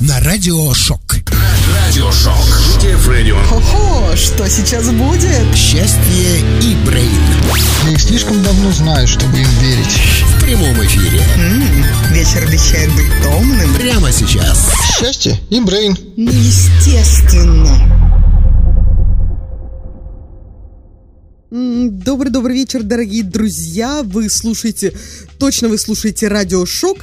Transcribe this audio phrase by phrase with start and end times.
[0.00, 1.00] на Радиошок.
[1.74, 2.34] Радиошок.
[2.78, 3.36] Стив Радио.
[3.44, 5.54] Хо-хо, что сейчас будет?
[5.54, 7.10] Счастье и Брейн.
[7.84, 10.00] Я их слишком давно знаю, чтобы им верить.
[10.36, 11.22] В прямом эфире.
[11.36, 13.74] М, вечер обещает быть томным.
[13.74, 14.70] Прямо сейчас.
[14.98, 15.96] Счастье и Брейн.
[16.16, 17.68] Ну, естественно.
[21.52, 24.02] М, Добрый-добрый вечер, дорогие друзья.
[24.02, 24.94] Вы слушаете,
[25.38, 26.98] точно вы слушаете радио Шок.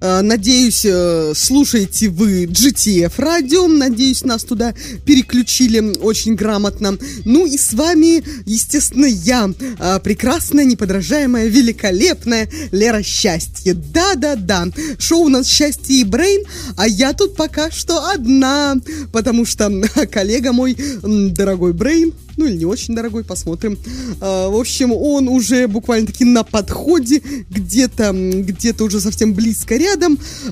[0.00, 3.66] Э, Надеюсь, э, слушаете вы GTF радио.
[3.66, 6.96] Надеюсь, нас туда переключили очень грамотно.
[7.24, 13.74] Ну и с вами, естественно, я, э, прекрасная, неподражаемая, великолепная Лера Счастье.
[13.74, 14.66] Да-да-да,
[14.98, 16.44] шоу у нас Счастье и Брейн,
[16.76, 18.76] а я тут пока что одна,
[19.12, 19.70] потому что
[20.10, 23.76] коллега мой, дорогой Брейн, ну или не очень дорогой, посмотрим.
[24.20, 27.20] А, в общем, он уже буквально-таки на подходе,
[27.50, 29.87] где-то м, где-то уже совсем близко рядом.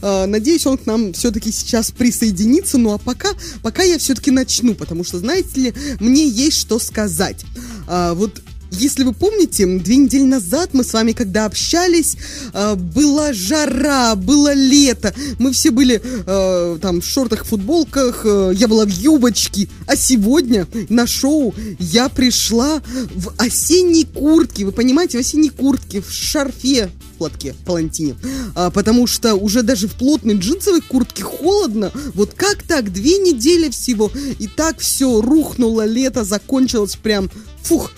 [0.03, 2.79] А, надеюсь, он к нам все-таки сейчас присоединится.
[2.79, 3.29] Ну а пока,
[3.63, 7.45] пока я все-таки начну, потому что, знаете ли, мне есть что сказать.
[7.87, 8.43] А, вот
[8.79, 12.17] если вы помните, две недели назад мы с вами, когда общались,
[12.53, 18.69] э, была жара, было лето, мы все были э, там в шортах, футболках, э, я
[18.69, 22.83] была в юбочке, а сегодня на шоу я пришла
[23.15, 28.17] в осенней куртке, вы понимаете, в осенней куртке, в шарфе, платке, палантине,
[28.55, 33.71] А, потому что уже даже в плотной джинсовой куртке холодно, вот как так, две недели
[33.71, 37.31] всего, и так все рухнуло, лето закончилось прям,
[37.67, 37.91] фух,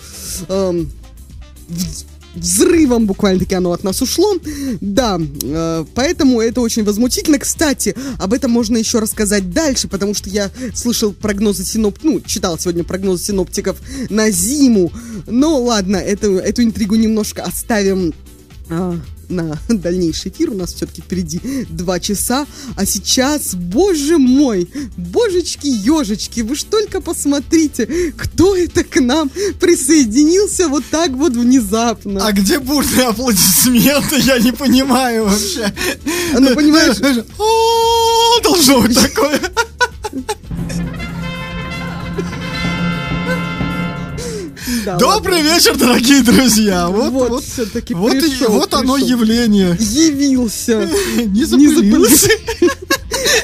[0.47, 0.91] эм,
[1.69, 4.35] вз- взрывом буквально-таки оно от нас ушло.
[4.81, 7.39] Да, э, поэтому это очень возмутительно.
[7.39, 11.99] Кстати, об этом можно еще рассказать дальше, потому что я слышал прогнозы синоп...
[12.03, 13.77] Ну, читал сегодня прогнозы синоптиков
[14.09, 14.91] на зиму.
[15.27, 18.13] Но ладно, эту, эту интригу немножко оставим
[18.69, 18.95] а,
[19.29, 20.51] на дальнейший эфир.
[20.51, 22.45] У нас все-таки впереди два часа.
[22.75, 30.67] А сейчас, боже мой, божечки, ежечки, вы ж только посмотрите, кто это к нам присоединился
[30.67, 32.25] вот так вот внезапно.
[32.25, 34.19] А где бурные аплодисменты?
[34.19, 35.73] Я не понимаю вообще.
[36.33, 36.97] Ну, понимаешь-
[38.43, 39.39] Должно быть такое.
[44.85, 46.87] Да, Добрый вечер, дорогие друзья.
[46.99, 49.07] Вот, Вот, вот, все-таки вот, и- пришел, оно пришел.
[49.09, 49.75] явление.
[49.79, 50.89] Явился.
[51.25, 52.29] Не запылился.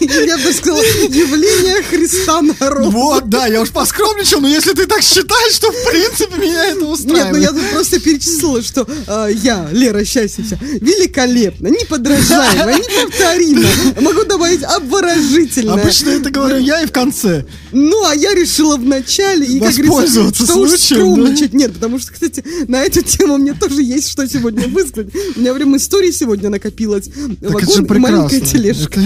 [0.02, 2.90] Я бы сказала, явление Христа народа.
[2.90, 6.76] Вот, да, я уж поскромничал, но если ты так считаешь, то в принципе меня это
[6.76, 7.44] Нет, ну устраивает.
[7.44, 13.68] я тут просто перечислила, что э, я, Лера Счастье, вся, великолепно, неподражаемо, неповторимо.
[14.02, 15.74] Могу добавить обворожительно.
[15.74, 17.46] Обычно это говорю я и в конце.
[17.72, 21.54] Ну, а я решила в начале, и, как говорится, что уж случаем, скромничать.
[21.54, 25.14] Нет, потому что, кстати, на эту тему мне тоже есть что сегодня высказать.
[25.36, 27.06] У меня прям истории сегодня накопилось.
[27.08, 28.60] Так это же Вагон и маленькая прекрасно.
[28.60, 29.02] тележка.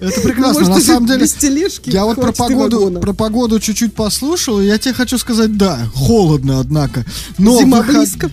[0.00, 0.68] Это, прекрасно.
[0.68, 4.94] На самом деле, тележки я вот про погоду, про погоду чуть-чуть послушал, и я тебе
[4.94, 7.04] хочу сказать, да, холодно, однако.
[7.38, 8.30] Но Зима выход- близко.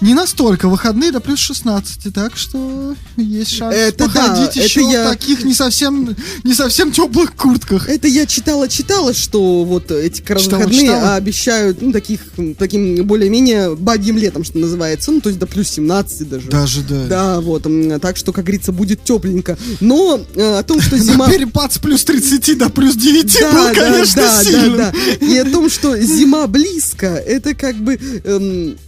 [0.00, 0.68] Не настолько.
[0.68, 5.10] Выходные до плюс 16, так что есть шанс Это да, походить это еще я- в
[5.10, 7.88] таких не совсем, не совсем теплых куртках.
[7.88, 11.14] Это я читала-читала, что вот эти как раз Читала, выходные читала?
[11.16, 12.20] обещают, ну, таких,
[12.58, 16.48] таким более-менее бабьим летом, что называется, ну, то есть до плюс 17 даже.
[16.48, 17.06] Даже, да.
[17.06, 17.66] Да, вот,
[18.00, 19.58] так что, как говорится, будет тепленько.
[19.80, 21.28] Но э, о том, что зима...
[21.28, 24.76] перепад с плюс 30 до плюс 9 Да, был, да, конечно, да, сильным.
[24.78, 25.26] да, да.
[25.26, 27.94] И о том, что зима близко, это как бы...
[28.24, 28.78] эм,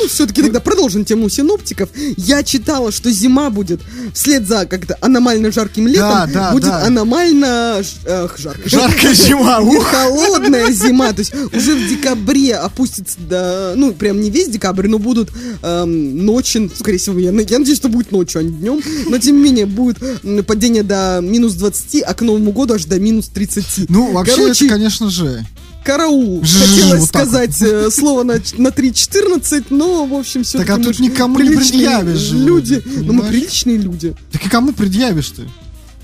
[0.00, 1.88] ну, все-таки тогда продолжим тему синоптиков.
[2.16, 3.80] Я читала, что зима будет
[4.14, 6.84] вслед за как-то аномально жарким летом, Да, да, будет да.
[6.84, 8.68] аномально эх, жарко.
[8.68, 9.84] Жаркая зима, ух.
[9.86, 14.98] холодная зима, то есть уже в декабре опустится до, ну, прям не весь декабрь, но
[14.98, 15.30] будут
[15.62, 19.36] эм, ночи, скорее всего, я, я надеюсь, что будет ночью, а не днем, но тем
[19.36, 19.98] не менее будет
[20.46, 23.88] падение до минус 20, а к Новому году аж до минус 30.
[23.90, 25.44] Ну, вообще, Короче, это, конечно же.
[25.88, 26.42] Караул.
[26.42, 31.00] Хотелось вот сказать э, слово на, на 3.14, но, в общем, все Так, а тут
[31.00, 32.82] никому не предъявишь люди.
[32.84, 34.14] Ну, мы приличные люди.
[34.30, 35.48] Так и кому предъявишь ты?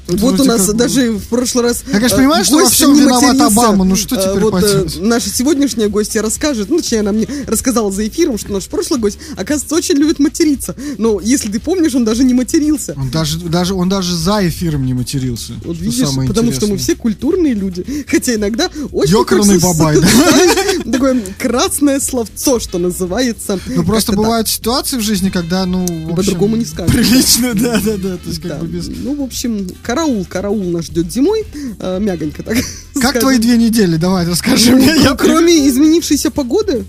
[0.09, 1.85] Вот у нас как даже в прошлый раз...
[1.87, 3.41] Я, конечно, э, понимаю, что во всем виноват.
[3.41, 7.27] Обама, ну что Э, теперь Вот э, наша сегодняшняя гостья расскажет, ну, точнее, она мне
[7.47, 10.75] рассказала за эфиром, что наш прошлый гость, оказывается, очень любит материться.
[10.99, 12.95] Но, если ты помнишь, он даже не матерился.
[12.97, 15.55] Он даже, даже, он даже за эфиром не матерился.
[15.65, 16.95] Вот что видишь, самое потому что мы интересное.
[16.95, 18.07] все культурные люди.
[18.09, 20.93] Хотя иногда очень Ёкарный бабай, да?
[20.93, 23.59] Такое красное словцо, что называется.
[23.67, 26.95] Ну просто бывают ситуации в жизни, когда, ну, По-другому не скажешь.
[26.95, 28.17] Прилично, да, да, да.
[28.17, 28.89] То есть как бы без.
[28.89, 31.45] Ну, в общем, караул, караул нас ждет зимой.
[31.79, 32.57] э, мягонько так.
[32.95, 33.21] Как скажем.
[33.21, 33.97] твои две недели?
[33.97, 34.87] Давай, расскажи Ну, мне.
[35.03, 36.85] Я кроме изменившейся погоды,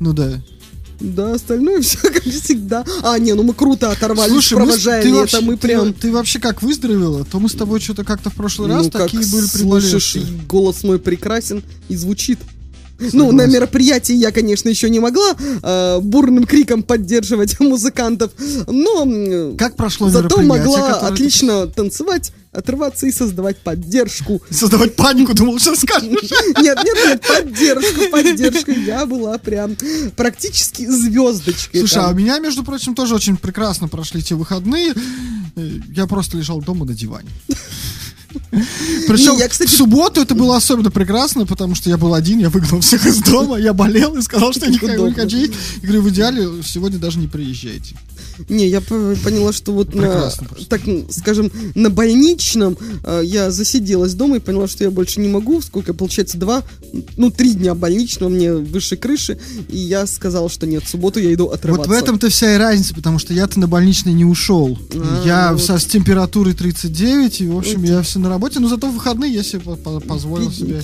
[0.00, 0.40] Ну да.
[1.00, 2.84] Да, остальное все как всегда.
[3.02, 5.92] А, не, ну мы круто оторвались, Слушай, мы провожая ты лето, вообще, мы ты- прям...
[5.94, 7.24] Ты, вообще как выздоровела?
[7.24, 9.52] То мы с тобой что-то как-то в прошлый раз ну, как такие были слышишь,
[10.14, 10.24] приболевшие.
[10.24, 12.38] и голос мой прекрасен и звучит.
[13.12, 18.32] Ну, на мероприятии я, конечно, еще не могла э, бурным криком поддерживать музыкантов,
[18.66, 24.42] но Как прошло зато могла которое отлично танцевать, отрываться и создавать поддержку.
[24.50, 26.08] Создавать панику, думал, что скажешь.
[26.60, 28.70] Нет, нет, нет, поддержку, поддержку.
[28.72, 29.76] Я была прям
[30.16, 31.80] практически звездочкой.
[31.80, 32.14] Слушай, а там.
[32.14, 34.94] у меня, между прочим, тоже очень прекрасно прошли те выходные.
[35.56, 37.28] Э, Я просто лежал дома на диване.
[39.06, 42.50] Причем я, кстати- в субботу это было особенно прекрасно, потому что я был один, я
[42.50, 45.06] выгнал всех из дома, я болел и сказал, что я не хочу.
[45.82, 47.96] И говорю, в идеале сегодня даже не приезжайте.
[48.48, 50.46] Не, я поняла, что вот на, просто.
[50.68, 50.80] так
[51.10, 55.60] скажем, на больничном э, я засиделась дома и поняла, что я больше не могу.
[55.60, 56.62] Сколько, получается, два,
[57.16, 59.38] ну, три дня больничного мне выше крыши.
[59.68, 61.88] И я сказала, что нет, в субботу я иду отрываться.
[61.88, 64.78] Вот в этом-то вся и разница, потому что я-то на больничный не ушел.
[64.94, 68.68] А, я ну со- с температурой 39, и, в общем, я все на работе, но
[68.68, 70.82] зато в выходные я себе по- по- позволил себе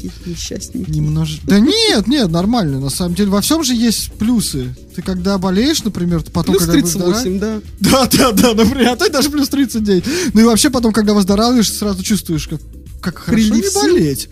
[0.88, 1.46] немножечко...
[1.46, 3.30] Да нет, нет, нормально, на самом деле.
[3.30, 4.74] Во всем же есть плюсы.
[4.94, 7.60] Ты когда болеешь, например, ты потом, Плюс когда выздоравливаешь- 38, да.
[7.80, 10.04] Да, да, да, например, а то даже плюс 39.
[10.34, 12.60] Ну и вообще потом, когда выздоравливаешь, сразу чувствуешь, как,
[13.00, 13.82] как хорошо Прилив не сил.
[13.82, 14.28] болеть.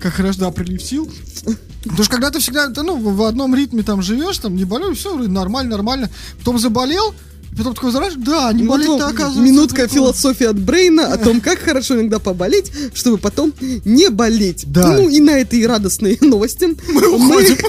[0.00, 1.08] Как хорошо, да, прилив сил.
[1.84, 4.64] Потому что когда ты всегда, да, ну, в в одном ритме там живешь, там не
[4.64, 6.10] болеешь, все, нормально, нормально.
[6.38, 7.14] Потом заболел,
[7.52, 9.40] и потом такой выздоравливаешь, да, не болеть-то оказывается.
[9.40, 9.94] Минутка прикольно.
[9.94, 13.52] философии от Брейна о том, как хорошо иногда поболеть, чтобы потом
[13.84, 14.64] не болеть.
[14.66, 14.96] Да.
[14.96, 17.56] Ну и на этой радостной новости Мы уходим.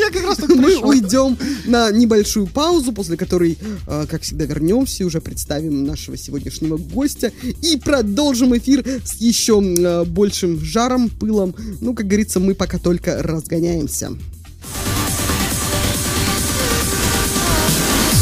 [0.00, 3.56] Я как раз так мы уйдем на небольшую паузу, после которой,
[3.86, 7.32] э, как всегда, вернемся и уже представим нашего сегодняшнего гостя
[7.62, 11.54] и продолжим эфир с еще э, большим жаром, пылом.
[11.80, 14.10] Ну, как говорится, мы пока только разгоняемся.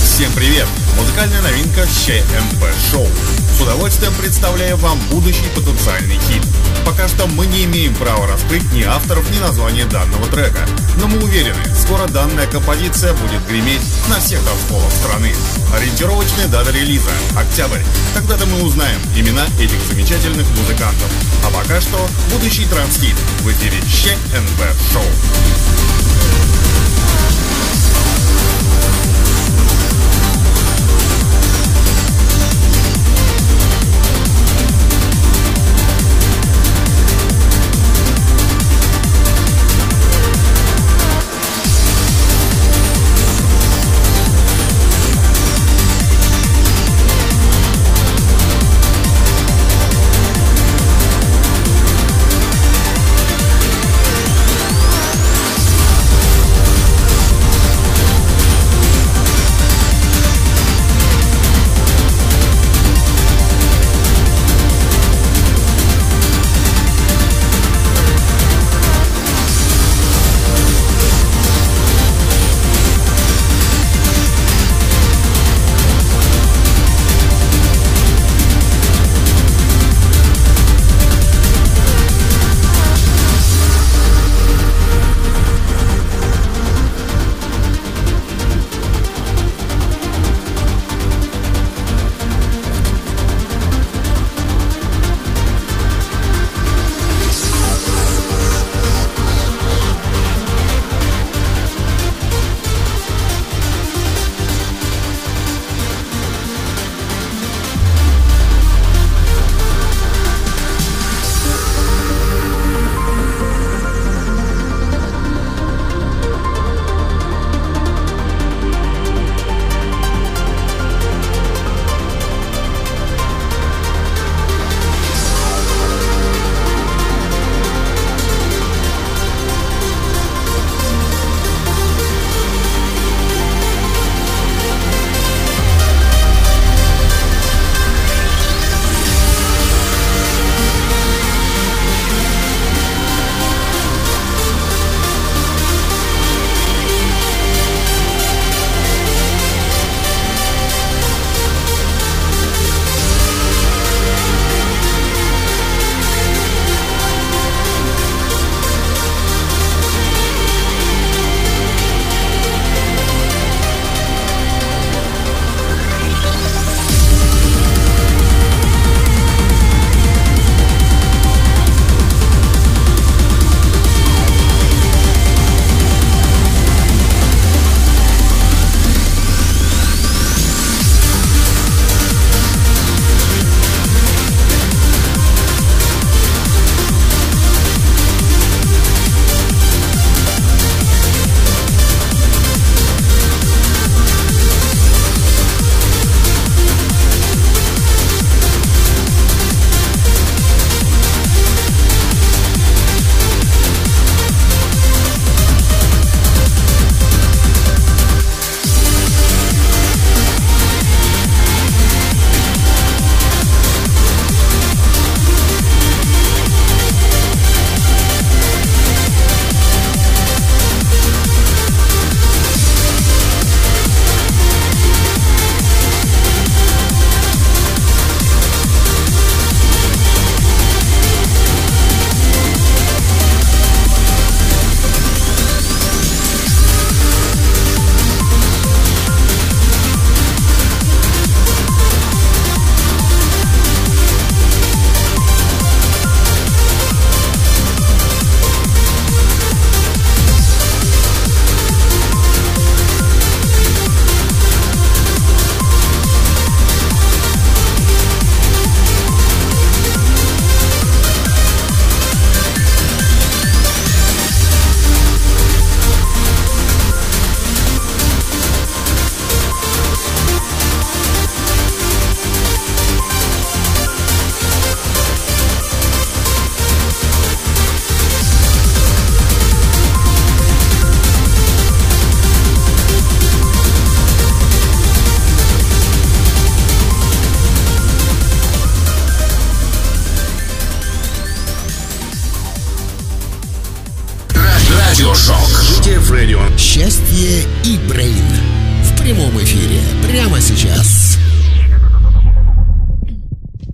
[0.05, 0.69] Всем привет!
[0.97, 3.07] Музыкальная новинка ЩМП Шоу.
[3.57, 6.43] С удовольствием представляю вам будущий потенциальный хит.
[6.85, 10.67] Пока что мы не имеем права раскрыть ни авторов, ни название данного трека.
[10.97, 15.33] Но мы уверены, скоро данная композиция будет греметь на всех танцполах страны.
[15.75, 17.83] Ориентировочная дата релиза– октябрь.
[18.15, 21.11] Тогда-то мы узнаем имена этих замечательных музыкантов.
[21.45, 24.63] А пока что будущий трансхит в эфире ЩМП
[24.93, 25.05] Шоу.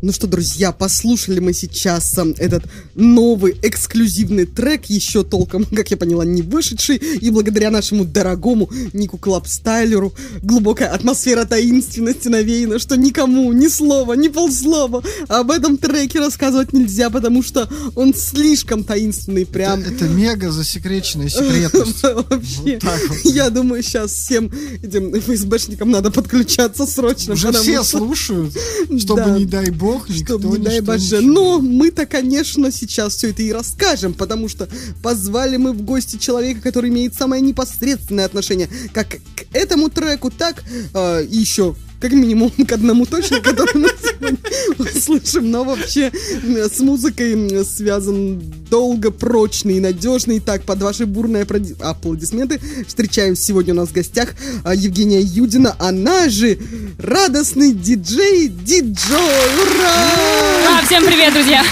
[0.09, 5.99] Ну что, друзья, послушали мы сейчас э, этот новый эксклюзивный трек, еще толком, как я
[5.99, 13.53] поняла, не вышедший, и благодаря нашему дорогому Нику Клабстайлеру глубокая атмосфера таинственности навеяна, что никому
[13.53, 19.81] ни слова, ни полслова об этом треке рассказывать нельзя, потому что он слишком таинственный, прям.
[19.81, 22.03] Это мега засекреченная секретность.
[22.03, 22.79] Вообще,
[23.25, 24.51] я думаю, сейчас всем
[24.83, 27.35] этим ФСБшникам надо подключаться срочно.
[27.35, 28.57] Уже все слушают,
[28.99, 31.21] чтобы, не дай бог, никто Чтоб, не дай боже.
[31.21, 34.69] Но мы-то, конечно, сейчас все это и расскажем, потому что
[35.03, 40.63] позвали мы в гости человека, который имеет самое непосредственное отношение как к этому треку, так
[40.95, 44.39] э, и еще как минимум к одному точно, который мы сегодня
[44.79, 48.41] услышим, но вообще с музыкой связан
[48.71, 50.41] долго, прочный и надежный.
[50.41, 55.75] Так, под ваши бурные аплоди- аплодисменты встречаем сегодня у нас в гостях а, Евгения Юдина,
[55.79, 56.59] она же
[56.99, 59.19] радостный диджей Диджой.
[59.19, 60.79] Ура!
[60.79, 61.65] А, всем привет, друзья!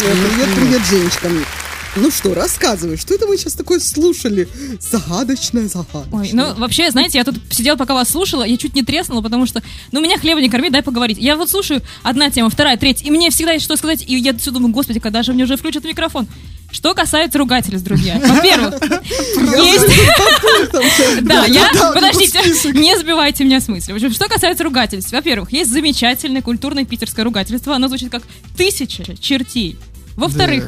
[0.00, 1.28] Привет, привет, Женечка.
[1.96, 4.48] Ну что, рассказывай, что это мы сейчас такое слушали?
[4.80, 6.06] Загадочная загадка.
[6.12, 9.46] Ой, ну вообще, знаете, я тут сидела, пока вас слушала, я чуть не треснула, потому
[9.46, 9.62] что,
[9.92, 11.16] ну, меня хлеба не корми, дай поговорить.
[11.18, 14.36] Я вот слушаю одна тема, вторая, третья, и мне всегда есть что сказать, и я
[14.36, 16.26] все думаю, господи, когда же мне уже включат микрофон?
[16.70, 18.18] Что касается ругательств, друзья.
[18.24, 18.74] Во-первых,
[19.64, 19.86] есть...
[21.22, 21.70] Да, я...
[21.94, 22.74] Подождите, список.
[22.74, 23.92] не сбивайте меня с мысли.
[23.92, 25.12] В общем, что касается ругательств.
[25.12, 27.74] Во-первых, есть замечательное культурное питерское ругательство.
[27.74, 28.22] Оно звучит как
[28.56, 29.78] «тысяча чертей».
[30.16, 30.64] Во-вторых,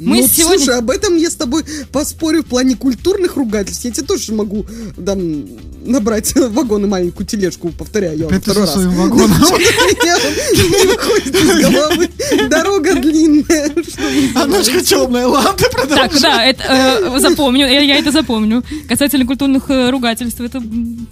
[0.00, 0.58] мы ну, сегодня...
[0.64, 3.84] слушай, об этом я с тобой поспорю в плане культурных ругательств.
[3.84, 4.66] Я тебе тоже могу
[5.04, 5.44] там
[5.84, 8.72] набрать вагон и маленькую тележку, повторяю я Опять второй раз.
[8.72, 9.30] своим вагоном.
[9.30, 12.10] Не выходит из головы.
[12.48, 13.68] Дорога длинная.
[13.88, 16.20] Что вы А ножка темная, ладно, Так, продолжай.
[16.20, 16.62] да, это
[17.14, 18.62] э, запомню, я, это запомню.
[18.88, 20.62] Касательно культурных э, ругательств, это,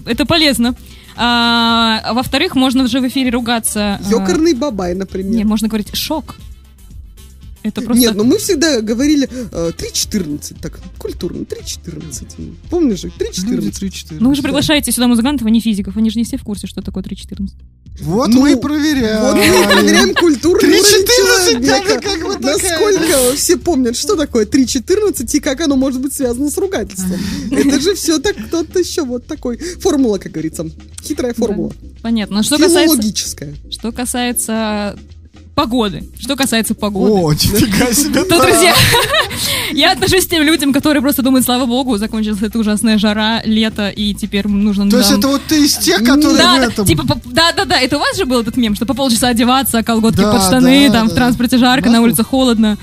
[0.06, 0.74] это полезно.
[1.16, 4.00] А, во-вторых, можно же в эфире ругаться.
[4.06, 5.46] э, Ёкарный бабай, Не, например.
[5.46, 6.36] можно говорить шок.
[7.68, 8.00] Это просто.
[8.00, 12.54] Нет, ну мы всегда говорили э, 3.14, так, культурно, 3.14.
[12.70, 14.10] Помнишь же, Люди 3.14.
[14.10, 14.16] 3-4.
[14.20, 15.96] Ну вы же приглашаете сюда музыкантов, а не физиков.
[15.96, 17.48] Они же не все в курсе, что такое 3.14.
[18.00, 19.22] Вот Ну, мы и проверяем.
[19.22, 21.92] Вот мы проверяем культурный 3.14 уровень человека.
[21.92, 26.50] это как бы Насколько все помнят, что такое 3.14 и как оно может быть связано
[26.50, 27.18] с ругательством.
[27.50, 29.58] Это же все так кто-то еще вот такой.
[29.58, 30.66] Формула, как говорится.
[31.02, 31.72] Хитрая формула.
[32.02, 32.42] Понятно.
[32.42, 33.02] Что касается,
[33.70, 34.96] что касается
[35.58, 36.04] погоды.
[36.20, 37.20] Что касается погоды.
[37.20, 38.22] О, нифига себе.
[38.22, 38.72] То, друзья,
[39.72, 43.88] я отношусь к тем людям, которые просто думают, слава богу, закончилась эта ужасная жара, лето,
[43.88, 44.88] и теперь нужно...
[44.88, 46.86] То есть это вот ты из тех, которые да, в да, этом...
[46.86, 49.28] типа, по- да, да, да, это у вас же был этот мем, что по полчаса
[49.28, 52.78] одеваться, колготки Да, под штаны, там в транспорте жарко, на улице холодно,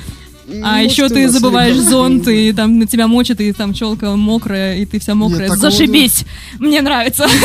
[0.48, 1.90] а Может, еще ты забываешь ребята.
[1.90, 5.50] зонт, и там на тебя мочат, и там челка мокрая, и ты вся мокрая.
[5.50, 6.24] такого Зашибись!
[6.60, 7.28] Мне нравится.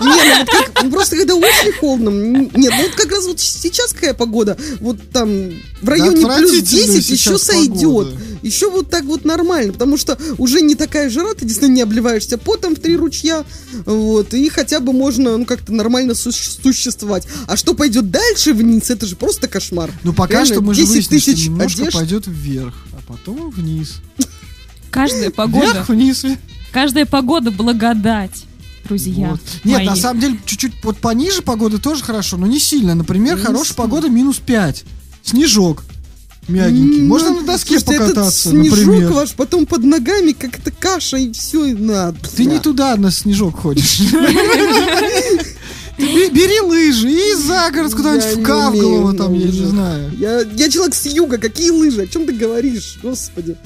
[0.00, 2.10] Не, ну вот как, просто когда очень холодно.
[2.10, 4.56] Нет, ну вот как раз вот сейчас какая погода.
[4.80, 5.28] Вот там
[5.82, 7.74] в районе плюс отвратительная 10 еще сойдет.
[7.80, 8.16] погода.
[8.42, 9.72] Еще вот так вот нормально.
[9.72, 13.44] Потому что уже не такая жара, ты действительно не обливаешься потом в три ручья.
[13.86, 14.32] Вот.
[14.34, 17.26] И хотя бы можно ну как-то нормально су- существовать.
[17.46, 19.90] А что пойдет дальше вниз, это же просто кошмар.
[20.02, 22.10] Ну пока Реально, что мы же 10 выяснили, что тысяч немножко одежд.
[22.10, 24.00] пойдет вверх, а потом вниз.
[24.90, 26.38] Каждая погода, Вверх, вниз, вверх.
[26.72, 28.44] каждая погода благодать,
[28.84, 29.30] друзья.
[29.30, 29.40] Вот.
[29.64, 29.86] Нет, мои.
[29.86, 32.94] на самом деле, чуть-чуть вот пониже погоды тоже хорошо, но не сильно.
[32.94, 34.84] Например, Не хорошая погода минус 5.
[35.22, 35.84] Снежок.
[36.48, 37.02] Мягенький.
[37.02, 39.12] Можно на доске слушайте, покататься, этот снежок например.
[39.12, 42.12] ваш потом под ногами, как это каша, и все, и на.
[42.12, 44.00] Ты не туда на снежок ходишь.
[46.00, 50.12] Ты Бери лыжи и за город куда-нибудь в Кавголово, там, я не знаю.
[50.18, 52.02] Я, я человек с юга, какие лыжи?
[52.02, 52.98] О чем ты говоришь?
[53.02, 53.56] Господи.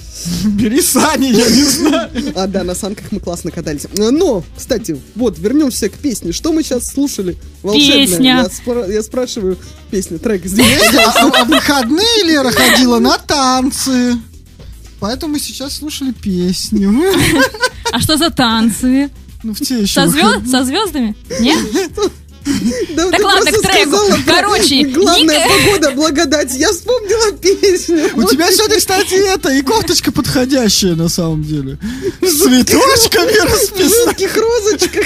[0.45, 2.11] Бери сани, я не знаю.
[2.35, 3.87] А, да, на санках мы классно катались.
[3.97, 6.33] Но, кстати, вот, вернемся к песне.
[6.33, 7.37] Что мы сейчас слушали?
[7.63, 8.07] Волшебная.
[8.07, 8.25] Песня.
[8.25, 9.59] Я, спра- я спрашиваю,
[9.91, 10.67] песня, трек здесь.
[11.17, 14.17] А в выходные Лера ходила на танцы.
[15.01, 16.95] Поэтому мы сейчас слушали песню.
[17.93, 19.11] А что за танцы?
[19.43, 21.15] Ну, в те еще Со, звезд, со звездами?
[21.39, 21.59] Нет?
[22.95, 23.97] Да, Так ладно, просто к треку.
[23.97, 26.55] сказала Короче, Главная Ника- погода, благодать.
[26.55, 28.11] Я вспомнила песню.
[28.17, 31.79] У тебя сегодня, кстати, это, и кофточка подходящая на самом деле.
[32.21, 34.07] С цветочками расписная.
[34.07, 35.05] жутких розочках.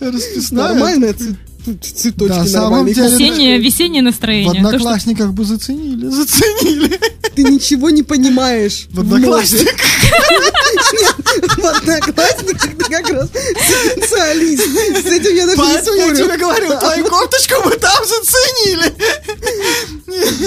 [0.00, 0.68] расписная.
[0.68, 1.36] Нормальная цве-
[1.80, 4.52] цветочки Да, на самом деле- Весеннее, весеннее В настроение.
[4.52, 7.00] То, что- одноклассниках бы заценили, заценили.
[7.34, 8.86] Ты ничего не понимаешь.
[8.90, 9.74] В одноклассниках.
[11.00, 11.14] Нет,
[11.56, 14.62] в одноклассниках ты как раз специалист.
[14.62, 16.16] С этим я даже не Поэтому я спорю.
[16.16, 18.92] тебе говорю, твою кофточку мы там заценили.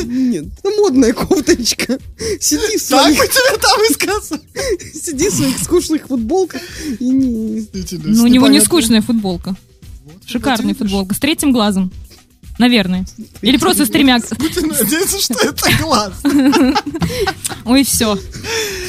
[0.06, 2.00] Нет, ну модная кофточка.
[2.40, 4.42] Сиди в Так своих, мы тебе там и сказали.
[4.94, 6.62] сиди в своих скучных футболках
[7.00, 7.68] и не...
[8.04, 9.56] Ну, у него не скучная футболка.
[10.26, 11.16] Шикарная футболка.
[11.16, 11.92] С третьим глазом.
[12.60, 13.06] Наверное.
[13.42, 14.20] Или просто с тремя...
[14.38, 16.12] Будем надеяться, что это глаз.
[17.66, 18.18] Ой, все.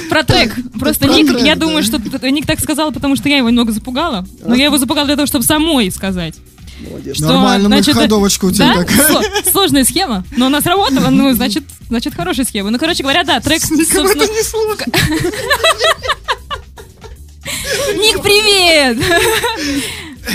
[0.08, 0.56] Про трек.
[0.78, 1.60] Просто про Ник, трек, я да.
[1.66, 1.98] думаю, что
[2.30, 4.26] Ник так сказал, потому что я его немного запугала.
[4.44, 6.34] Но я его запугала для того, чтобы самой сказать.
[6.80, 7.16] Молодец.
[7.16, 8.84] Что, Нормально, значит, ходовочка у тебя да?
[8.84, 9.08] такая.
[9.08, 12.70] Сло- Сложная схема, но она сработала, ну, значит, значит, хорошая схема.
[12.70, 14.36] Ну, короче говоря, да, трек, Никому это собственно...
[14.36, 14.84] не сложно.
[17.94, 18.98] Ник, привет!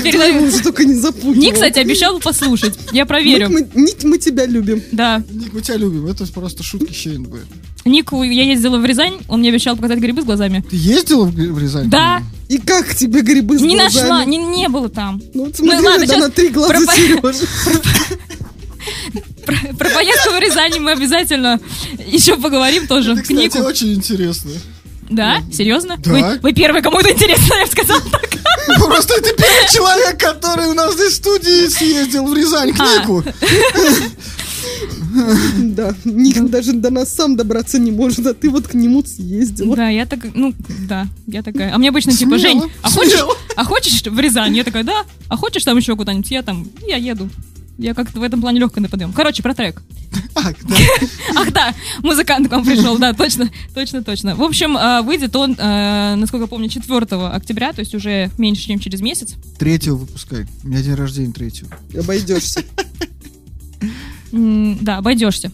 [0.03, 0.43] Передаю.
[0.43, 1.35] уже только не запутывал.
[1.35, 2.73] Ник, кстати, обещал послушать.
[2.91, 3.47] Я проверю.
[3.49, 4.81] Ник, мы, Ник, мы тебя любим.
[4.91, 5.23] Да.
[5.31, 6.07] Ник, мы тебя любим.
[6.07, 7.45] Это просто шутки Щейн будет.
[7.85, 10.65] Нику, я ездила в Рязань, он мне обещал показать грибы с глазами.
[10.67, 11.87] Ты ездила в в Рязань?
[11.89, 14.07] Да, И как тебе грибы с не глазами?
[14.09, 15.21] нашла, не, не было там.
[15.35, 17.45] Ну, вот смотри, Ну, ладно, да, на три глаза пропа- Сережи.
[19.45, 21.59] Про, про поездку в Рязань мы обязательно
[22.07, 23.11] еще поговорим тоже.
[23.13, 24.51] Это, кстати, очень интересно.
[25.09, 25.37] Да?
[25.51, 25.97] Серьезно?
[25.97, 26.11] Да.
[26.11, 28.29] Вы, вы первый, кому это интересно, я бы сказала так.
[28.85, 32.99] Просто это первый человек, который у нас здесь в студии съездил в Рязань к А.
[32.99, 33.23] Нику.
[35.57, 39.75] Да, Ник даже до нас сам добраться не может, а ты вот к нему съездила.
[39.75, 40.53] Да, я так, ну,
[40.89, 41.73] да, я такая.
[41.73, 43.23] А мне обычно типа, Жень, а хочешь,
[43.55, 44.55] а хочешь в Рязань?
[44.55, 45.03] Я такая, да.
[45.29, 46.29] А хочешь там еще куда-нибудь?
[46.31, 47.29] Я там, я еду.
[47.77, 49.11] Я как-то в этом плане легкая на подъем.
[49.13, 49.81] Короче, про трек.
[50.35, 50.75] А, да.
[51.37, 54.35] Ах да, музыкант к вам пришел, да, точно, точно, точно.
[54.35, 58.63] В общем, э, выйдет он, э, насколько я помню, 4 октября, то есть уже меньше,
[58.63, 59.35] чем через месяц.
[59.57, 60.45] Третьего выпускай.
[60.63, 61.69] У меня день рождения третьего.
[61.97, 62.63] Обойдешься.
[64.35, 65.51] Да, обойдешься.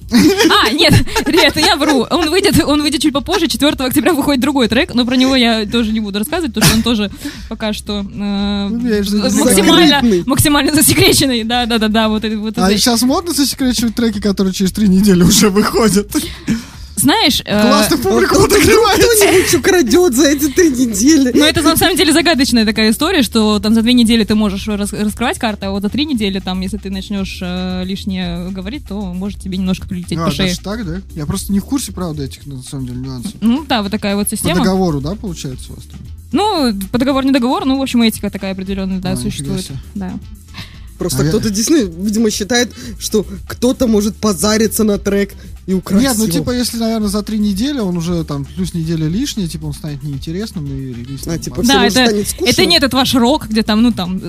[0.50, 0.94] А, нет,
[1.26, 2.06] ребята, я вру.
[2.10, 3.48] Он выйдет, он выйдет чуть попозже.
[3.48, 6.78] 4 октября выходит другой трек, но про него я тоже не буду рассказывать, потому что
[6.78, 7.12] он тоже
[7.48, 8.70] пока что э,
[9.04, 9.39] засекретить.
[9.39, 11.44] максимально, максимально засекреченный.
[11.44, 12.58] Да, да, да, да, вот это вот.
[12.58, 12.78] А это.
[12.80, 16.12] сейчас модно засекречивать треки, которые через три недели уже выходят.
[17.02, 19.04] Знаешь, э, Классно публику подогреваете.
[19.18, 21.32] кто-нибудь украдет за эти три недели.
[21.34, 24.68] Ну, это на самом деле загадочная такая история, что там за две недели ты можешь
[24.68, 28.88] рас- раскрывать карты, а вот за три недели, там, если ты начнешь э, лишнее говорить,
[28.88, 30.56] то может тебе немножко прилететь А, по шее.
[30.64, 31.02] так, да?
[31.16, 33.34] Я просто не в курсе, правда, этих, на самом деле, нюансов.
[33.42, 34.56] Ну, да, вот такая вот По система.
[34.60, 36.00] договору, да, получается у вас там?
[36.32, 39.68] Ну, по договору не договор, ну, в общем, этика такая определенная, да, А, существует.
[39.96, 40.14] Да.
[41.02, 45.34] Просто А я- кто-то действительно, видимо, считает, что кто-то может позариться на трек
[45.66, 46.34] и украсть Нет, ну его.
[46.34, 50.04] типа, если, наверное, за три недели он уже там плюс неделя лишняя, типа он станет
[50.04, 51.26] неинтересным и релиз.
[51.26, 54.22] А, типа, Да, это, это не этот ваш рок, где там, ну, там,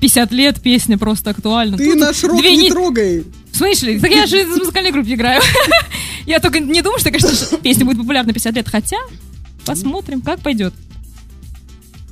[0.00, 1.78] 50 лет песня просто актуальна.
[1.78, 3.24] Ты Тут наш рок две не не- трогай.
[3.50, 3.98] В смысле?
[3.98, 5.40] Так я же в музыкальной группе играю.
[6.26, 8.98] Я только не думаю, что, конечно, песня будет популярна 50 лет, хотя
[9.64, 10.74] посмотрим, как пойдет.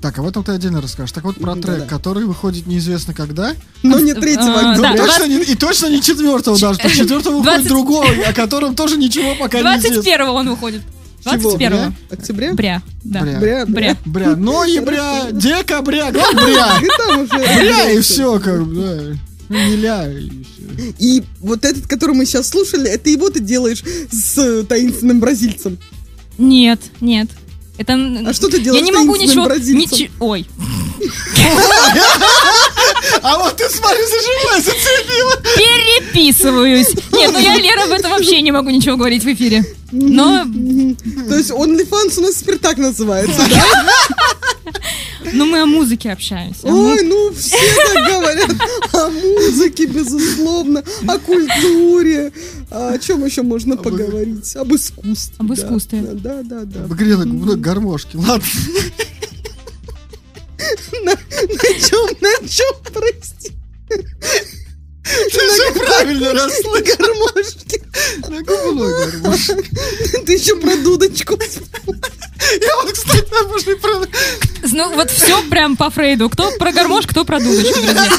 [0.01, 1.13] Так, а в этом ты отдельно расскажешь.
[1.13, 1.87] Так вот про Да, трек, да.
[1.87, 3.55] который выходит неизвестно когда.
[3.83, 5.27] Но не 3 А, Ну, да, октября.
[5.27, 6.79] не- и точно не четвертого даже.
[6.79, 10.01] То четвертого выходит 20 другой, о котором тоже ничего пока не известно.
[10.01, 10.83] 21-го он выходит.
[11.23, 11.55] Чего?
[11.55, 11.93] 21-го.
[12.15, 12.55] Октября?
[12.55, 13.21] Бря, да.
[13.21, 13.39] Бря.
[13.41, 13.97] Бря, Бря.
[14.07, 16.81] Бря, ноября, декабря, главное, бря.
[17.29, 19.19] Бря, и все, как бы, да.
[19.51, 20.95] Ну, Не ля, и все.
[20.99, 25.77] И вот этот, который мы сейчас слушали, это его ты делаешь с э, таинственным бразильцем.
[26.39, 27.29] Нет, нет.
[27.81, 27.95] Это...
[28.27, 29.49] А что ты делаешь Я не могу ничего...
[29.49, 30.47] ничего- Ой.
[33.23, 35.37] А вот ты смотри, зажимай, зацепила.
[35.57, 36.89] Переписываюсь.
[37.13, 39.65] Нет, ну я, Лера, об этом вообще не могу ничего говорить в эфире.
[39.93, 40.45] Но,
[41.27, 43.65] То есть OnlyFans у нас теперь так называется, да?
[45.33, 46.67] Ну мы о музыке общаемся.
[46.67, 47.57] о му- Ой, ну все
[47.95, 48.51] так говорят
[48.93, 52.33] о музыке, безусловно, о культуре.
[52.71, 54.55] А о чем еще можно поговорить?
[54.57, 55.35] Об искусстве.
[55.39, 56.01] Об искусстве.
[56.03, 56.81] Да, да, да.
[56.87, 58.17] В игре на губной гармошки.
[58.17, 58.45] Ладно.
[61.05, 63.53] На чем, на чем, прости?
[63.89, 66.97] Ты все правильно расслышал.
[66.99, 67.83] Гармошки.
[68.29, 69.55] На губной гармошке.
[70.27, 71.39] Ты еще про дудочку.
[72.61, 74.07] Я вот, кстати, обожаю про...
[74.73, 76.29] Ну вот все прям по Фрейду.
[76.31, 78.11] Кто про гармош, кто про дудочку, друзья.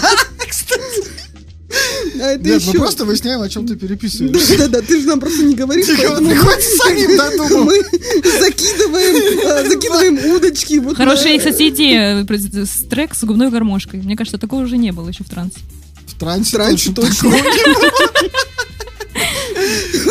[2.21, 2.77] А это Нет, мы еще...
[2.79, 4.45] просто выясняем, о чем ты переписываешь.
[4.57, 7.85] Да, да, да, ты же нам просто не говоришь, Тихо, поэтому приходится самим додумать.
[8.23, 10.79] мы закидываем, а, закидываем удочки.
[10.79, 12.25] вот Хорошая, на- кстати, идея.
[12.25, 14.01] про- с- Трек с губной гармошкой.
[14.01, 15.59] Мне кажется, такого уже не было еще в трансе.
[16.07, 17.29] В трансе Трансе точно.
[17.29, 17.35] В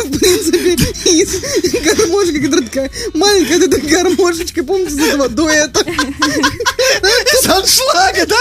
[0.21, 0.73] принципе,
[1.09, 1.41] из
[1.83, 5.81] гармошка, которая такая маленькая, вот эта гармошечка, помните, из этого дуэта?
[5.81, 8.35] Из аншлага, да?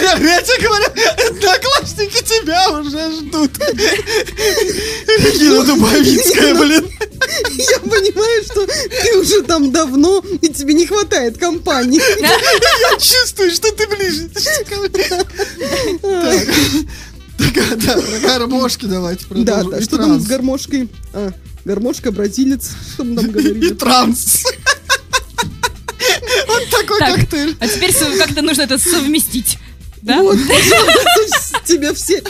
[0.00, 0.86] Я, я тебе говорю,
[1.28, 3.58] одноклассники тебя уже ждут.
[5.18, 6.90] Регина Дубовицкая, блин.
[7.50, 12.02] Я понимаю, что ты уже там давно, и тебе не хватает компании.
[12.20, 14.28] Я чувствую, что ты ближе.
[17.38, 19.70] Да, гармошки давайте Да, продолжим.
[19.70, 20.88] да, что там с гармошкой?
[21.12, 21.32] А,
[21.64, 23.74] гармошка, бразилец, что мы там И говорили.
[23.74, 24.44] транс.
[26.46, 27.20] Вот такой Так.
[27.20, 27.56] коктейль.
[27.60, 29.58] А теперь как-то нужно это совместить.
[30.04, 30.20] Да?
[30.20, 30.36] Вот,
[31.64, 32.22] тебе все,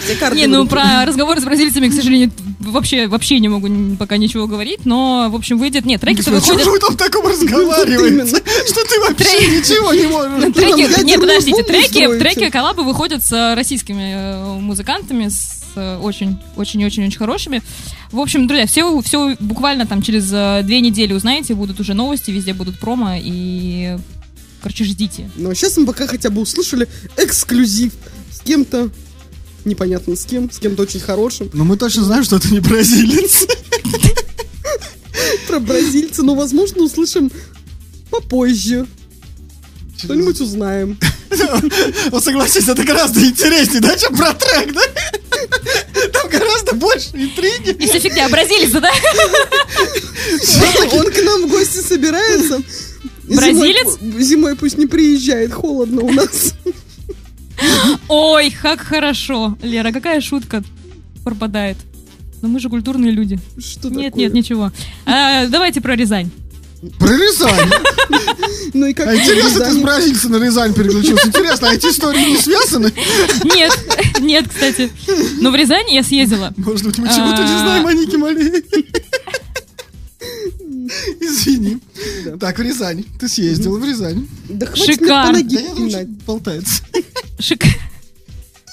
[0.00, 4.16] все карты Не, ну про разговоры с бразильцами, к сожалению, вообще, вообще не могу пока
[4.16, 5.84] ничего говорить, но, в общем, выйдет...
[5.84, 6.64] Нет, треки-то выходят...
[6.64, 8.26] же вы там таком разговариваете?
[8.66, 10.40] Что ты вообще ничего не можешь?
[10.40, 15.98] Нам Треки, нет, подождите, треки, треки коллабы выходят с э, российскими э, музыкантами, с э,
[15.98, 17.62] очень, очень, очень, очень хорошими.
[18.12, 20.30] В общем, друзья, все, все буквально там через
[20.64, 23.98] две недели узнаете, будут уже новости, везде будут промо и,
[24.62, 25.30] короче, ждите.
[25.36, 27.92] Но сейчас мы пока хотя бы услышали эксклюзив
[28.32, 28.90] с кем-то,
[29.64, 33.46] непонятно с кем, с кем-то очень хорошим, Но мы точно знаем, что это не бразилец.
[35.46, 37.30] про бразильца, но, возможно, услышим
[38.10, 38.86] попозже.
[39.98, 40.98] Что-нибудь узнаем.
[42.10, 44.82] Вот согласись, это гораздо интереснее, да, чем про трек, да?
[46.12, 47.76] Там гораздо больше интриги.
[47.80, 48.90] Если фигня, бразилец, да?
[50.92, 52.62] Он к нам в гости собирается.
[53.36, 53.98] Бразилец?
[54.00, 56.54] Зимой, зимой пусть не приезжает, холодно у нас.
[58.08, 59.56] Ой, как хорошо.
[59.62, 60.62] Лера, какая шутка
[61.24, 61.76] пропадает.
[62.42, 63.38] Но мы же культурные люди.
[63.58, 64.24] Что Нет, такое?
[64.24, 64.72] нет, ничего.
[65.04, 66.30] А, давайте про Рязань.
[66.98, 67.70] Про Рязань.
[68.72, 71.28] Ну и как А интересно, ты с бразильца на Рязань переключился.
[71.28, 72.90] Интересно, а эти истории не связаны?
[73.44, 73.78] Нет,
[74.20, 74.90] нет, кстати.
[75.42, 76.54] Но в Рязани я съездила.
[76.56, 77.58] Может быть, мы чего-то не А.
[77.58, 78.62] знаем о Нике Малее.
[81.20, 81.78] Извини.
[82.24, 82.36] Да.
[82.36, 83.04] Так, в Рязань.
[83.18, 84.26] Ты съездила в Рязань.
[84.48, 85.42] Да Шикарно.
[85.42, 86.82] Да я думаю, болтается.
[87.38, 87.64] Шик...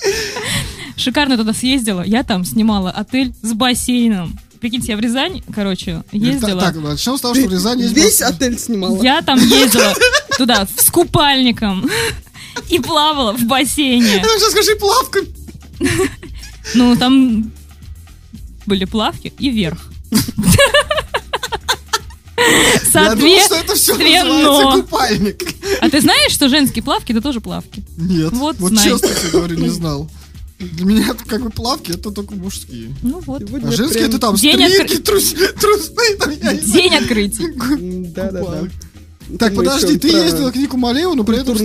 [0.97, 2.03] Шикарно туда съездила.
[2.03, 4.39] Я там снимала отель с бассейном.
[4.59, 6.59] Прикиньте, я в Рязань, короче, ездила.
[6.59, 7.93] Так, начнем с того, что в Рязани есть...
[7.95, 9.01] Весь бас- отель снимала.
[9.03, 9.93] Я там ездила
[10.37, 11.87] туда с купальником
[12.69, 14.23] и плавала в бассейне.
[14.23, 15.19] Ну, сейчас скажи плавка.
[16.73, 17.51] Ну, там
[18.65, 19.91] были плавки и верх.
[22.93, 25.43] Я думал, что это все называется купальник.
[25.81, 27.83] А ты знаешь, что женские плавки это тоже плавки?
[27.97, 30.09] Нет, Вот вот честно тебе говорю, не знал.
[30.59, 32.95] Для меня это как бы плавки, это только мужские.
[33.03, 33.43] Ну вот.
[33.47, 36.31] Сегодня А женские прям- это там День стринги, откры- трус- трусы, там.
[36.71, 37.43] День открытий.
[37.45, 38.39] М, Да-да-да.
[38.39, 38.69] Купалок.
[39.39, 41.55] Так, Мы подожди, еще ты про ездила к Нику Малееву, но при этом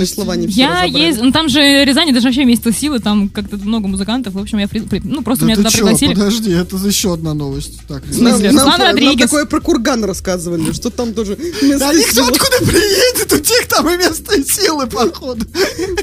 [0.00, 0.14] гостей.
[0.14, 3.56] слова не все Я ездила, ну там же Рязани даже вообще место силы, там как-то
[3.56, 6.14] много музыкантов, в общем, я, при- при- ну просто Да меня ты туда чё, пригласили.
[6.14, 7.78] подожди, это еще одна новость.
[7.86, 8.50] Так, В смысле?
[8.50, 12.58] Нам, Руслан нам- нам такое про курган рассказывали, что там тоже место Да никто откуда
[12.58, 15.46] приедет, у тех там и место силы, походу.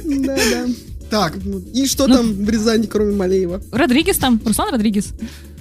[0.05, 0.67] Да-да.
[1.09, 1.33] Так,
[1.73, 3.61] И что Ну- там в Рязани, кроме Малеева?
[3.73, 5.07] Родригес там, Руслан Родригес.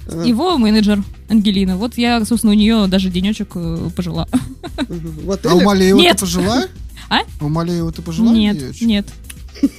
[0.07, 0.23] А.
[0.23, 1.77] Его менеджер Ангелина.
[1.77, 4.27] Вот я, собственно, у нее даже денечек э, пожила.
[4.89, 5.25] Мгм.
[5.25, 5.61] В а у?
[5.61, 6.17] Малеева Нет.
[6.17, 6.65] ты пожила?
[7.09, 7.19] А?
[7.39, 8.31] У Малеева ты пожила?
[8.31, 8.85] Нет, девочка?
[8.85, 9.07] нет.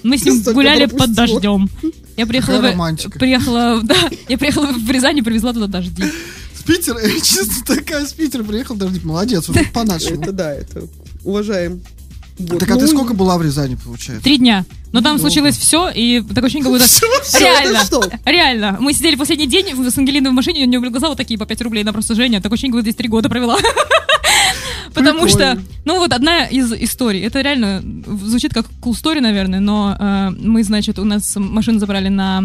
[0.03, 1.69] Мы с ним гуляли под дождем.
[2.17, 3.97] Я приехала, в, приехала, да,
[4.29, 6.05] я приехала в Рязань и привезла туда дожди.
[6.55, 10.23] С Питера, чисто такая с Питера приехал, даже молодец, вот по-нашему.
[10.23, 10.87] Это да, это
[11.25, 11.81] уважаем.
[12.39, 12.59] Вот.
[12.59, 14.25] Так а ты Ну, сколько была в Рязани, получается?
[14.25, 14.65] Три дня.
[14.93, 15.21] Но там Много.
[15.21, 16.87] случилось все, и такое ощущение, как будто...
[17.25, 18.03] всё, Реально, что?
[18.25, 18.77] реально.
[18.81, 21.47] Мы сидели последний день с Ангелиной в машине, у нее были глаза вот такие по
[21.47, 22.41] 5 рублей, она просто Женя.
[22.41, 23.57] Такое ощущение, как будто здесь три года провела.
[24.95, 27.83] Потому что, ну вот одна из историй, это реально
[28.25, 32.43] звучит как cool story, наверное, но э, мы, значит, у нас машину забрали на...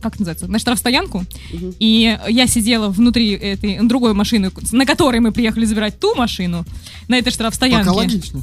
[0.00, 0.46] как это называется?
[0.46, 1.24] На штрафстоянку.
[1.52, 1.74] Мгм.
[1.78, 6.64] И я сидела внутри этой другой машины, на которой мы приехали забирать ту машину,
[7.08, 7.86] на этой штрафстоянке.
[7.86, 8.42] Пока логично.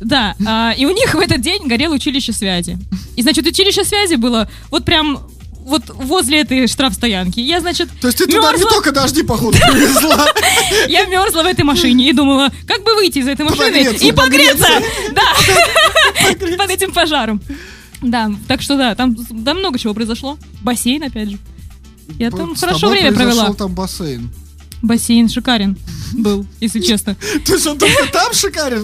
[0.00, 2.78] Да, а, и у них в этот день горело училище связи.
[3.16, 5.20] И, значит, училище связи было вот прям
[5.64, 7.40] вот возле этой штрафстоянки.
[7.40, 10.26] Я, значит, То есть ты туда не мерзла, только дожди, походу, привезла.
[10.88, 14.68] я мерзла в этой машине и думала, как бы выйти из этой машины и погреться,
[15.12, 17.40] да, под этим пожаром.
[18.02, 20.38] Да, так что да, там, там много чего произошло.
[20.62, 21.38] Бассейн, опять же.
[22.18, 23.52] Я там хорошо время провела.
[23.52, 24.30] там бассейн.
[24.82, 25.76] Бассейн шикарен
[26.14, 27.16] был, если честно.
[27.46, 28.82] То есть он только там шикарен?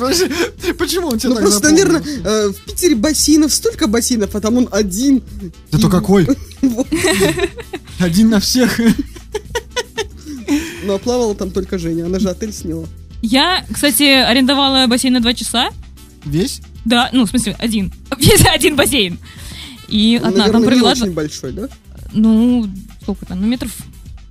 [0.76, 4.56] Почему он тебе Ну так просто, наверное, э, в Питере бассейнов столько бассейнов, а там
[4.56, 5.22] он один.
[5.70, 6.26] Зато какой?
[6.62, 6.86] Вот.
[7.98, 8.80] Один на всех.
[10.84, 12.86] Ну а плавала там только Женя, она же отель сняла.
[13.22, 15.70] Я, кстати, арендовала бассейн на два часа.
[16.24, 16.60] Весь?
[16.84, 17.92] Да, ну, в смысле, один.
[18.18, 19.18] Весь один бассейн.
[19.88, 21.68] И одна наверное, там провела, очень большой, да?
[22.12, 22.68] ну,
[23.02, 23.70] сколько там, ну, метров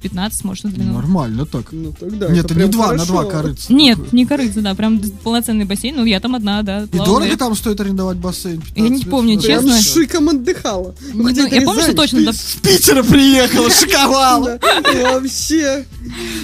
[0.06, 0.94] 15, может, на длину.
[0.94, 1.72] Нормально так.
[1.72, 3.74] Ну тогда Нет, это не прям два, на два корыца.
[3.74, 5.96] Нет, не корыца, да, прям полноценный бассейн.
[5.96, 6.84] Ну, я там одна, да.
[6.84, 8.62] И дорого там стоит арендовать бассейн?
[8.76, 9.42] Я не 15 помню?
[9.42, 9.82] Прям честно.
[9.82, 10.94] с шиком отдыхала.
[11.12, 12.32] Ну, я помню, что точно.
[12.32, 14.60] С Питера приехала, шиковала.
[15.04, 15.86] Вообще.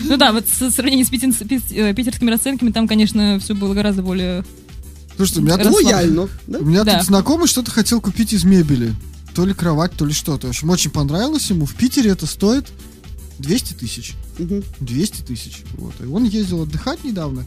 [0.06, 4.44] Ну да, вот в сравнении с э, питерскими расценками, там, конечно, все было гораздо более...
[5.18, 6.30] Слушайте, у меня тут, Лояльно.
[6.48, 6.60] да?
[6.60, 6.98] у меня Да.
[6.98, 8.96] тут знакомый что-то хотел купить из мебели.
[9.36, 10.48] То ли кровать, то ли что-то.
[10.48, 11.66] В общем, очень понравилось ему.
[11.68, 12.66] В Питере это стоит
[13.42, 14.14] 200 тысяч.
[14.40, 14.64] Мгм.
[14.80, 15.64] 200 тысяч.
[15.78, 15.94] Вот.
[16.02, 17.46] И он ездил отдыхать недавно.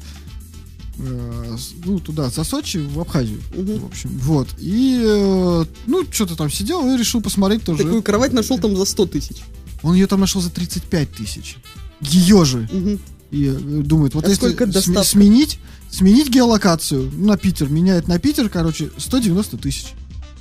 [0.98, 3.40] э, ну, туда, за Сочи, в Абхазию.
[3.57, 3.78] Мгм.
[3.80, 4.48] В общем, вот.
[4.61, 7.83] И, э, ну, что-то там сидел и решил посмотреть тоже.
[7.83, 9.38] Такую кровать нашел там за 100 тысяч.
[9.83, 11.57] Он ее там нашел за 35 тысяч.
[12.00, 12.68] Ее же.
[12.72, 13.00] Мгм.
[13.33, 13.52] И э,
[13.83, 15.02] думает, вот А если доставка?
[15.02, 15.59] сменить,
[15.90, 19.87] сменить геолокацию на Питер, меняет на Питер, короче, 190 тысяч.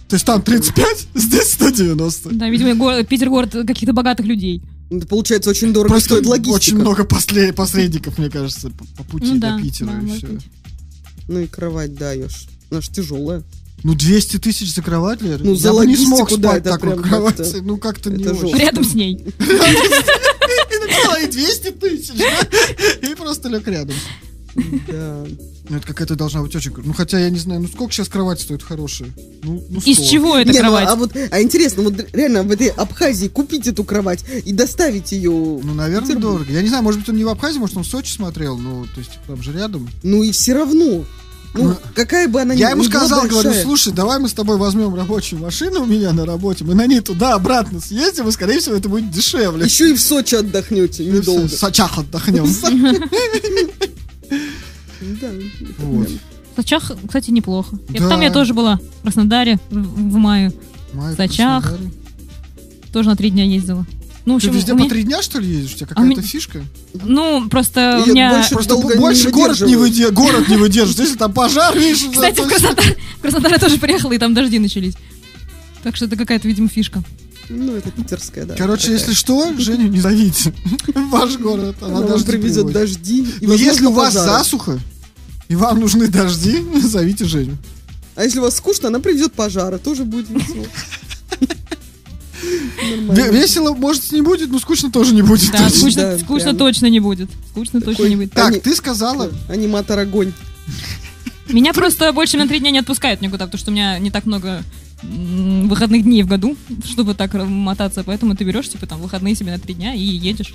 [0.07, 2.29] То есть там 35, здесь 190.
[2.35, 4.61] Да, видимо, го- Питер город каких-то богатых людей.
[4.97, 6.55] Это получается очень дорого Просто стоит логистика.
[6.55, 9.87] очень много после- посредников, мне кажется, по, по пути Ну до да, Питера.
[9.87, 10.45] да, и быть.
[11.27, 12.45] Ну и кровать даешь.
[12.69, 13.43] Она ж тяжелая.
[13.83, 15.41] Ну, 200 тысяч за кровать, Лер?
[15.43, 17.37] Ну, Я за бы не смог да, спать это в такой прям кровати.
[17.37, 18.41] как-то- Ну, как-то не это очень.
[18.49, 18.57] жестко.
[18.65, 19.13] Рядом с ней.
[19.13, 23.09] И написала, и 200 тысяч, да?
[23.09, 23.95] И просто лег рядом.
[24.87, 25.25] Да.
[25.69, 26.73] Ну, это какая-то должна быть очень...
[26.75, 29.09] Ну, хотя я не знаю, ну, сколько сейчас кровать стоит хорошая?
[29.43, 30.05] Ну, ну, Из 100.
[30.05, 30.87] чего эта Не, ну, кровать?
[30.89, 35.31] а вот, а интересно, вот реально в этой Абхазии купить эту кровать и доставить ее.
[35.31, 36.39] Ну, наверное, Петербург.
[36.39, 36.51] дорого.
[36.51, 38.85] Я не знаю, может быть, он не в Абхазии, может, он в Сочи смотрел, ну,
[38.93, 39.89] то есть, там же рядом.
[40.03, 41.05] Ну и все равно.
[41.55, 44.33] Ну, Ну, какая бы она ни Я ему была сказал, говорю, слушай, давай мы с
[44.33, 48.59] тобой возьмем рабочую машину у меня на работе, мы на ней туда-обратно съездим, и, скорее
[48.59, 49.63] всего, это будет дешевле.
[49.65, 51.47] Еще и в Сочи отдохнете недолго.
[51.47, 52.47] В Сочах отдохнем.
[55.21, 55.41] Да, это
[55.79, 56.09] Вот.
[56.09, 57.77] В Сочах, кстати, неплохо.
[57.89, 58.09] Я- Да.
[58.09, 58.79] Там я тоже была.
[58.99, 60.53] В Краснодаре в, в мае.
[60.93, 61.63] Май, В Сочах.
[61.63, 61.91] Краснодаре.
[62.91, 63.85] Тоже на три дня ездила.
[64.25, 65.73] Ну, в Ты общем, везде у по меня- три дня, что ли, едешь?
[65.73, 66.63] У тебя А какая-то ми- фишка?
[66.93, 68.29] Ну, просто у Я меня...
[68.35, 70.11] больше- Просто долго больше не город не, выдерживаю.
[70.11, 70.99] выде- город не выдержит.
[70.99, 72.85] Если там пожар, видишь, Кстати, Краснодар,
[73.17, 74.93] в Краснодар я тоже приехала, и там дожди начались.
[75.81, 77.03] Так что это какая-то, видимо, фишка.
[77.49, 78.55] Ну, это питерская, да.
[78.55, 78.99] Короче, такая.
[78.99, 80.53] если что, Женю не зовите.
[81.11, 81.75] Ваш город.
[81.81, 83.27] Она Она дожди привезет дожди.
[83.41, 84.31] и, Но если у вас пожары.
[84.31, 84.79] засуха,
[85.49, 87.57] и вам нужны дожди, зовите Женю.
[88.15, 89.77] А если у вас скучно, она привезет пожары.
[89.79, 90.65] Тоже будет весело.
[93.31, 95.51] Весело, может, не будет, но скучно тоже не будет.
[95.51, 95.77] Да, точно.
[95.79, 97.29] скучно, Да, скучно точно не будет.
[97.51, 98.31] Скучно точно Такой- не будет.
[98.33, 100.33] Так, Они- ты сказала, Аниматор огонь.
[101.47, 104.25] Меня просто больше на три дня не отпускают никуда, потому что у меня не так
[104.25, 104.63] много
[105.03, 108.03] выходных дней в году, чтобы так мотаться.
[108.03, 110.53] Поэтому ты берешь, типа, там, выходные себе на три дня и едешь.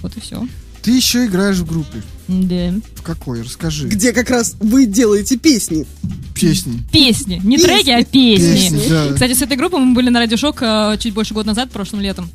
[0.00, 0.46] Вот и все.
[0.82, 2.02] ты еще играешь в группе.
[2.28, 2.74] Да.
[2.96, 3.42] В какой?
[3.42, 3.88] Расскажи.
[3.88, 5.86] Где как раз вы делаете песни.
[6.34, 6.80] Песни.
[6.90, 7.40] Песни.
[7.44, 7.66] Не Песни.
[7.68, 8.54] треки, а песни.
[8.54, 9.12] Песни, да.
[9.12, 12.28] Кстати, с этой группой мы были на радиошок э, чуть больше года назад, прошлым летом.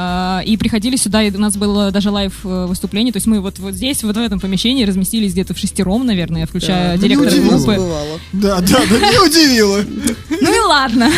[0.00, 3.12] А, И приходили сюда, и у нас было даже live э, выступление.
[3.12, 6.90] То есть мы вот, вот здесь, вот в этом помещении разместились где-то вшестером, наверное, включая
[6.90, 7.56] Да, ну, директора не удивило.
[7.56, 7.74] группы.
[7.74, 8.20] Бывало.
[8.32, 9.80] Да, да, да, не удивило.
[10.40, 11.10] Ну и ладно.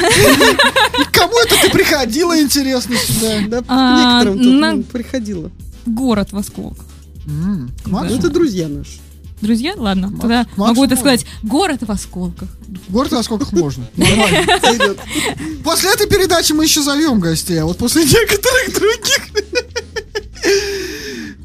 [1.13, 3.37] Кому это ты приходила, интересно, сюда?
[3.49, 5.51] Да, А, некоторым ну, приходило.
[5.85, 6.87] Город в осколках.
[7.27, 8.17] М, к Ну, Максу?
[8.17, 8.99] это друзья наши.
[9.41, 11.25] Друзья, ладно, Макс- тогда Макс могу это сказать.
[11.43, 12.49] Город в осколках.
[12.89, 13.85] Город во сколько можно?
[13.97, 14.47] Нормально.
[14.61, 14.99] Сойдет.
[15.65, 19.21] После этой передачи мы еще зовем гостей, а вот после некоторых других...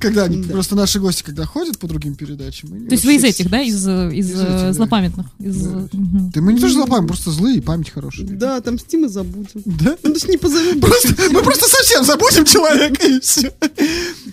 [0.05, 0.53] Когда они, Да.
[0.53, 2.69] просто наши гости, когда ходят по другим передачам.
[2.87, 4.73] То есть вы из этих, да, из, э, из, Из э, этих, да.
[4.73, 5.25] злопамятных?
[5.39, 5.69] Из, Да.
[5.69, 6.31] э, мгм.
[6.33, 8.27] Да мы не то, что запомним, просто злые память хорошая.
[8.27, 9.61] Да, отомстим и забудем.
[9.65, 9.91] Да?
[10.03, 10.79] Ну, то есть не позовем.
[10.85, 13.51] Просто, мы просто совсем забудем человека и все.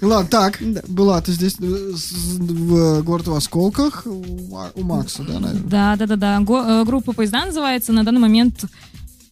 [0.00, 0.80] Ладно, так, Да.
[0.88, 1.92] была ты здесь э,
[2.38, 5.68] в город в осколках у Ма- у Макса, да, наверное?
[5.68, 6.40] Да, да, да, да.
[6.40, 7.92] Го- э, группа поезда называется.
[7.92, 8.64] На данный момент,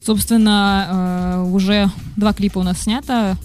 [0.04, 3.36] собственно, э, уже два клипа у нас снято.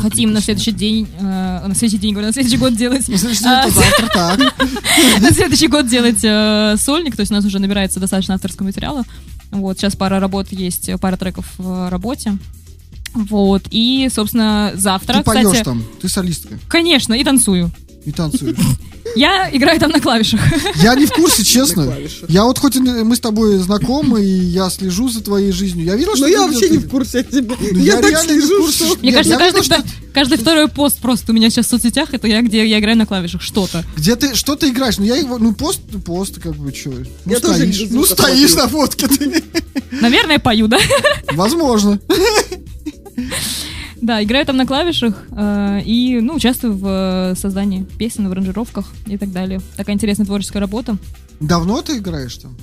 [0.00, 3.08] Хотим на следующий день, э, на следующий день, говорю, на следующий год делать.
[3.44, 3.66] А.
[5.20, 9.04] На следующий год делать э, сольник, то есть у нас уже набирается достаточно авторского материала.
[9.50, 12.36] Вот, сейчас пара работ есть, пара треков в работе.
[13.14, 17.70] Вот, и, собственно, завтра, Ты поешь там, ты солистка Конечно, и танцую.
[18.08, 18.56] И танцуешь.
[19.16, 20.40] Я играю там на клавишах.
[20.82, 21.92] Я не в курсе, честно.
[22.28, 25.86] Я вот хоть и мы с тобой знакомы, и я слежу за твоей жизнью.
[25.86, 27.56] Я видел, что Но я вообще не в курсе о тебе.
[27.58, 28.98] Ну, Я так слежу, курсе, что...
[29.00, 32.78] Мне кажется, каждый, второй пост просто у меня сейчас в соцсетях, это я, где я
[32.78, 33.84] играю на клавишах что-то.
[33.96, 34.98] Где ты, что ты играешь?
[34.98, 36.92] Ну, я его, ну, пост, пост, как бы, что?
[37.24, 37.86] Ну, стоишь.
[37.90, 39.42] Ну, стоишь на фотке ты.
[39.90, 40.78] Наверное, пою, да?
[41.32, 41.98] Возможно.
[44.00, 48.86] Да, играю там на клавишах э, и, ну, участвую в э, создании песен, в аранжировках
[49.06, 49.60] и так далее.
[49.76, 50.96] Такая интересная творческая работа.
[51.40, 52.56] Давно ты играешь там?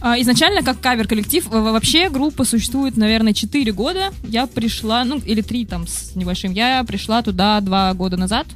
[0.00, 4.12] А, Изначально как кавер-коллектив, вообще группа существует, наверное, 4 года.
[4.24, 6.52] Я пришла, ну, или 3 там с небольшим.
[6.52, 8.48] Я пришла туда 2 года назад,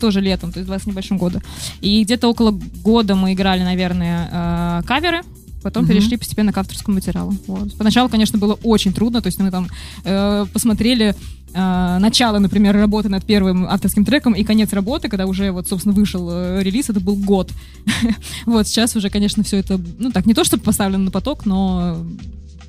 [0.00, 1.40] тоже летом, то есть 2 с небольшим года.
[1.80, 5.22] И где-то около года мы играли, наверное, э, каверы,
[5.62, 5.92] потом Мгм.
[5.92, 7.34] перешли постепенно к авторскому материалу.
[7.46, 7.76] Вот.
[7.76, 9.68] Поначалу, конечно, было очень трудно, то есть мы там
[10.04, 11.14] э, посмотрели
[11.54, 15.94] э, начало, например, работы над первым авторским треком и конец работы, когда уже вот, собственно,
[15.94, 17.50] вышел э, релиз, это был год.
[18.46, 21.96] Вот, сейчас уже, конечно, все это, ну так, не то, чтобы поставлено на поток, но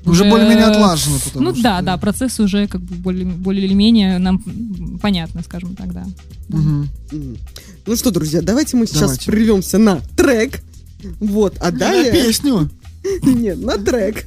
[0.04, 1.96] Уже более-менее отлажено, Ну что, да, да.
[1.96, 4.38] процесс уже как бы более, более или менее нам
[5.00, 6.04] понятно, скажем так, да.
[7.86, 9.30] Ну что, друзья, давайте мы сейчас Давайте.
[9.30, 10.60] прервемся на трек.
[11.20, 12.12] Вот, а На далее...
[12.12, 12.70] песню.
[13.22, 14.24] Нет, на трек.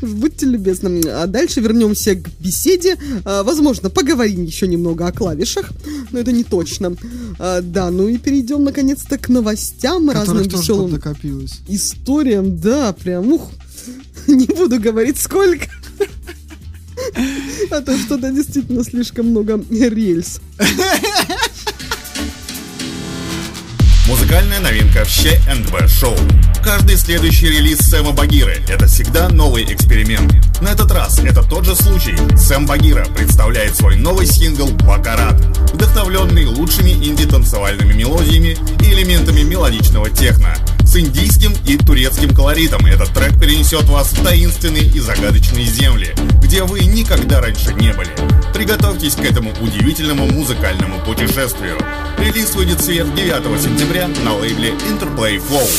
[0.00, 1.02] Будьте любезны.
[1.08, 2.96] А дальше вернемся к беседе.
[3.24, 5.70] А, Возможно, поговорим еще немного о клавишах,
[6.12, 6.96] но это не точно.
[7.38, 11.00] А, Да, ну и перейдем наконец-то к новостям, разным Которых тоже веселым
[11.68, 12.58] историям.
[12.60, 13.50] Да, прям, ух,
[14.26, 15.66] не буду говорить сколько.
[17.70, 20.38] А то что-то действительно слишком много рельс.
[24.06, 26.14] Музыкальная новинка в ЩНБ Шоу.
[26.62, 30.32] Каждый следующий релиз Сэма Багиры– это всегда новый эксперимент.
[30.60, 32.14] На этот раз это тот же случай.
[32.36, 35.40] Сэм Багира представляет свой новый сингл «Бакарат»,
[35.72, 40.54] вдохновленный лучшими инди-танцевальными мелодиями и элементами мелодичного техно.
[40.90, 46.64] С индийским и турецким колоритом этот трек перенесет вас в таинственные и загадочные земли, где
[46.64, 48.10] вы никогда раньше не были.
[48.52, 51.78] Приготовьтесь к этому удивительному музыкальному путешествию.
[52.18, 55.70] Релиз выйдет в свет 9 сентября на лейбле Interplay Flow.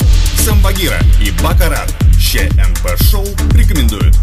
[0.45, 1.93] Сэм Багира и Бакарат.
[2.17, 4.15] ЩНП Шоу рекомендуют.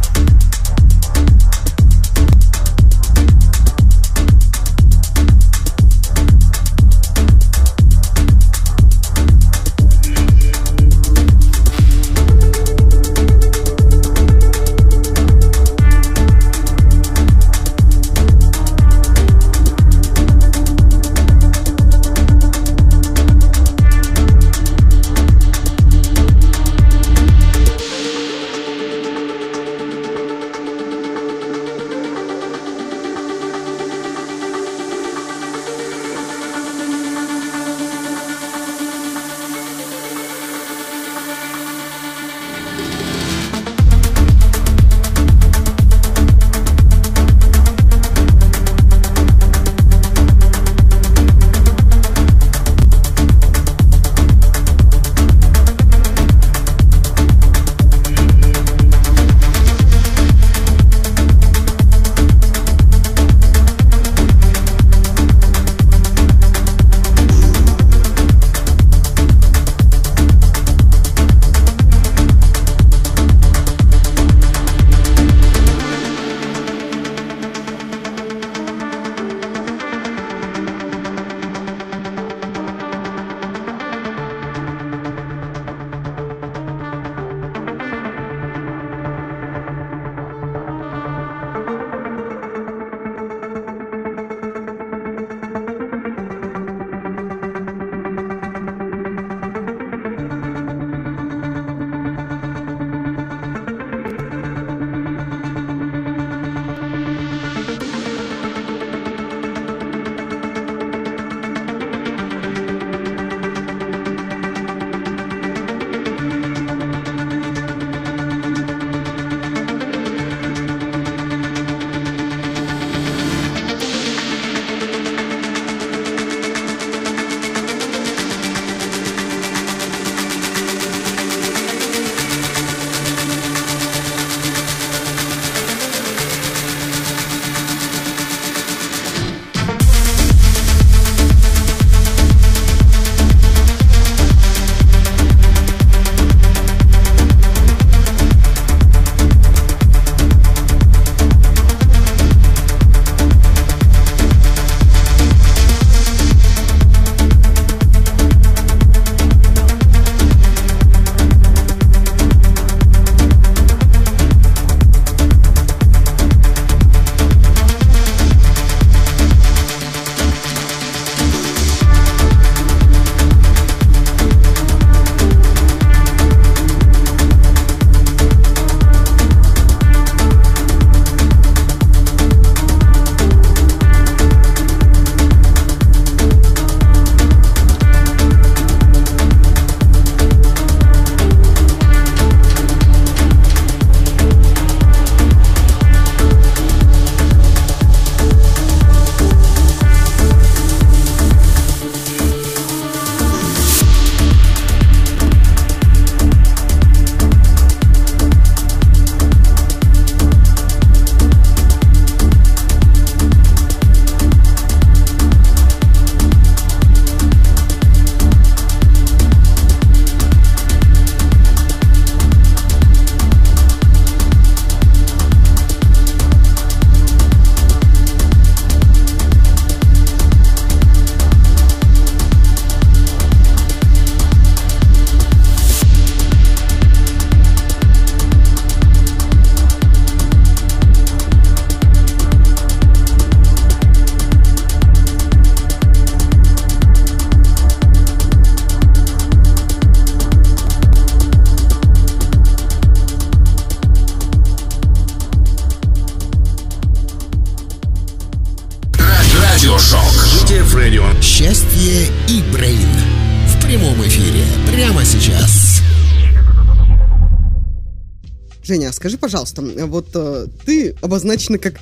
[269.28, 271.74] Пожалуйста, вот э, ты обозначена как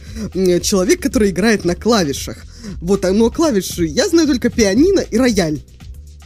[0.62, 2.38] человек, который играет на клавишах.
[2.80, 5.60] Вот, а, но клавиши, я знаю только пианино и рояль.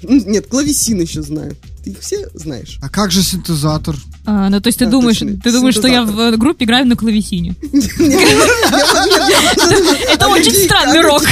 [0.03, 1.55] Нет, клавесин еще знаю.
[1.85, 2.79] Ты их все знаешь?
[2.81, 3.97] А как же синтезатор?
[4.25, 6.65] А, ну, то есть ты А, думаешь, точно, ты думаешь, что я в э, группе
[6.65, 7.55] играю на клавесине?
[10.11, 11.23] Это А очень странный а рок.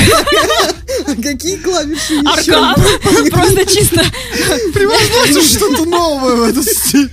[1.23, 2.55] Какие клавиши еще?
[2.55, 2.75] Аркан.
[3.31, 4.03] Просто чисто.
[4.75, 7.11] Превозносишь что-то новое в этот стиль.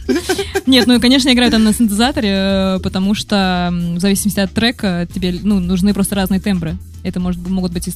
[0.66, 5.08] Нет, ну, конечно, я играю там на синтезаторе, э, потому что в зависимости от трека
[5.14, 6.78] тебе ну, нужны просто разные тембры.
[7.04, 7.96] Это может, могут быть из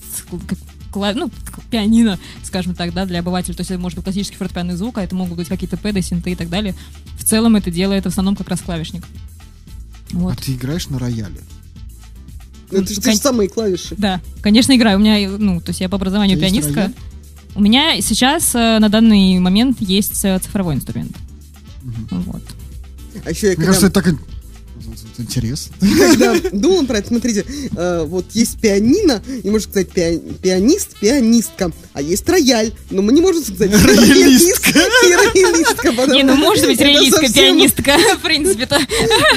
[0.91, 1.31] кла- ну,
[1.69, 3.55] пианино, скажем так, да, для обывателя.
[3.55, 6.31] То есть это может быть классический фортепианный звук, а это могут быть какие-то пэды, синты
[6.31, 6.75] и так далее.
[7.17, 9.03] В целом это делает в основном как раз клавишник.
[10.11, 10.33] Вот.
[10.33, 11.39] А ты играешь на рояле?
[12.71, 13.95] Ну, Это же те же самые клавиши.
[13.97, 14.97] Да, конечно, играю.
[14.97, 16.91] У меня, ну, то есть я по образованию пианистка.
[17.55, 21.15] У меня сейчас э, на данный момент есть э, цифровой инструмент.
[22.11, 22.43] Вот.
[23.25, 24.15] А еще я Мне когда, кажется, это так
[25.17, 25.75] интересно.
[25.79, 31.71] когда думала про это, смотрите, э, вот есть пианино, и можно сказать пиа- пианист, пианистка,
[31.93, 34.69] а есть рояль, но мы не можем сказать Роялистка.
[34.69, 38.79] и роялистка, Не, ну может быть совсем- пианистка, в принципе-то.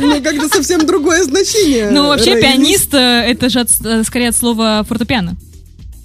[0.01, 1.91] Ну, как-то совсем другое значение.
[1.91, 2.91] Ну, вообще, Роялист.
[2.91, 2.99] пианист, э,
[3.31, 5.37] это же от- э, скорее от слова фортепиано.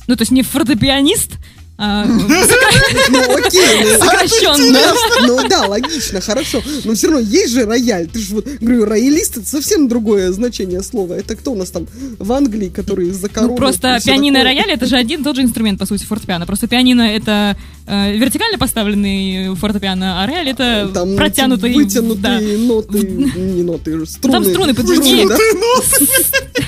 [0.07, 1.31] Ну, то есть не фортепианист,
[1.77, 3.83] Ну, окей.
[3.83, 4.79] ну, сокращенно.
[5.27, 6.61] Ну да, логично, хорошо.
[6.83, 8.07] Но все равно есть же рояль.
[8.07, 11.13] Ты же вот, говорю, роялист это совсем другое значение слова.
[11.13, 13.51] Это кто у нас там в Англии, который из-за короны?
[13.51, 16.45] Ну, просто пианино и рояль это же один и тот же инструмент, по сути, фортепиано.
[16.47, 17.55] Просто пианино это
[17.85, 21.73] э, вертикально поставленный фортепиано, а рояль это Там эти протянутый.
[21.73, 21.77] да.
[21.77, 24.33] вытянутые ноты, не ноты, струны.
[24.33, 25.37] там струны да?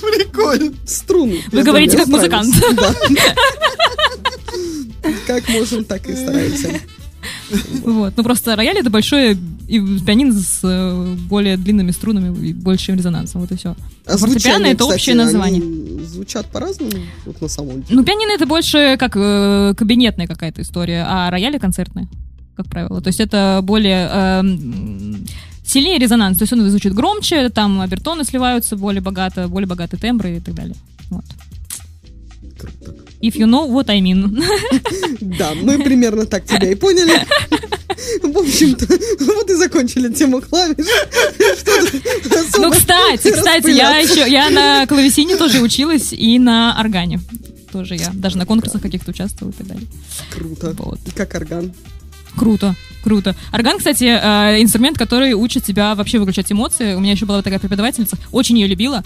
[0.00, 0.72] Прикольно.
[0.86, 1.40] Струны.
[1.52, 2.54] Вы Я говорите как музыкант.
[2.76, 2.94] Да.
[5.26, 6.80] Как можем, так и стараемся.
[7.82, 8.14] Вот.
[8.16, 9.36] Ну просто рояль это большое
[9.68, 13.40] и пианино с э, более длинными струнами и большим резонансом.
[13.40, 13.76] Вот и все.
[14.06, 15.62] А Фортепиано звучание, это кстати, общее название.
[15.62, 16.92] они звучат по-разному,
[17.24, 17.96] вот на самом деле.
[17.96, 22.08] Ну, пианино это больше как э, кабинетная какая-то история, а рояль концертная,
[22.56, 23.00] как правило.
[23.00, 25.26] То есть это более эм,
[25.64, 26.38] сильнее резонанс.
[26.38, 30.54] То есть он звучит громче, там обертоны сливаются более богато, более богатые тембры и так
[30.54, 30.76] далее.
[31.10, 31.24] Вот.
[32.58, 32.94] Круто.
[33.20, 34.42] If you know what I mean.
[35.20, 37.26] Да, мы примерно так тебя и поняли.
[38.22, 38.86] В общем-то,
[39.24, 40.86] вот и закончили тему клавиш.
[42.58, 47.20] Ну, кстати, кстати, я еще, я на клавесине тоже училась и на органе.
[47.72, 49.86] Тоже я даже на конкурсах каких-то участвовала и так далее.
[50.30, 50.74] Круто.
[50.78, 50.98] Вот.
[51.06, 51.72] И как орган.
[52.36, 53.34] Круто, круто.
[53.52, 56.94] Орган, кстати, э, инструмент, который учит тебя вообще выключать эмоции.
[56.94, 59.02] У меня еще была такая преподавательница, очень ее любила,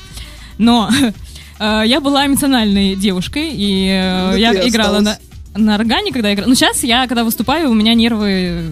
[0.56, 0.90] но
[1.58, 5.20] э, я была эмоциональной девушкой, и э, Да я играла на, осталась.
[5.56, 6.48] на органе, когда играла.
[6.48, 8.62] Ну, сейчас я, когда выступаю, у меня нервы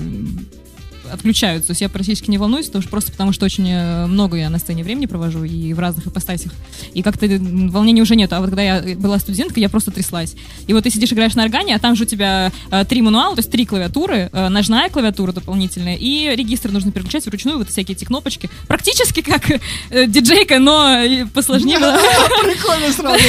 [1.13, 1.69] отключаются.
[1.69, 4.51] То есть я практически не волнуюсь, потому что, просто потому что очень э, много я
[4.51, 6.53] на сцене времени провожу и в разных ипостасях.
[6.95, 8.33] И как-то э, волнения уже нет.
[8.33, 10.35] А вот когда я была студенткой, я просто тряслась.
[10.67, 13.35] И вот ты сидишь, играешь на органе, а там же у тебя э, три мануала,
[13.35, 17.97] то есть три клавиатуры, э, ножная клавиатура дополнительная, и регистры нужно переключать вручную, вот всякие
[17.97, 18.51] эти кнопочки.
[18.67, 19.51] Практически как
[19.91, 21.79] э, диджейка, но посложнее.
[21.79, 21.99] было.
[22.43, 23.25] Прикольно сразу.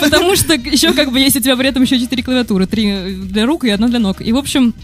[0.00, 2.66] Потому что еще как бы есть у тебя при этом еще четыре клавиатуры.
[2.66, 4.20] Три для рук и одна для ног.
[4.20, 4.74] И, в общем,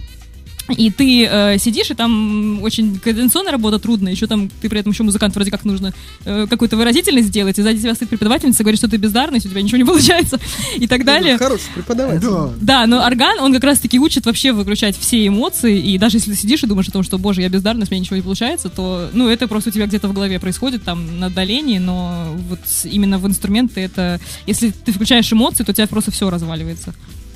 [0.68, 4.92] и ты э, сидишь, и там очень координационная работа трудная, еще там ты при этом
[4.92, 5.92] еще музыкант, вроде как нужно
[6.24, 9.50] э, какую-то выразительность сделать, и сзади тебя стоит преподавательница, говорит, что ты бездарный, что у
[9.50, 10.40] тебя ничего не получается,
[10.76, 11.36] и так далее.
[11.36, 12.26] Хороший преподаватель.
[12.26, 12.50] Да.
[12.60, 16.36] Да, но орган, он как раз-таки учит вообще выключать все эмоции, и даже если ты
[16.36, 19.10] сидишь и думаешь о том, что, боже, я бездарность, у меня ничего не получается, то,
[19.12, 23.18] ну, это просто у тебя где-то в голове происходит, там, на отдалении, но вот именно
[23.18, 24.20] в инструменты это...
[24.46, 26.94] Если ты включаешь эмоции, то у тебя просто все разваливается.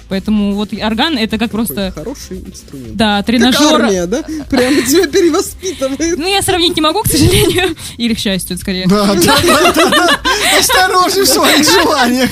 [0.08, 1.92] Поэтому вот орган это как Такой просто...
[1.94, 2.96] Хороший инструмент.
[2.96, 3.82] Да, Как тренажер...
[3.82, 4.22] армия, да?
[4.48, 6.18] Прямо тебя перевоспитывает.
[6.18, 7.76] Ну, я сравнить не могу, к сожалению.
[7.98, 8.86] Или к счастью, скорее.
[8.86, 10.20] Да, да, да, да.
[10.58, 12.30] Осторожней в своих желаниях.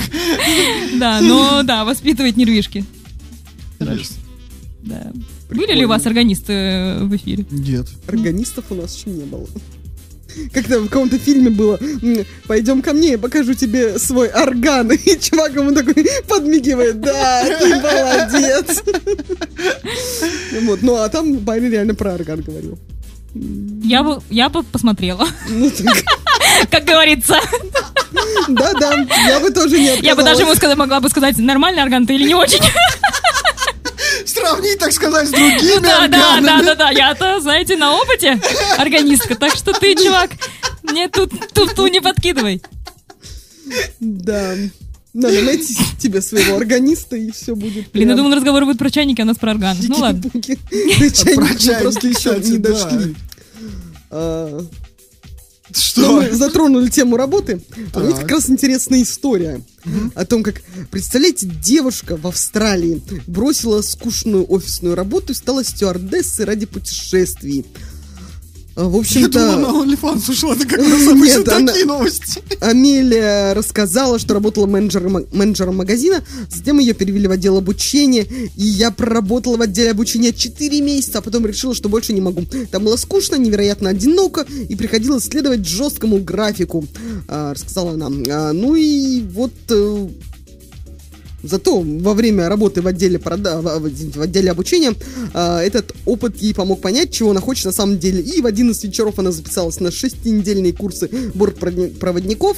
[0.95, 2.83] Да, но да, воспитывает нервишки.
[3.79, 4.17] Есть.
[4.81, 5.11] Да.
[5.49, 7.45] Были ли у вас органисты э, в эфире?
[7.51, 7.87] Нет.
[8.07, 9.47] Органистов у нас еще не было.
[10.53, 11.79] Как-то в каком-то фильме было,
[12.47, 14.91] пойдем ко мне, я покажу тебе свой орган.
[15.05, 18.83] И чувак ему такой подмигивает, да, ты молодец.
[20.61, 22.77] Вот, ну а там парень реально про орган говорил.
[23.83, 26.03] Я бы, я бы посмотрела, Ну, так,
[26.71, 27.39] как говорится.
[28.47, 32.07] да-да, я бы тоже не Я бы даже ему сказала, могла бы сказать, нормальный орган
[32.07, 32.63] ты или не очень.
[34.27, 38.39] Сравнить, так сказать, с другими Да, да, да, да, да, я-то, знаете, на опыте
[38.77, 40.31] органистка, так что ты, чувак,
[40.83, 42.61] мне тут туфту не подкидывай.
[43.99, 44.55] Да.
[45.13, 47.91] Надо найти тебе своего органиста, и все будет.
[47.91, 49.75] Блин, я думал, разговор будет про чайники, а у нас про орган.
[49.87, 50.29] Ну ладно.
[50.33, 53.15] мы чайники, просто еще не дошли.
[55.69, 56.21] А, Что?
[56.21, 57.61] мы затронули тему работы.
[57.93, 58.21] А мне Так.
[58.21, 59.61] как раз интересная история
[60.15, 60.61] о том, как,
[60.91, 67.65] представляете, девушка в Австралии бросила скучную офисную работу и стала стюардессой ради путешествий.
[68.77, 71.85] А, В Я думал, на общем-то, OnlyFans ушла, это как нас обычно Нет, она- такие
[71.87, 72.43] новости.
[72.61, 78.21] Амелия рассказала, что работала менеджером, менеджером магазина, затем ее перевели в отдел обучения,
[78.55, 82.43] и я проработала в отделе обучения 4 месяца, а потом решила, что больше не могу.
[82.69, 86.85] Там было скучно, невероятно одиноко, и приходилось следовать жесткому графику,
[87.27, 88.11] а, рассказала она.
[88.29, 89.51] А, ну и вот...
[91.47, 93.61] Зато во время работы в отделе, прода...
[93.61, 94.93] в отделе обучения
[95.33, 98.21] а, этот опыт ей помог понять, чего она хочет на самом деле.
[98.21, 102.57] И в 11 вечеров она записалась на шестинедельные курсы бортпроводников.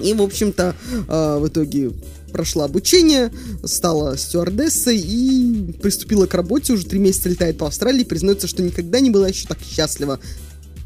[0.00, 0.74] И, в общем-то,
[1.08, 1.92] а, в итоге
[2.32, 3.30] прошла обучение,
[3.64, 6.72] стала стюардессой и приступила к работе.
[6.72, 10.18] Уже три месяца летает по Австралии, признается, что никогда не была еще так счастлива.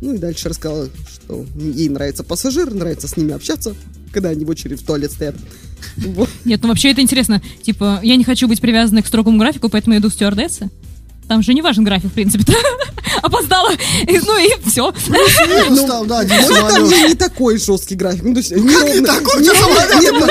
[0.03, 3.75] Ну и дальше рассказала, что ей нравится пассажир, нравится с ними общаться,
[4.17, 5.37] когда они в очередь в туалет стоят.
[6.47, 7.43] Нет, ну вообще это интересно.
[7.63, 10.71] Типа, я не хочу быть привязанной к строгому графику, поэтому иду в стюардессы.
[11.29, 12.45] Там же не важен график, в принципе.
[13.23, 13.73] Опоздала.
[13.73, 14.95] И- Ну и все.
[15.09, 18.23] Минус там, да, один Может, там же не такой жесткий график.
[18.23, 19.43] Ну, то есть, такой?
[19.43, 20.27] не- ну,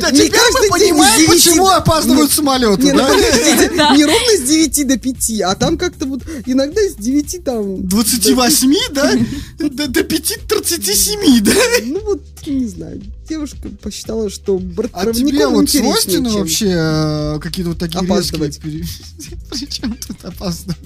[0.00, 3.08] Да не теперь мы понимаем, 9 почему опаздывают самолеты, Не, ну да?
[3.14, 3.96] подождите, Да.
[3.96, 7.86] не ровно с 9 до 5, а там как-то вот иногда с 9 там...
[7.88, 9.12] 28, да?
[9.58, 11.52] До, до 5.37, да?
[11.84, 14.60] Ну вот, не знаю, девушка посчитала, что
[14.92, 18.62] А тебе вот свойственно чем- вообще э, какие-то вот такие Опаздывать.
[18.64, 18.72] резкие...
[18.72, 20.78] пере- Причем тут опаздывать?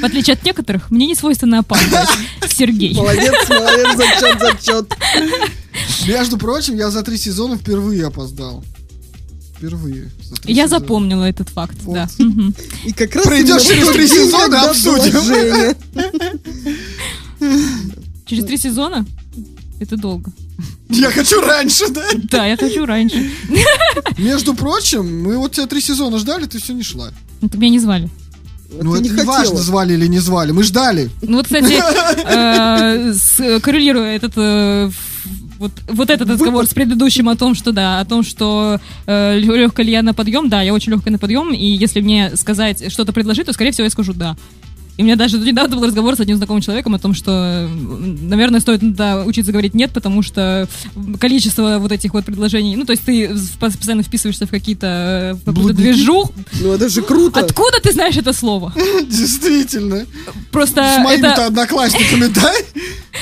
[0.00, 2.08] В отличие от некоторых, мне не свойственно опаздывать.
[2.50, 2.94] Сергей.
[2.94, 4.94] Молодец, молодец, зачет, зачет.
[6.06, 8.64] Между прочим, я за три сезона впервые опоздал.
[9.56, 10.10] Впервые.
[10.22, 10.68] за Я сезона.
[10.80, 11.94] запомнила этот факт, Вот.
[11.94, 12.08] да.
[12.84, 13.28] И как раз в
[13.66, 15.74] через три сезона, обсудим.
[18.26, 19.04] Через три сезона?
[19.80, 20.30] Это долго.
[20.88, 22.02] Я хочу раньше, да?
[22.30, 23.30] Да, я хочу раньше.
[24.18, 27.10] Между прочим, мы вот тебя три сезона ждали, ты все не шла.
[27.40, 28.08] Ну, так меня не звали.
[28.70, 30.52] Ну, Ты это не важно, звали или не звали.
[30.52, 31.10] Мы ждали.
[31.22, 34.90] Ну вот, кстати, э, с- коррелируя этот э,
[35.58, 39.92] вот, вот этот разговор с предыдущим о том, что да, о том, что легкая ли
[39.92, 43.46] я на подъем, да, я очень легкая на подъем, и если мне сказать что-то предложить,
[43.46, 44.36] то, скорее всего, я скажу да.
[44.96, 48.60] И у меня даже недавно был разговор с одним знакомым человеком о том, что, наверное,
[48.60, 50.68] стоит иногда учиться говорить нет, потому что
[51.18, 56.30] количество вот этих вот предложений, ну, то есть ты постоянно вписываешься в какие-то э, движух.
[56.60, 57.40] Ну это же круто.
[57.40, 58.72] Откуда ты знаешь это слово?
[59.08, 60.06] Действительно.
[60.52, 62.52] Просто С моими-то одноклассниками, да?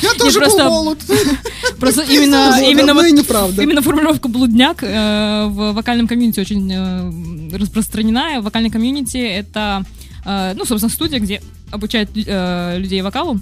[0.02, 0.98] Я тоже был просто- молод.
[1.78, 3.62] Просто именно, именно, неправда.
[3.62, 8.40] именно формулировка блудняк э, в вокальном комьюнити очень э, распространена.
[8.40, 9.84] Вокальный комьюнити это,
[10.24, 13.40] э, ну, собственно, студия, где обучают э, людей вокалу,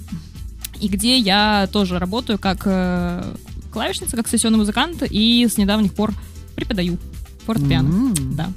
[0.79, 3.23] и где я тоже работаю как э,
[3.71, 6.13] клавишница, как сессионный музыкант, и с недавних пор
[6.55, 6.97] преподаю
[7.45, 7.87] фортепиано.
[7.87, 8.35] М.
[8.35, 8.51] Да.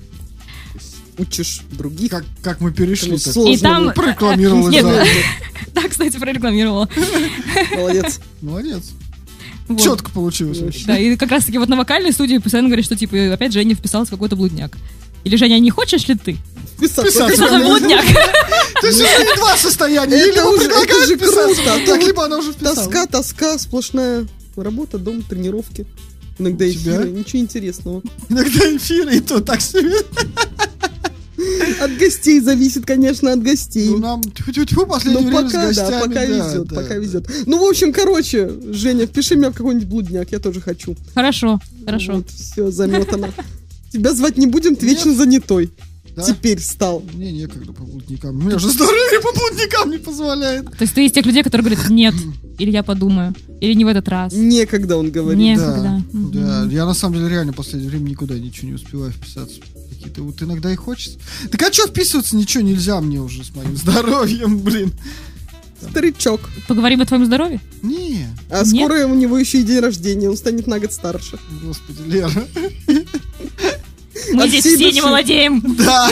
[1.17, 2.11] Учишь других.
[2.11, 3.21] Как, как мы перешли так.
[3.33, 3.55] сложному.
[3.55, 4.87] И там- Прорекламировалась Нет.
[5.75, 6.89] Так, кстати, прорекламировала.
[7.77, 8.21] Молодец.
[8.43, 8.93] Молодец.
[9.69, 9.81] Вот.
[9.81, 10.85] Четко получилось вообще.
[10.87, 13.75] Да, и как раз таки вот на вокальной студии постоянно говорят, что типа опять Женя
[13.75, 14.77] вписалась в какой-то блудняк.
[15.25, 16.37] Или Женя, не хочешь ли ты?
[16.81, 17.03] Писаться.
[17.03, 17.59] Писаться.
[17.61, 18.05] Блудняк?
[18.81, 20.17] То есть уже не два состояния.
[20.17, 22.79] Это же вписаться, круто, а так, либо она уже вписалась.
[22.85, 25.87] Тоска, тоска, сплошная работа, дом, тренировки.
[26.39, 28.03] Иногда эфиры, ничего интересного.
[28.29, 29.95] Иногда эфиры и то так себе.
[31.81, 33.89] От гостей зависит, конечно, от гостей.
[33.89, 35.91] Ну, нам тьфу-тьфу-тьфу Ну, последнее время с пока, гостями.
[35.91, 36.77] да, пока да, везет, да.
[36.77, 37.31] пока везет.
[37.47, 40.97] Ну, в общем, короче, Женя, впиши меня в какой-нибудь блудняк, я тоже хочу.
[41.15, 42.15] Хорошо, хорошо.
[42.15, 43.33] Вот, все, заметано.
[43.95, 45.71] Тебя звать не будем, ты вечно занятой.
[46.17, 46.23] Да?
[46.23, 47.03] Теперь стал.
[47.15, 48.37] Мне некогда по блудникам.
[48.37, 50.65] Мне уже здоровье по блудникам не позволяет.
[50.71, 52.15] То есть ты из тех людей, которые говорят нет,
[52.59, 54.33] или я подумаю, или не в этот раз.
[54.33, 55.41] Некогда он говорит.
[55.41, 55.59] Нет.
[55.59, 56.05] Да, Некогда.
[56.13, 56.19] да.
[56.63, 56.71] Мгм.
[56.71, 59.61] Я на самом деле реально в последнее время никуда ничего не успеваю вписаться.
[59.91, 61.19] Какие-то вот иногда и хочется.
[61.51, 62.37] Так а что вписываться?
[62.37, 64.93] Ничего нельзя мне уже с моим здоровьем, блин.
[65.91, 66.41] Старичок.
[66.69, 67.61] Поговорим о твоем здоровье?
[67.83, 68.69] Не, А Нет?
[68.69, 71.39] скоро у него еще и день рождения, он станет на год старше.
[71.63, 72.31] господи, Лера.
[74.33, 75.63] Мы От здесь все не молодеем.
[75.79, 76.11] Да.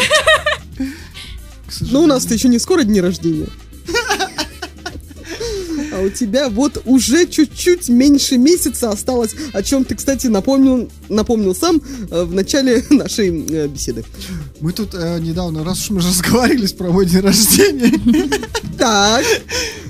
[1.80, 3.48] Ну, у нас-то еще не скоро дни рождения.
[5.94, 11.54] А у тебя вот уже чуть-чуть меньше месяца осталось, о чем ты, кстати, напомнил, напомнил
[11.54, 14.04] сам э, в начале нашей э, беседы.
[14.60, 17.92] Мы тут э, недавно, раз уж мы же разговаривались про мой день рождения,
[18.78, 19.24] Так.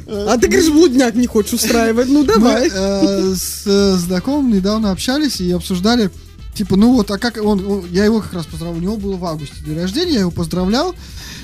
[0.08, 2.08] А ты говоришь, блудняк не хочешь устраивать.
[2.08, 2.68] Ну, мы давай.
[2.72, 6.10] э, с э, знакомым недавно общались и обсуждали,
[6.54, 9.16] Типа, ну вот, а как он, он- я его как раз поздравил, у него было
[9.16, 10.94] в августе день рождения, я его поздравлял,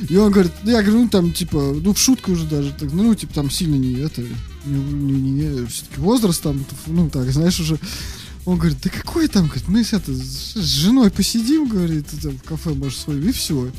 [0.06, 2.92] и он говорит, ну, я говорю, ну там, типа, ну в шутку уже даже, так,
[2.92, 4.22] ну, типа, там сильно не это,
[4.66, 7.78] не, не, все-таки возраст там, ну, так, знаешь, уже,
[8.44, 12.42] он говорит, да какой там, говорит, мы с, это, с женой посидим, говорит, там, в
[12.42, 13.70] кафе, может, свой, и все.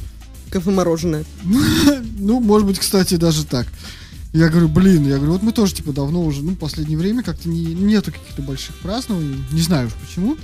[0.49, 1.25] Кафе-мороженое.
[2.21, 3.67] Ну, может быть, кстати, даже так.
[4.33, 7.49] Я говорю, блин, я говорю, вот мы тоже, типа, давно уже, ну, последнее время как-то
[7.49, 10.37] не, нету каких-то больших празднований, не знаю уж почему.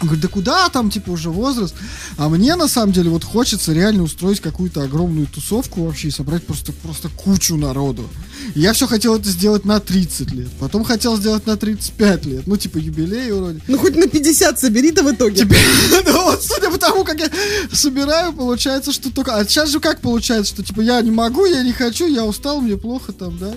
[0.00, 1.74] Он говорит, да куда там, типа, уже возраст?
[2.16, 6.44] А мне, на самом деле, вот хочется реально устроить какую-то огромную тусовку вообще и собрать
[6.44, 8.08] просто, просто кучу народу.
[8.56, 12.56] Я все хотел это сделать на 30 лет, потом хотел сделать на 35 лет, ну,
[12.56, 13.60] типа, юбилей вроде.
[13.68, 15.42] Ну, хоть на 50 собери-то в итоге.
[15.42, 15.58] Теперь,
[16.06, 17.30] ну вот, судя по тому, как я
[17.72, 19.36] собираю, получается, что только...
[19.36, 22.60] А сейчас же как получается, что, типа, я не могу, я не хочу, я устал,
[22.60, 23.54] мне плохо там, да?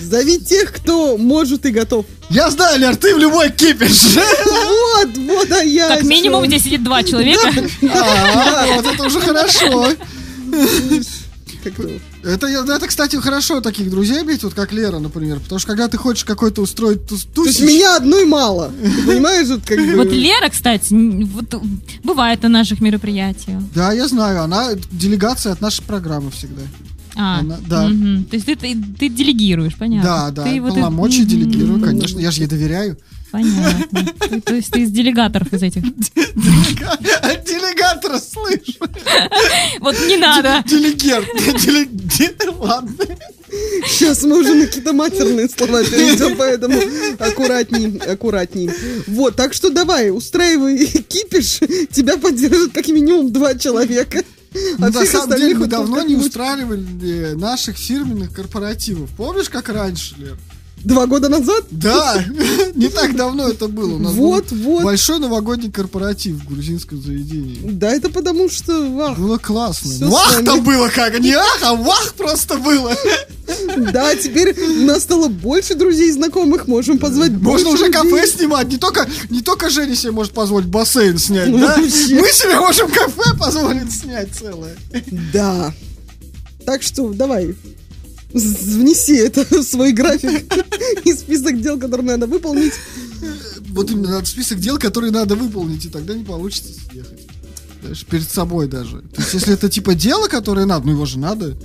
[0.00, 2.06] Зови тех, кто может и готов.
[2.30, 4.16] Я знаю, Лер, ты в любой кипиш.
[4.16, 5.88] Вот, вот, а я...
[5.88, 7.52] Как минимум здесь сидит два человека.
[7.92, 9.88] А, вот это уже хорошо.
[12.22, 15.40] Это, это, кстати, хорошо таких друзей иметь, вот как Лера, например.
[15.40, 18.72] Потому что когда ты хочешь какой-то устроить тус То есть меня одной мало.
[19.06, 19.96] Понимаешь, вот как бы...
[19.96, 21.62] Вот Лера, кстати, вот
[22.02, 23.62] бывает на наших мероприятиях.
[23.74, 26.62] Да, я знаю, она делегация от нашей программы всегда.
[27.22, 27.88] А, Она- да.
[27.88, 28.24] мгм.
[28.24, 30.08] То есть ты, ты, ты делегируешь, понятно.
[30.10, 32.18] Да, да, Ты вот полномочия это- делегирую, конечно.
[32.18, 32.96] Я же ей доверяю.
[33.30, 34.06] Понятно.
[34.28, 35.82] Ты- то есть ты из делегаторов из этих.
[37.44, 38.78] Делегатора слышу.
[39.80, 40.64] Вот не надо.
[40.66, 41.24] Делегер.
[41.60, 41.88] Деле-
[42.58, 42.92] Ладно.
[43.88, 46.78] Сейчас мы уже на какие-то матерные слова перейдем, поэтому
[47.18, 48.70] аккуратней, аккуратней.
[49.08, 51.58] Вот, так что давай, устраивай кипиш,
[51.92, 54.22] тебя поддержат как минимум два человека.
[54.78, 59.10] А на самом деле мы давно не устраивали наших фирменных корпоративов.
[59.16, 60.38] Помнишь, как раньше, Лер?
[60.84, 61.64] Два года назад?
[61.70, 62.24] Да,
[62.74, 63.96] не так давно это было.
[63.96, 64.82] У нас Вот, вот.
[64.82, 67.60] Большой новогодний корпоратив в грузинском заведении.
[67.62, 70.08] Да, это потому что, вах, Было классно.
[70.08, 72.94] Вах там было как, не ах, а вах просто было.
[73.92, 78.68] да, теперь у нас стало больше друзей и знакомых, можем позвать Можно уже кафе снимать.
[78.68, 81.76] Не только, не только Женя себе может позволить бассейн снять, Ну, да?
[81.78, 84.76] Мы себе можем кафе позволить снять целое.
[85.32, 85.74] Да.
[86.64, 87.54] Так что давай,
[88.32, 90.44] внеси это в свой график
[91.04, 92.72] и список дел, которые надо выполнить.
[93.68, 97.26] Вот именно надо список дел, которые надо выполнить, и тогда не получится съехать.
[97.80, 98.98] Знаешь, перед собой даже.
[98.98, 101.56] То есть, если это типа дело, которое надо, ну его же надо.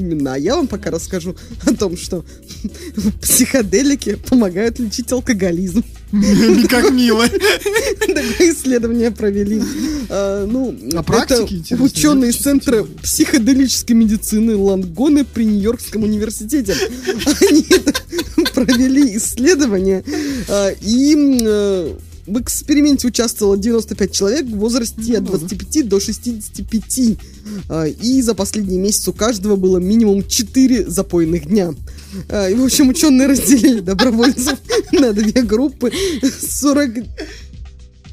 [0.00, 1.36] Именно, а я вам пока расскажу
[1.66, 2.24] о том, что
[3.20, 5.84] психоделики помогают лечить алкоголизм.
[6.70, 7.28] Как мило.
[7.28, 9.62] Такое исследование провели.
[10.08, 16.74] А, ну, А практики это ученые из Центра психоделической медицины Лангоны при Нью-Йоркском университете.
[17.42, 17.66] Они
[18.54, 20.02] провели исследование,
[20.48, 21.94] а, и э,
[22.26, 27.18] в эксперименте участвовало 95 человек в возрасте от 25 до 65.
[27.68, 31.74] А, И за последний месяц у каждого было минимум 4 запойных дня.
[32.28, 34.58] А, И, в общем, ученые разделили добровольцев
[34.92, 35.92] на две группы.
[36.22, 36.90] 40...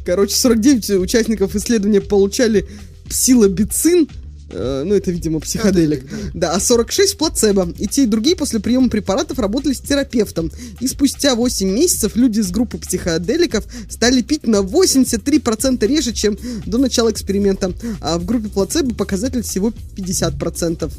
[0.05, 2.65] Короче, 49 участников исследования получали
[3.09, 4.07] псилобицин,
[4.49, 6.05] э, ну, это, видимо, психоделик.
[6.33, 7.73] Да, а 46 плацебо.
[7.77, 10.51] И те, и другие после приема препаратов работали с терапевтом.
[10.79, 16.77] И спустя 8 месяцев люди из группы психоделиков стали пить на 83% реже, чем до
[16.77, 17.73] начала эксперимента.
[18.01, 20.91] А в группе плацебо показатель всего 50%.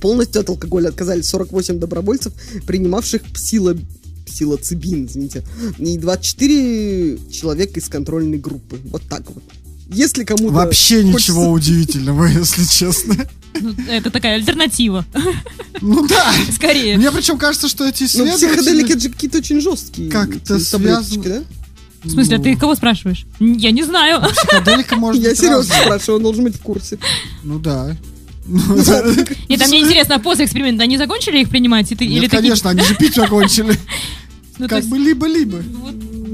[0.00, 2.32] Полностью от алкоголя отказались 48 добровольцев,
[2.66, 3.76] принимавших псило...
[4.26, 5.44] псилоцибин, извините,
[5.78, 8.78] и 24 человека из контрольной группы.
[8.84, 9.42] Вот так вот.
[9.88, 10.52] Если кому-то...
[10.54, 13.16] Вообще хочется- ничего удивительного, если честно.
[13.60, 15.04] Ну, это такая альтернатива.
[15.80, 16.32] Ну да.
[16.52, 16.96] Скорее.
[16.96, 18.46] Мне причем кажется, что эти Ну, исследователи...
[18.48, 21.42] психоделики это же какие-то очень жесткие Как-то связано- да?
[22.02, 23.24] В смысле, а Ну, ты кого спрашиваешь?
[23.40, 24.22] Я не знаю.
[24.28, 26.98] Психоделика может Я серьезно спрашиваю, он должен быть в курсе.
[27.44, 27.96] Ну да.
[28.46, 31.90] Нет, а мне интересно, а после эксперимента они закончили их принимать?
[31.98, 33.78] Нет, конечно, они же пить закончили.
[34.58, 35.62] Ну, Как бы либо-либо.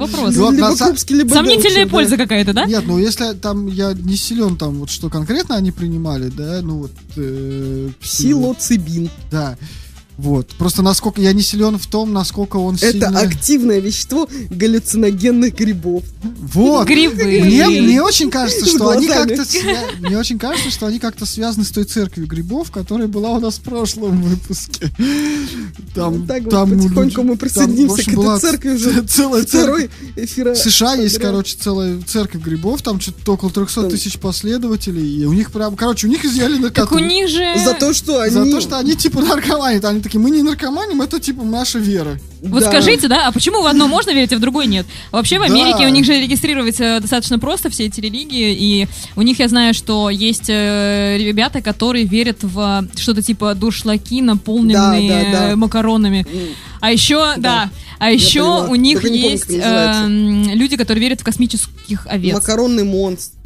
[0.01, 0.35] Вопрос.
[0.37, 1.91] Ну, Вот либо на са- крупский, либо Сомнительная белчий, да.
[1.91, 2.65] польза какая-то, да?
[2.67, 6.79] Нет, ну если там я не силен там, вот что конкретно они принимали, да, ну
[6.79, 6.93] вот...
[7.17, 9.11] э, псило- Псилоцибин.
[9.31, 9.57] Да.
[10.21, 10.49] Вот.
[10.59, 13.21] Просто насколько я не силен в том, насколько он Это сильно...
[13.21, 16.05] активное вещество галлюциногенных грибов.
[16.23, 16.87] Вот.
[16.87, 17.25] Грибы.
[17.25, 19.45] Мне, мне очень кажется, что они как-то
[20.01, 23.55] мне очень кажется, что они как-то связаны с той церковью грибов, которая была у нас
[23.57, 24.91] в прошлом выпуске.
[25.95, 29.03] Там, Вот так вот там потихоньку мы там, присоединимся общем, к была этой церкви уже.
[29.03, 29.91] целая церковь.
[29.91, 30.51] Второй эфир.
[30.51, 35.25] В США есть, короче, целая церковь грибов, там что-то около 300 Там- тысяч последователей, и
[35.25, 37.55] у них прям, короче, у них изъяли Так у них же...
[37.65, 38.35] За то, что они...
[38.35, 41.79] За то, что они типа наркоманы, там они таки, мы не наркоманим, это типа наша
[41.79, 42.19] вера.
[42.43, 42.69] Вот Да.
[42.71, 44.87] скажите, да, а почему в одно можно верить, а в другое нет?
[45.13, 45.47] Вообще в Да.
[45.47, 49.49] Америке у них же регистрировать э, достаточно просто все эти религии, и у них я
[49.49, 55.31] знаю, что есть э, ребята, которые верят в э, что-то типа дуршлаки, наполненные Да, да,
[55.31, 55.51] да.
[55.53, 56.27] э, макаронами.
[56.81, 62.07] А еще, да, а еще у них помню, есть эм, люди, которые верят в космических
[62.07, 62.35] овец.
[62.35, 63.37] Макаронный монстр.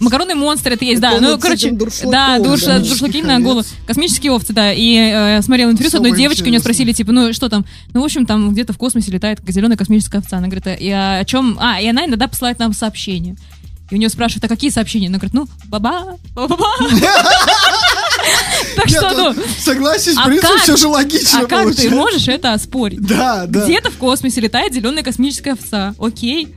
[0.00, 1.20] Макаронный монстр это есть, да.
[1.20, 1.70] Ну, короче,
[2.04, 2.78] да, душ, да.
[2.78, 3.64] дуршлаги на голову.
[3.86, 4.72] Космические овцы, да.
[4.72, 7.64] И э, я смотрела интервью с одной девочкой, у нее спросили, типа, ну что там?
[7.92, 10.38] Ну, в общем, там где-то в космосе летает зеленая космическая овца.
[10.38, 11.58] Она говорит, а, и о чем?
[11.60, 13.36] А, и она иногда посылает нам сообщения.
[13.90, 15.08] И у нее спрашивают, а какие сообщения?
[15.08, 16.56] Она говорит, ну, баба, баба.
[18.76, 22.52] Так что, ну, согласен, в а принципе, все же логично а как ты можешь это
[22.52, 23.00] оспорить?
[23.00, 23.64] Да, да.
[23.64, 25.94] Где-то в космосе летает зеленая космическая овца.
[25.98, 26.54] Окей.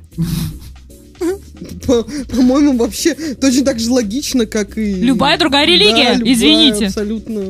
[1.86, 4.96] По- По-моему, вообще точно так же логично, как и...
[4.96, 6.86] Любая другая религия, Да, любая, извините.
[6.88, 7.42] абсолютно.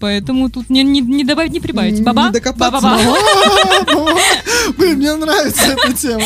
[0.00, 1.94] Поэтому тут не, не, не добавить, не прибавить.
[1.98, 2.80] Не Баба, докопаться.
[2.80, 3.00] ба-ба-ба.
[4.78, 6.24] Блин, мне нравится эта тема.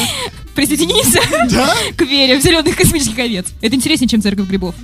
[0.54, 1.16] Присоединись
[1.50, 1.74] Да?
[1.96, 3.46] к вере в зеленых космических овец.
[3.62, 4.74] Это интереснее, чем церковь грибов,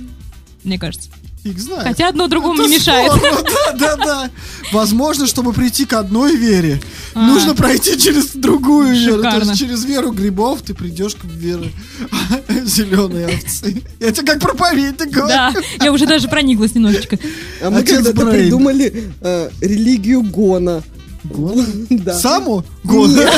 [0.63, 1.09] мне кажется.
[1.43, 1.83] Фиг знает.
[1.83, 3.11] Хотя одно другому Это не мешает.
[3.13, 3.37] спорно,
[3.79, 4.29] Да, да, да.
[4.73, 6.81] Возможно, чтобы прийти к одной вере,
[7.13, 7.25] А.
[7.27, 9.21] нужно пройти через другую веру.
[9.23, 9.49] То Шикарно.
[9.51, 11.71] есть через веру грибов ты придешь к вере
[12.65, 13.81] зеленой овцы.
[13.99, 15.29] Я тебе как проповедник говорю.
[15.29, 17.17] Да, я уже даже прониклась немножечко.
[17.61, 20.83] А мы когда-то придумали э, религию Гона.
[21.23, 21.65] Гона?
[21.89, 22.17] Да.
[22.19, 22.63] Саму?
[22.83, 23.29] Года.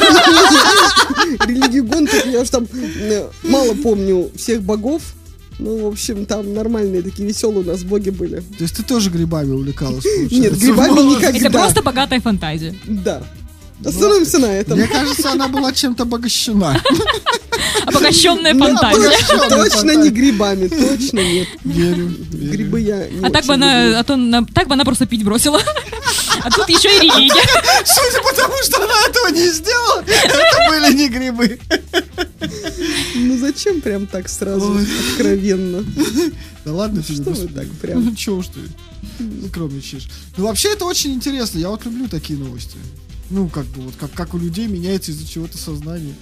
[1.45, 5.01] Религию Гон, я уж там э, мало помню всех богов.
[5.61, 8.37] Ну, в общем, там нормальные такие веселые у нас боги были.
[8.37, 10.03] То есть ты тоже грибами увлекалась?
[10.31, 11.37] Нет, грибами никогда.
[11.37, 12.73] Это просто богатая фантазия.
[12.87, 13.21] Да.
[13.85, 14.77] Остановимся на этом.
[14.77, 16.81] Мне кажется, она была чем-то обогащена.
[17.85, 19.49] Обогащенная Ну, фантазия.
[19.49, 21.47] Точно не грибами, точно нет.
[21.63, 22.13] Верю.
[22.31, 24.17] Грибы я А так бы она, а то
[24.53, 25.59] так бы она просто пить бросила.
[26.43, 27.43] А тут еще и религия.
[27.85, 31.59] Судя по тому, что она этого не сделала, это были не грибы.
[33.15, 34.77] Ну зачем прям так сразу
[35.11, 35.83] откровенно?
[36.63, 38.05] Да ладно, Что вы так прям?
[38.05, 38.59] Ну чё уж ты
[39.47, 40.07] скромничаешь.
[40.37, 42.77] Ну вообще это очень интересно, я вот люблю такие новости.
[43.31, 46.13] Ну, как бы, вот как, как у людей меняется из-за чего-то сознание.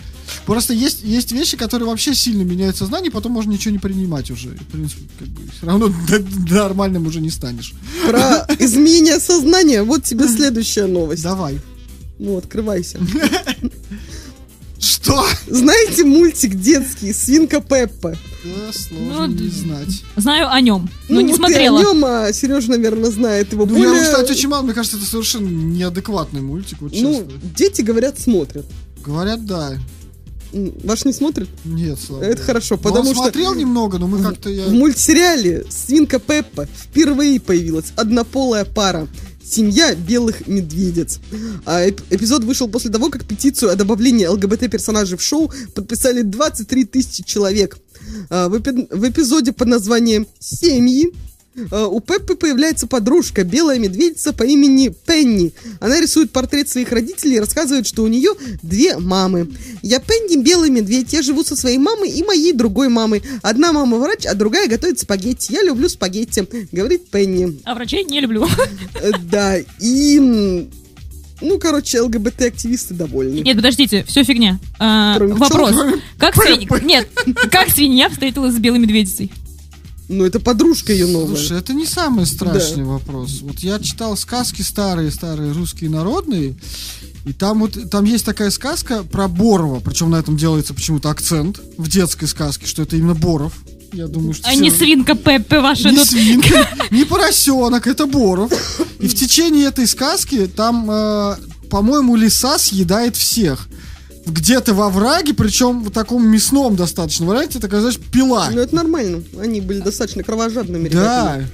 [0.46, 4.50] Просто есть, есть вещи, которые вообще сильно меняют сознание, потом можно ничего не принимать уже.
[4.50, 5.92] В принципе, как бы, все равно
[6.50, 7.74] нормальным уже не станешь.
[8.08, 9.82] Про изменение сознания.
[9.82, 11.24] Вот тебе следующая новость.
[11.24, 11.60] Давай.
[12.20, 13.00] Ну, открывайся.
[14.80, 15.26] Что?
[15.48, 18.16] Знаете мультик детский «Свинка Пеппа»?
[18.44, 20.04] Да, сложно Ну, не знать.
[20.16, 21.80] Знаю о нем, но ну, не вот смотрела.
[21.80, 23.96] Ты о нем, а Сережа, наверное, знает его Ну, более...
[23.98, 28.66] я, кстати, очень мало, мне кажется, это совершенно неадекватный мультик, вот Ну, дети, говорят, смотрят.
[29.04, 29.74] Говорят, да.
[30.52, 31.48] Ваш не смотрит?
[31.64, 34.66] Нет, слава Это хорошо, Ну, потому он что- смотрел немного, но мы как-то я...
[34.66, 39.08] В мультсериале «Свинка Пеппа» впервые появилась однополая пара.
[39.44, 41.20] Семья белых медведец.
[41.66, 46.86] А эп- эпизод вышел после того, как петицию о добавлении ЛГБТ-персонажей в шоу подписали 23
[46.86, 47.78] тысячи человек.
[48.30, 51.12] А, в, эпи- в эпизоде под названием «Семьи»
[51.72, 55.52] а, у Пеппы появляется подружка, белая медведица по имени Пенни.
[55.82, 58.32] Она рисует портрет своих родителей и рассказывает, что у нее
[58.62, 59.50] две мамы.
[59.82, 61.12] Я Пенни, белый медведь.
[61.12, 63.24] Я живу со своей мамой и моей другой мамой.
[63.42, 65.52] Одна мама врач, а другая готовит спагетти.
[65.54, 67.60] Я люблю спагетти, говорит Пенни.
[67.66, 68.48] А врачей не люблю.
[69.02, 70.70] Э, Да, и...
[71.42, 73.40] Ну, короче, ЛГБТ-активисты довольны.
[73.40, 74.60] Нет, подождите, все фигня.
[74.78, 75.72] А, Кроме вопрос.
[75.72, 76.00] пчел.
[76.18, 76.68] Как свинья...
[76.82, 77.10] Нет,
[77.52, 79.32] как свинья встретилась с белой медведицей?
[80.10, 81.36] Ну, это подружка ее новая.
[81.36, 83.42] Слушай, это не самый страшный вопрос.
[83.42, 86.56] Вот я читал сказки старые-старые русские народные,
[87.26, 91.62] и там вот там есть такая сказка про Борова, причем на этом делается почему-то акцент
[91.78, 93.54] в детской сказке, что это именно Боров.
[93.94, 96.08] Я думаю, что А все- не свинка Пеппе ваша не тут.
[96.10, 98.52] свинка, не поросенок, это Боров.
[99.00, 101.36] И в течение этой сказки там, э,
[101.70, 103.68] по-моему, лиса съедает всех.
[104.26, 108.50] Где-то во враге, причем в таком мясном достаточно варианте, такая, знаешь, пила.
[108.52, 109.24] Ну, это нормально.
[109.42, 111.38] Они были достаточно кровожадными Да.
[111.38, 111.48] ребятами.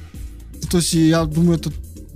[0.70, 1.72] То есть я думаю, это,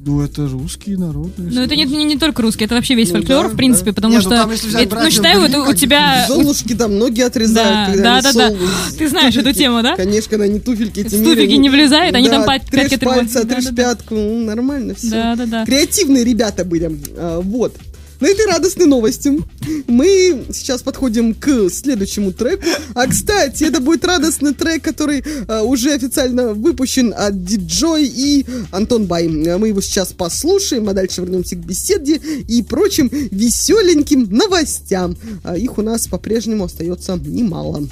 [0.06, 1.52] ну, это русские народные.
[1.52, 3.92] Ну, это не, не, не только русский, это вообще весь Ну фольклор, да, в принципе,
[3.92, 3.96] да.
[3.96, 4.30] потому Не, ну что...
[4.32, 6.26] там, если взять это- ну, считай, вот у тебя...
[6.28, 8.50] Золушки там ноги отрезают, Да, да, да, да.
[8.50, 9.96] совы- Ты знаешь эту тему, да?
[9.96, 11.60] Конечно, когда они туфельки эти туфельки меряют.
[11.62, 13.36] не влезают, они там Да, пать- пятки трешь отрывают.
[13.36, 13.84] отрежь Да-да-да.
[13.96, 14.16] пятку.
[14.16, 15.10] Ну, нормально все.
[15.10, 15.66] Да, да, да.
[15.66, 16.92] Креативные ребята были.
[17.18, 17.76] А, вот.
[18.20, 19.32] На этой радостной новости
[19.88, 22.64] мы сейчас подходим к следующему треку.
[22.94, 29.06] А, кстати, это будет радостный трек, который а, уже официально выпущен от Диджой и Антон
[29.06, 29.28] Бай.
[29.28, 32.16] Мы его сейчас послушаем, а дальше вернемся к беседе
[32.48, 35.16] и прочим веселеньким новостям.
[35.44, 37.88] А, Их у нас по-прежнему остается немало.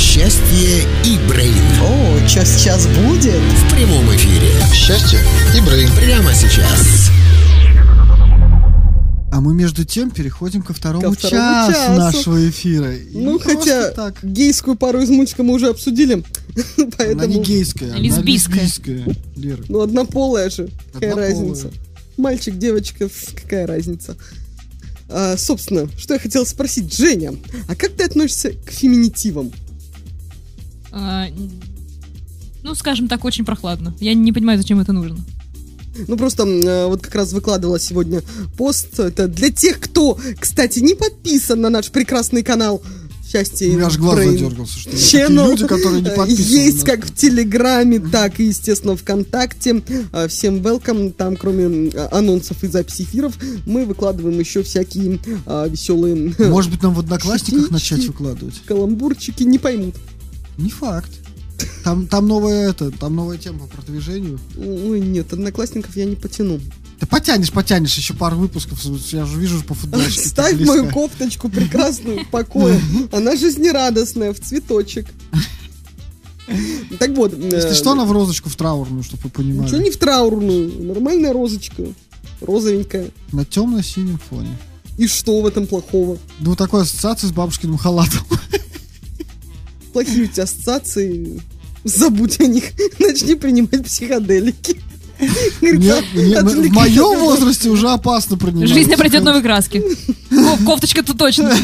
[0.00, 1.52] Счастье и Брейн.
[1.82, 3.34] О, час-час будет.
[3.34, 4.48] В прямом эфире.
[4.72, 5.20] Счастье
[5.54, 5.90] и Брейн.
[5.94, 7.10] Прямо сейчас.
[9.30, 11.92] А мы между тем переходим ко второму, Ко второму часу, часу.
[11.92, 12.96] нашего эфира.
[12.96, 14.14] И Ну, хотя так.
[14.22, 16.14] гейскую пару из мультика мы уже обсудили.
[16.78, 17.26] Она Поэтому...
[17.26, 18.62] не гейская, она Лесбийская.
[18.62, 19.16] лесбийская.
[19.36, 19.62] Лера.
[19.68, 20.70] Ну, однополая же.
[20.94, 21.30] Какая Однополая.
[21.30, 21.70] разница?
[22.16, 24.16] Мальчик, девочка, какая разница?
[25.10, 27.34] А, собственно, что я хотела спросить, Женя,
[27.68, 29.52] а как ты относишься к феминитивам?
[30.92, 31.26] А,
[32.62, 33.94] Ну, скажем так, очень прохладно.
[34.00, 35.18] Я не понимаю, зачем это нужно.
[36.06, 38.22] Ну, просто э, вот как раз выкладывала сегодня
[38.56, 38.98] пост.
[39.00, 42.82] Это для тех, кто, кстати, не подписан на наш прекрасный канал
[43.30, 45.50] Счастье У меня аж глаз Brain задергался, что Channel.
[45.50, 46.46] люди, которые не Э, подписаны.
[46.46, 49.82] Есть как в Телеграме, так и, естественно, ВКонтакте.
[50.12, 51.12] Э, Всем welcome.
[51.12, 53.34] Там, кроме анонсов и записи эфиров,
[53.66, 58.60] мы выкладываем еще всякие а, веселые Может быть, нам в Одноклассниках начать выкладывать?
[58.66, 59.44] каламбурчики.
[59.44, 59.94] Не поймут.
[60.60, 61.10] Не факт.
[61.84, 64.38] Там, там новая это, там новая тема по продвижению.
[64.56, 66.60] Ой, нет, одноклассников я не потяну.
[66.98, 68.82] Ты потянешь, потянешь еще пару выпусков.
[69.10, 70.20] Я же вижу по футболочке.
[70.28, 72.80] Ставь мою кофточку прекрасную в покое.
[73.12, 75.06] Она жизнерадостная, в цветочек.
[76.98, 77.32] Так вот.
[77.32, 79.84] Если э, что, она в розочку, в траурную, чтобы вы Ничего понимали.
[79.84, 80.82] не в траурную.
[80.82, 81.84] Нормальная розочка.
[82.40, 83.10] Розовенькая.
[83.32, 84.58] На темно-синем фоне.
[84.98, 86.18] И что в этом плохого?
[86.40, 88.20] Ну, такой ассоциации с бабушкиным халатом.
[89.92, 91.40] Плохие у тебя ассоциации.
[91.84, 92.64] Забудь о них.
[92.98, 94.80] Начни принимать психоделики.
[95.60, 98.68] Нет, в моем возрасте уже опасно принимать.
[98.68, 99.82] Жизнь обретет новые краски.
[100.30, 101.54] Ко- Кофточка-то точно.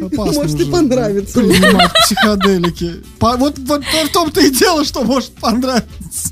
[0.00, 1.40] Опасно Может и понравится.
[1.40, 3.02] Принимать психоделики.
[3.18, 6.30] По- Вот, вот в том-то и дело, что может понравиться.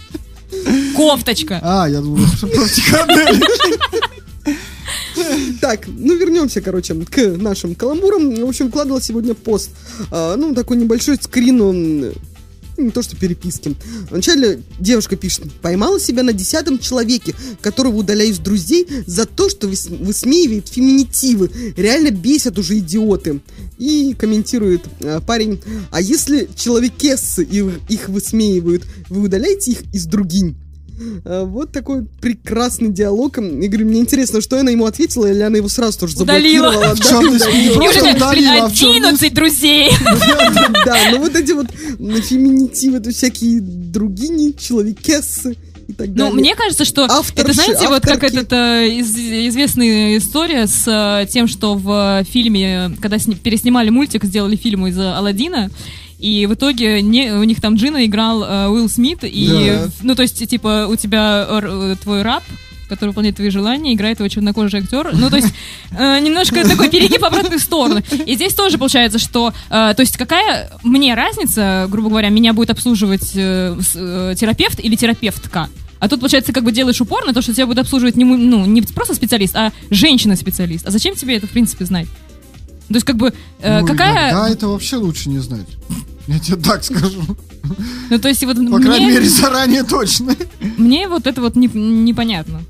[0.96, 1.60] Кофточка.
[1.62, 3.78] А, я думал, что про психоделики.
[5.60, 8.34] Так, ну вернемся, короче, к нашим каламбурам.
[8.34, 9.70] В общем, вкладывала сегодня пост.
[10.10, 12.12] а, ну, такой небольшой скрин, он, ну,
[12.84, 13.76] не то что переписки.
[14.10, 19.68] Вначале девушка пишет, поймала себя на десятом человеке, которого удаляю из друзей за то, что
[19.68, 21.50] выс- высмеивает феминитивы.
[21.76, 23.40] Реально бесят уже идиоты.
[23.78, 25.60] И комментирует а, парень,
[25.90, 30.56] а если человекессы их высмеивают, вы удаляете их из другинь?
[31.24, 33.38] А, Вот такой прекрасный диалог.
[33.38, 36.72] И говорю, мне интересно, что она ему ответила, или она его сразу тоже Удалила.
[36.72, 36.94] заблокировала.
[36.94, 37.74] В чем удалила.
[37.74, 39.90] Просто удалила, а в чем 11 друзей?
[40.84, 41.66] Да, ну вот эти вот
[41.98, 45.56] м, феминитивы, это всякие другини, человекессы
[45.88, 46.30] и так далее.
[46.32, 48.36] Ну, мне кажется, что Авторши, это, знаете, вот как авторки.
[48.36, 49.16] этот э, из-
[49.50, 54.86] известная история с э, тем, что в э, фильме, когда сни- переснимали мультик, сделали фильм
[54.86, 55.70] из Алладина,
[56.20, 59.88] и в итоге не, у них там Джина играл э, Уилл Смит, и, Да.
[60.02, 62.42] ну, то есть, типа, у тебя э, твой раб,
[62.88, 65.10] который выполняет твои желания, играет его чернокожий актер.
[65.14, 65.48] Ну, то есть,
[65.92, 68.02] э, немножко такой перегиб в обратную сторону.
[68.26, 72.70] И здесь тоже получается, что, э, то есть, какая мне разница, грубо говоря, меня будет
[72.70, 75.68] обслуживать э, э, терапевт или терапевтка?
[76.00, 78.66] А тут, получается, как бы делаешь упор на то, что тебя будет обслуживать не, ну,
[78.66, 80.86] не просто специалист, а женщина-специалист.
[80.86, 82.08] А зачем тебе это, в принципе, знать?
[82.88, 84.32] То есть, как бы, э, Ну, какая...
[84.32, 85.66] Да, это вообще лучше не знать.
[86.30, 87.22] Я тебе так скажу.
[88.08, 90.36] Ну, то есть, вот По мне, крайней мере, заранее точно.
[90.76, 92.62] мне вот это вот не- непонятно.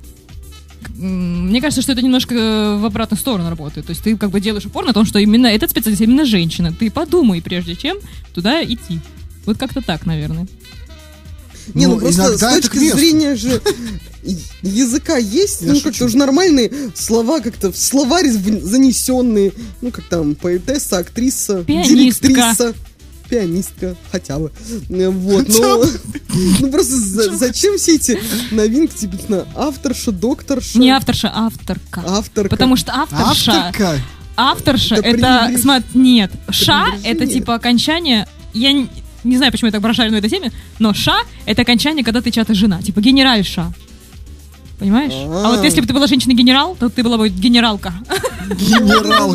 [0.97, 3.85] Мне кажется, что это немножко э, в обратную сторону работает.
[3.87, 6.73] То есть ты как бы делаешь упор на том, что именно этот специалист, именно женщина.
[6.77, 7.97] Ты подумай, прежде чем
[8.33, 8.99] туда идти.
[9.45, 10.47] Вот как-то так, наверное.
[11.75, 13.61] Не, ну, Ну, просто с точки зрения же
[14.63, 20.35] языка есть, Я ну, как-то уже нормальные слова, как-то в словарь занесенные, ну, как там,
[20.35, 21.95] поэтесса, актриса, Пианистка.
[22.27, 22.73] директриса,
[23.31, 24.51] пианистка, хотя бы.
[24.89, 25.83] Э, Вот, но...
[26.59, 28.19] Ну, просто за- зачем все эти
[28.51, 32.03] новинки, типа, на авторша, докторша, Не авторша, а авторка.
[32.05, 32.49] авторка?
[32.49, 33.99] Потому что авторша, Авторка.
[34.37, 38.87] авторша, Это смотри, нет, ша, это типа окончание, я не,
[39.23, 42.31] не знаю, почему я так брошаю на этой теме, но ша, это окончание, когда ты
[42.31, 43.73] чья-то жена, типа генеральша.
[44.81, 45.13] Понимаешь?
[45.13, 45.63] А вот А.
[45.63, 47.93] если бы ты была женщина-генерал, то ты была бы генералка.
[48.49, 49.29] Генерал.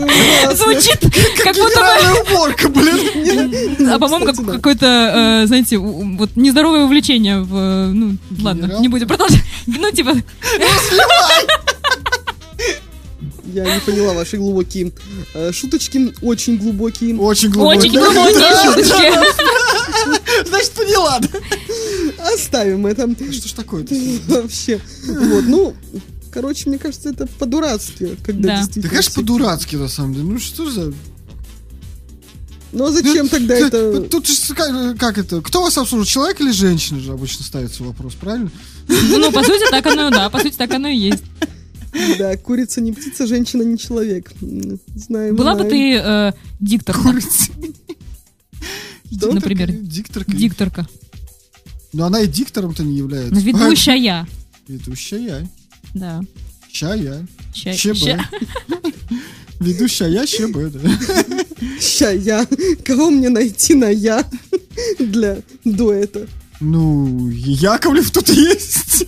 [0.57, 0.99] Звучит
[1.43, 2.33] как будто бы...
[2.35, 3.89] Уборка, блин.
[3.93, 7.55] А по-моему, как какое-то, э, знаете, вот нездоровое увлечение в...
[7.57, 9.41] э, Ну, ладно, не будем продолжать.
[9.69, 10.17] Ну, типа,
[13.55, 14.93] Я не поняла ваши глубокие
[15.35, 17.17] э, шуточки, очень глубокие.
[17.17, 17.79] Очень глубоко.
[17.79, 19.13] очень глубокие шуточки.
[20.47, 21.21] Значит, поняла.
[21.21, 21.29] да?
[22.35, 23.09] Оставим это.
[23.33, 23.95] Что ж такое-то?
[24.29, 24.81] Вообще.
[25.07, 25.75] Вот, ну,
[26.31, 28.49] короче, мне кажется, это по-дурацки, когда Да.
[28.49, 28.89] Да, действительно...
[28.91, 30.25] конечно, все- по-дурацки, на самом деле.
[30.27, 30.93] Ну, что за...
[32.73, 34.01] Ну, а зачем тогда Ты- это...
[34.03, 35.41] Тут же как, как это?
[35.41, 38.51] Кто вас обслуживает, человек или женщина же обычно ставится вопрос, правильно?
[38.89, 41.25] Ну, по сути, так оно, да, по сути, так оно и есть.
[42.19, 44.31] Да, курица не птица, женщина не человек.
[44.95, 45.71] Знаем, Была бы знаем.
[45.71, 46.95] ты э, диктор.
[49.13, 49.33] Что?
[49.33, 50.33] Например, Дикторка.
[50.33, 50.89] дикторка.
[51.93, 53.35] Но она и диктором-то не является.
[53.35, 54.27] Ну, ведущая.
[54.69, 55.49] Ведущая.
[55.95, 56.21] Да.
[56.71, 57.27] Чая.
[57.55, 57.97] Ща- ЧБ.
[57.97, 58.31] ща-
[59.61, 60.81] Ведущая ЧБ, да.
[61.81, 62.47] Ща я.
[62.85, 64.29] Кого мне найти на я
[64.99, 66.27] для дуэта?
[66.61, 69.07] Ну, Яковлев тут есть.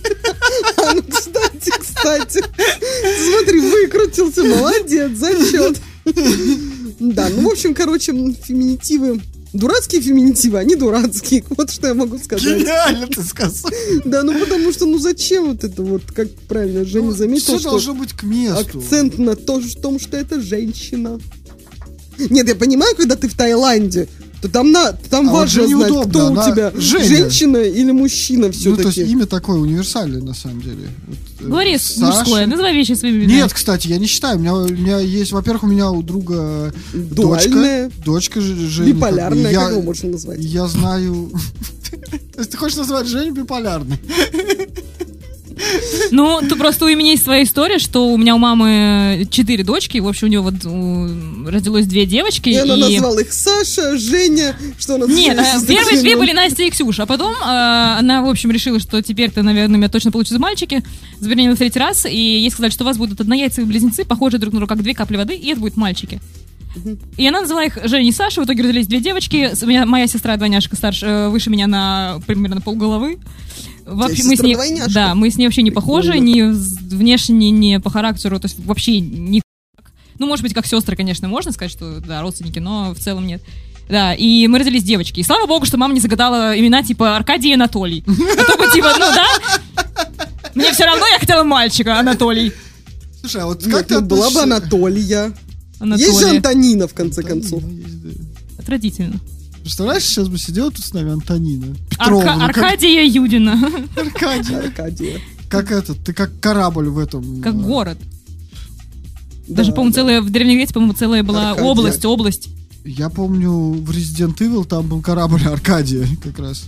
[0.77, 2.39] А, ну, кстати, кстати.
[2.39, 5.79] Смотри, выкрутился, молодец, зачет.
[6.99, 8.11] Да, ну, в общем, короче,
[8.43, 9.19] феминитивы.
[9.53, 11.43] Дурацкие феминитивы, они дурацкие.
[11.57, 12.43] Вот что я могу сказать.
[12.45, 13.71] Гениально ты сказал.
[14.05, 17.69] Да, ну потому что, ну зачем вот это вот, как правильно Женя заметил, Все что
[17.71, 18.79] должно быть к месту.
[18.79, 21.19] акцент на то, в том, что это женщина.
[22.29, 24.07] Нет, я понимаю, когда ты в Таиланде,
[24.47, 27.03] там, на, там А вот важно Жене знать, кто у она тебя, Женя.
[27.03, 29.11] женщина или мужчина Ну, то есть все-таки.
[29.11, 30.87] имя такое универсальное, на самом деле.
[31.07, 32.19] Вот, э, Говори Саша.
[32.19, 33.33] мужское, называй вещи своими именами.
[33.37, 34.37] Нет, кстати, я не считаю.
[34.37, 38.03] У меня, у меня есть, во-первых, у меня у друга Дуальная, дочка.
[38.05, 38.93] Дочка Ж- Жени.
[38.93, 40.39] биполярная, я, как его можно назвать?
[40.39, 41.31] Я знаю...
[42.33, 43.97] То есть ты хочешь назвать Женю биполярной?
[46.11, 49.97] Ну, тут просто у меня есть своя история, что у меня у мамы четыре дочки,
[49.97, 52.49] в общем, у нее вот у, родилось две девочки.
[52.49, 56.63] И она и- назвала их Саша, Женя, что она Нет, э, первые две были Настя
[56.63, 57.35] и Ксюша, а потом э,
[57.99, 60.83] она, в общем, решила, что теперь-то, наверное, у меня точно получится мальчики,
[61.19, 64.53] забеременела в третий раз, и ей сказали, что у вас будут однояйцевые близнецы, похожие друг
[64.53, 66.19] на друга, как две капли воды, и это будут мальчики.
[67.17, 70.37] И она назвала их Женя и Саша, в итоге родились две девочки, меня, моя сестра
[70.37, 73.17] двойняшка старше, э, выше меня на примерно полголовы.
[73.95, 74.93] Вообще, мы с ней, сестра-двойняшка?
[74.93, 76.29] да, мы с ней вообще не похожи, Прикольно.
[76.29, 79.41] ни внешне, ни по характеру, то есть вообще ни
[80.19, 83.41] ну, может быть, как сестры, конечно, можно сказать, что, да, родственники, но в целом нет.
[83.89, 85.21] Да, и мы родились девочки.
[85.21, 88.03] И слава богу, что мама не загадала имена типа Аркадий и Анатолий.
[88.05, 89.25] А то бы типа, ну да,
[90.53, 92.51] мне все равно, я хотела мальчика, Анатолий.
[93.21, 95.33] Слушай, а вот как ты ну, была бы относишься- Анатолия.
[95.97, 96.29] Есть же.
[96.29, 97.63] Антонина, в конце концов.
[98.59, 99.19] Отвратительно.
[99.61, 101.67] Представляешь, сейчас бы сидела тут с нами Антонина.
[101.97, 103.59] Арка- Петровна, как- Аркадия Юдина.
[103.95, 104.55] Аркадий.
[104.55, 105.19] Аркадия.
[105.49, 107.41] Как этот, ты как корабль в этом.
[107.41, 107.97] Как э, город.
[109.47, 110.01] Даже, Да, по-моему, да.
[110.01, 111.69] целая, в Древней Греции, по-моему, целая была Аркадия.
[111.71, 112.49] область, область.
[112.85, 116.65] Я помню, в Resident Evil там был корабль Аркадия как раз.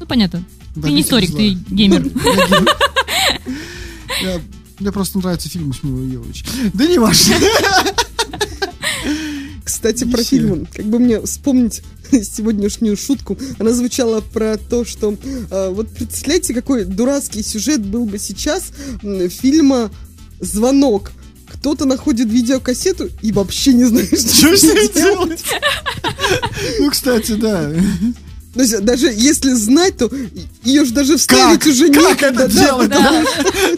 [0.00, 0.42] Ну, понятно.
[0.76, 2.04] Да, Ты не историк, ты геймер.
[4.78, 6.44] Мне просто нравятся фильмы с Милой Йовович.
[6.72, 7.34] Да не важно.
[9.78, 10.30] Кстати, Не про все.
[10.30, 10.66] фильмы.
[10.74, 13.38] Как бы мне вспомнить сегодняшнюю шутку.
[13.60, 15.14] Она звучала про то, что
[15.52, 18.72] э, вот представляете, какой дурацкий сюжет был бы сейчас
[19.40, 19.92] фильма
[20.40, 21.12] «Звонок».
[21.46, 25.44] Кто-то находит видеокассету и вообще не знает, что, Что с ней делать.
[26.80, 27.70] Ну, кстати, да.
[28.54, 30.10] То есть, даже если знать, то
[30.64, 31.68] ее же даже вставить Как?
[31.72, 32.92] уже Как некогда, это да, делать?
[32.92, 33.76] что-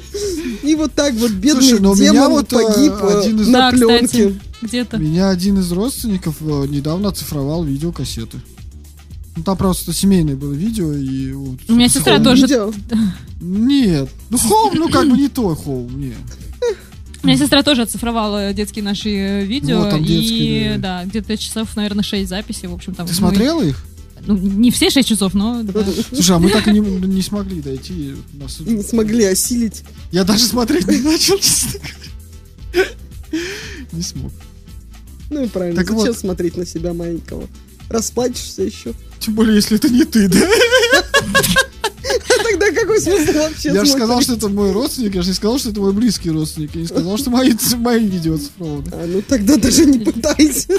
[0.66, 3.40] И вот так вот бедный Слушай, но у меня демон вот, э, погиб э, один
[3.40, 4.06] из- на Да, пленке.
[4.06, 4.98] кстати, где-то.
[4.98, 8.38] Меня один из родственников э, недавно оцифровал видеокассеты.
[9.36, 11.32] Ну, там просто семейное было видео, и...
[11.32, 12.72] вот У меня сестра home- тоже- Видео?
[13.40, 14.10] Нет.
[14.28, 16.16] Ну, home, ну, как бы не той home, нет.
[17.22, 19.78] У меня сестра тоже оцифровала детские наши э, видео.
[19.80, 22.68] Вот там и детские, да, где-то часов, наверное, 6 записей.
[22.68, 23.06] В общем, там.
[23.06, 23.84] Ты мы- смотрела их?
[24.26, 25.62] Ну, не все 6 часов, но.
[25.62, 25.84] да.
[26.12, 28.14] Слушай, а мы так и не, не смогли дойти.
[28.34, 29.82] Нас- не смогли осилить.
[30.12, 31.80] Я даже смотреть не начал, честно
[32.72, 32.88] говоря.
[33.92, 34.32] Не смог.
[35.30, 36.18] Ну и правильно, Так зачем вот.
[36.18, 37.46] смотреть на себя маленького?
[37.88, 38.92] Расплачешься еще.
[39.18, 40.38] Тем более, если это не ты, да?
[42.02, 45.34] А тогда какой смысл вообще Я же сказал, что это мой родственник, я же не
[45.34, 46.74] сказал, что это мой близкий родственник.
[46.74, 48.88] Я не сказал, что мои, мои видео оцифрованы.
[48.92, 50.74] А, ну тогда даже не пытайся.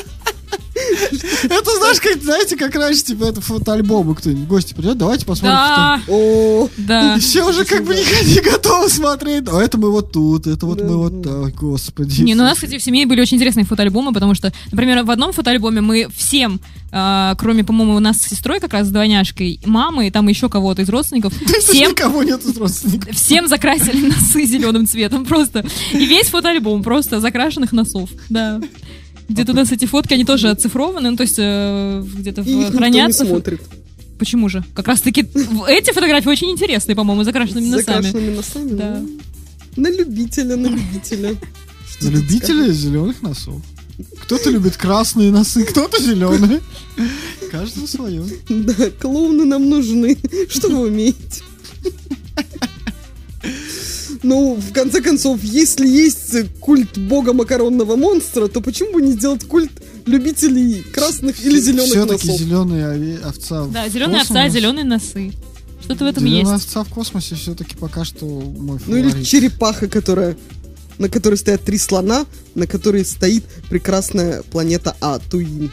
[1.44, 6.02] Это, знаешь, как, знаете, как раньше, типа, это фотоальбомы кто-нибудь, гости придет, давайте посмотрим Да,
[6.08, 7.18] О, да.
[7.20, 9.46] Все уже как бы не, готовы смотреть.
[9.52, 12.22] А это мы вот тут, это вот мы вот так, господи.
[12.22, 15.12] Не, ну у нас, кстати, в семье были очень интересные фотоальбомы, потому что, например, в
[15.12, 16.60] одном фотоальбоме мы всем,
[16.92, 20.50] а, кроме, по-моему, у нас с сестрой как раз с двойняшкой, мамы и там еще
[20.50, 23.16] кого-то из родственников, всем никого нет из родственников.
[23.16, 25.66] Всем закрасили носы зеленым цветом просто.
[25.94, 28.10] И весь фотоальбом просто закрашенных носов.
[28.30, 28.60] Да.
[29.32, 32.56] Где-то у нас эти фотки, они тоже оцифрованы, ну, то есть э, где-то и их
[32.58, 33.26] никто не хранятся.
[33.26, 33.62] смотрит.
[34.20, 34.64] Почему же?
[34.76, 38.02] Как раз таки в- эти фотографии очень интересные, по-моему, закрашенными носами.
[38.04, 38.70] закрашенными носами.
[38.74, 39.02] Да.
[39.78, 41.36] На любителя, на любителя.
[42.00, 43.62] Тут любителей зеленых носов.
[44.24, 46.62] Кто-то любит красные носы, кто-то зеленые.
[47.52, 48.24] Каждому свое.
[48.50, 50.18] Да, клоуны нам нужны.
[50.50, 51.42] Что вы умеете?
[54.24, 59.46] Ну, в конце концов, если есть культ бога макаронного монстра, то почему бы не сделать
[59.46, 59.72] культ
[60.06, 62.40] любителей красных или зеленых Все-таки носов?
[62.42, 63.66] зеленая ове- овца.
[63.68, 65.32] Да, зеленая овца, зеленые носы.
[65.84, 66.66] Что-то в этом Зеленая есть.
[66.68, 69.28] овца в космосе все-таки пока что мой Ну или фаворит.
[69.28, 70.38] черепаха, которая
[71.00, 75.72] на которой стоят три слона, на которой стоит прекрасная планета Атуин.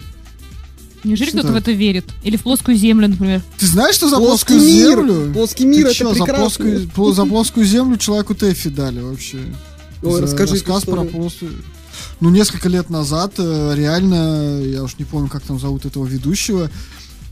[1.08, 2.04] Неужели кто-то в это верит?
[2.22, 3.42] Или в плоскую землю, например?
[3.58, 4.98] Ты знаешь, что за Плоский плоскую мир.
[4.98, 5.32] землю?
[5.32, 9.38] Плоский мир, Ты это чё, за плоскую, пло- за плоскую землю человеку Тэфи дали вообще.
[10.02, 11.52] Ой, За расскажите рассказ про плоскую...
[12.20, 16.70] Ну, несколько лет назад, э, реально, я уж не помню, как там зовут этого ведущего,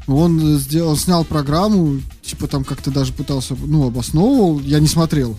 [0.06, 5.36] он сделал, снял программу, типа там как-то даже пытался, ну, обосновывал, я не смотрел.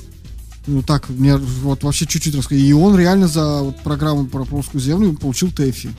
[0.66, 2.62] Ну, так, мне вот вообще чуть-чуть рассказал.
[2.64, 5.90] И он реально за вот программу про плоскую землю получил ТЭФИ.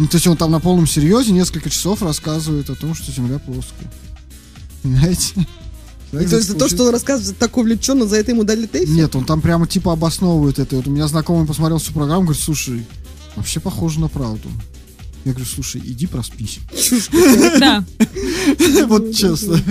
[0.00, 3.38] Ну, то есть он там на полном серьезе несколько часов рассказывает о том, что Земля
[3.38, 3.92] плоская.
[4.82, 5.34] Понимаете?
[6.12, 8.90] И то есть за то, что он рассказывает так увлеченно, за это ему дали тейфи?
[8.90, 10.76] Нет, он там прямо типа обосновывает это.
[10.76, 12.86] Вот у меня знакомый посмотрел всю программу, говорит, слушай,
[13.36, 14.48] вообще похоже на правду.
[15.26, 16.60] Я говорю, слушай, иди проспись.
[17.60, 17.84] Да.
[18.86, 19.62] Вот честно.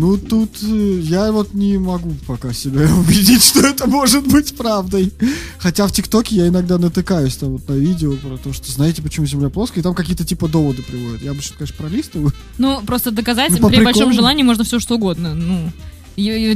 [0.00, 5.12] Ну, тут э, я вот не могу пока себя убедить, что это может быть правдой.
[5.58, 9.26] Хотя в ТикТоке я иногда натыкаюсь там вот на видео про то, что знаете, почему
[9.26, 11.20] Земля плоская, и там какие-то типа доводы приводят.
[11.20, 12.32] Я обычно, конечно, пролистываю.
[12.56, 14.12] Ну, просто доказать Ну, при большом приколу.
[14.14, 15.34] желании можно все что угодно.
[15.34, 15.70] Ну,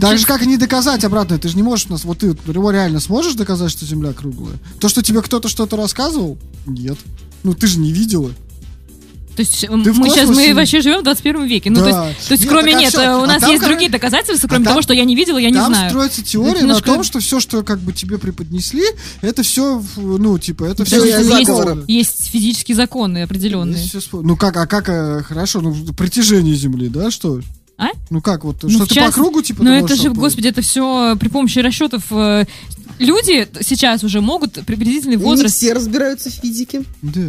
[0.01, 1.39] Так же, как и не доказать обратно.
[1.39, 2.05] Ты же не можешь нас...
[2.05, 4.57] Вот ты его реально сможешь доказать, что Земля круглая?
[4.81, 6.39] То, что тебе кто-то что-то рассказывал?
[6.65, 6.97] Нет.
[7.43, 8.31] Ну, ты же не видела.
[9.37, 11.71] То есть Ты в мы сейчас мы вообще живем в 21 веке.
[11.71, 11.83] Ну, Да.
[11.83, 13.01] то есть, то есть Нет, кроме так а нет, всё.
[13.03, 15.17] э, у А нас там, есть другие доказательства, а кроме там- того, что я не
[15.17, 15.91] видела, я не Там знаю.
[15.91, 18.85] строится теория Это немножко- на том, что все, что как бы тебе преподнесли,
[19.23, 21.05] это все, ну, типа, это все...
[21.05, 21.85] Есть, заговора.
[21.89, 23.85] есть физические законы определенные.
[24.13, 27.41] Ну как, а как, э, хорошо, ну притяжение Земли, да, что?
[27.77, 27.89] А?
[28.11, 30.47] Ну как, вот, Ну, что в ты по кругу, типа, Но ты это же, господи,
[30.47, 32.05] это все при помощи расчетов.
[32.13, 32.45] э,
[33.01, 35.57] Люди сейчас уже могут приблизительный Не возраст.
[35.57, 36.85] все разбираются в физике.
[37.03, 37.23] Да.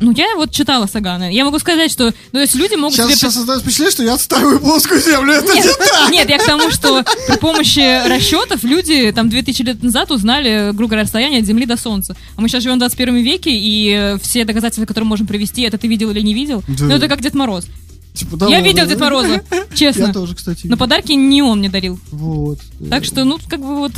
[0.00, 1.32] Ну, я вот читала Сагана.
[1.32, 3.16] Я могу сказать, что, ну, то есть люди могут Сейчас, себе...
[3.16, 5.32] сейчас создается впечатление, что я отстаиваю плоскую Землю.
[5.32, 6.10] Это Нет, не так.
[6.10, 10.90] нет, я к тому, что при помощи расчетов люди там 2000 лет назад узнали, грубо
[10.90, 12.16] говоря, расстояние от Земли до Солнца.
[12.36, 15.88] А мы сейчас живем в 21 веке, и все доказательства, которые можем привести, это ты
[15.88, 16.84] видел или не видел, Да.
[16.84, 17.66] ну это как Дед Мороз.
[18.14, 18.86] Типа, да, я видел?
[18.86, 20.12] Дед Мороза, Я честно.
[20.12, 20.60] тоже, кстати.
[20.64, 20.78] Но видел.
[20.78, 22.00] подарки не он мне дарил.
[22.10, 22.58] Вот.
[22.90, 23.92] Так что, ну, как бы вот...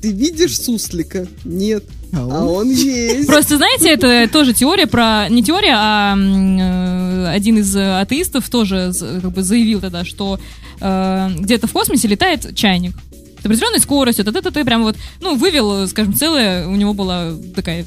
[0.00, 1.26] Ты видишь суслика?
[1.44, 1.84] Нет.
[2.12, 2.68] А А он?
[2.68, 3.26] он есть.
[3.26, 5.28] Просто, знаете, это тоже теория про...
[5.28, 8.92] Не теория, а э, один из атеистов тоже
[9.22, 10.38] как бы заявил тогда, что
[10.80, 12.94] э, где-то в космосе летает чайник
[13.40, 17.32] с определенной скоростью, т т т прям вот, ну, вывел, скажем, целая, у него была
[17.54, 17.84] такая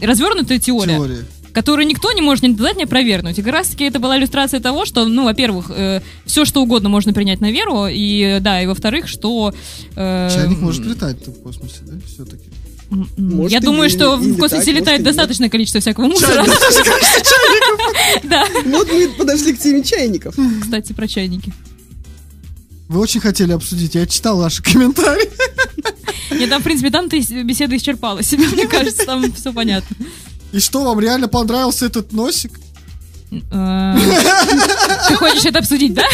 [0.00, 1.24] развернутая теория, Теория.
[1.62, 3.38] Которую никто не может ни доказать, ни опровергнуть.
[3.38, 5.70] И как раз-таки это была иллюстрация того, что, ну, во-первых,
[6.24, 9.52] все что угодно можно принять на веру, и, э, да, и во-вторых, что...
[9.96, 12.44] э, Чайник может летать в космосе, да, все-таки.
[13.18, 15.04] Может, Я и думаю, не- что и в космосе летать, может, летает и нет.
[15.14, 16.44] достаточное количество всякого мусора.
[18.24, 20.34] Да, Вот мы подошли к теме чайников.
[20.62, 21.52] кстати, про чайники.
[22.88, 25.28] Вы очень хотели обсудить, я читал ваши комментарии.
[26.30, 29.94] Нет, там, в принципе, там ты беседа исчерпала себя, мне кажется, там все понятно.
[30.52, 32.52] И что, вам реально понравился этот носик?
[33.30, 33.96] Э,
[35.08, 36.04] Ты хочешь это обсудить, да?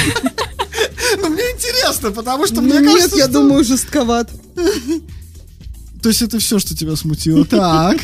[1.21, 4.29] Ну, мне интересно, потому что мне Нет, кажется, я что- думаю, жестковат.
[6.03, 7.45] То есть это все, что тебя смутило.
[7.45, 7.99] Так.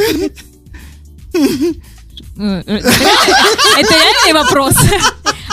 [2.36, 4.74] Э, Это реальный вопрос?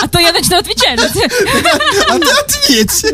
[0.01, 0.99] А то я начну отвечать.
[2.09, 3.05] А ты ответь.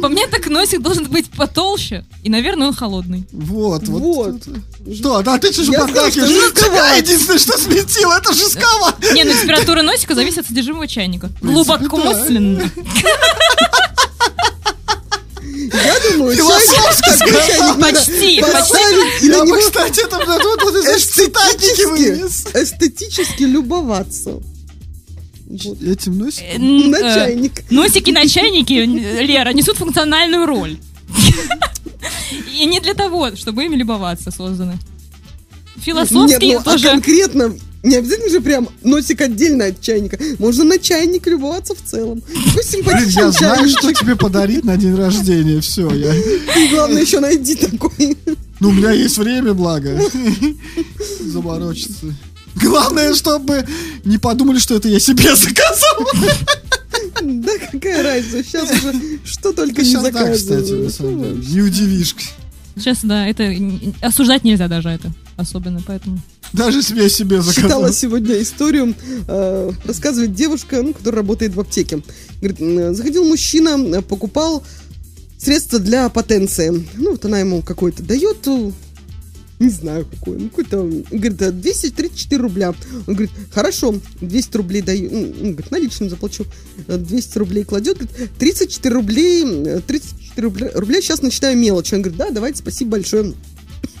[0.00, 2.04] По мне так носик должен быть потолще.
[2.22, 3.26] И, наверное, он холодный.
[3.32, 4.00] Вот, вот.
[4.00, 4.94] Вот.
[4.94, 6.96] Что, а ты что же Я сказала, что жестковат.
[6.98, 8.96] Единственное, что смутило, это жестковат.
[9.12, 11.30] Не, ну температура носика зависит от содержимого чайника.
[11.40, 12.70] Глубокомысленно.
[15.72, 20.16] Я думаю, Философски чайник, такой чайник надо Почти, поставить и на Я бы, кстати, это,
[20.16, 20.74] вот,
[22.54, 24.40] эстетически любоваться.
[25.50, 25.82] Вот.
[25.82, 26.46] Этим носиком?
[26.48, 27.70] Э, На э, чайник.
[27.70, 30.78] Носики на чайнике, Лера, несут функциональную роль.
[32.60, 34.78] И не для того, чтобы ими любоваться созданы.
[35.78, 36.88] Философски Нет, ну, а тоже...
[36.88, 40.18] конкретно не обязательно же прям носик отдельно от чайника.
[40.38, 42.22] Можно на чайник любоваться в целом.
[42.28, 45.60] Блин, симпатичный я знаю, что тебе подарить на день рождения.
[45.60, 46.14] Все, я...
[46.14, 48.16] И главное еще найди такой.
[48.60, 49.98] Ну, у меня есть время, благо.
[51.20, 52.14] Заморочиться.
[52.56, 53.66] Главное, чтобы
[54.04, 56.06] не подумали, что это я себе заказал.
[57.22, 61.00] Да какая разница, сейчас уже что только не заказывают.
[61.00, 62.14] Не удивишь.
[62.76, 63.52] Сейчас, да, это...
[64.00, 65.12] Осуждать нельзя даже это.
[65.36, 66.20] Особенно, поэтому...
[66.52, 67.70] Даже если я себе заказал.
[67.70, 68.94] Читала сегодня историю,
[69.28, 72.02] э, рассказывает девушка, ну, которая работает в аптеке.
[72.40, 74.64] Говорит, заходил мужчина, э, покупал
[75.38, 76.86] средства для потенции.
[76.96, 78.46] Ну, вот она ему какой-то дает,
[79.60, 80.78] не знаю какой, ну, какой-то,
[81.10, 82.74] говорит, э, 234 рубля.
[83.06, 86.46] Он говорит, хорошо, 200 рублей даю, он говорит, наличным заплачу.
[86.88, 91.92] Э, 200 рублей кладет, говорит, 34 рублей, э, 34 рубля, рубля сейчас начинаю мелочь.
[91.92, 93.34] Он говорит, да, давайте, спасибо большое.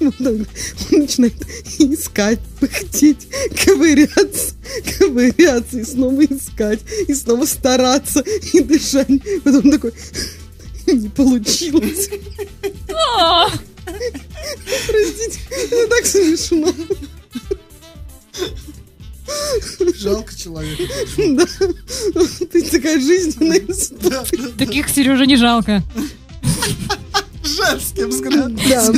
[0.00, 0.46] Он,
[0.92, 1.34] начинает
[1.78, 3.28] искать, пыхтеть,
[3.62, 4.54] ковыряться,
[4.98, 8.24] ковыряться, и снова искать, и снова стараться,
[8.54, 9.08] и дышать.
[9.44, 9.92] Потом такой,
[10.86, 12.08] не получилось.
[14.86, 16.74] Простите, это так смешно.
[19.96, 20.82] Жалко человека.
[21.16, 21.46] Да.
[22.50, 23.62] Ты такая жизненная
[24.58, 25.82] Таких Сережа не жалко.
[27.44, 28.52] Женский взгляд.
[28.68, 28.92] Да.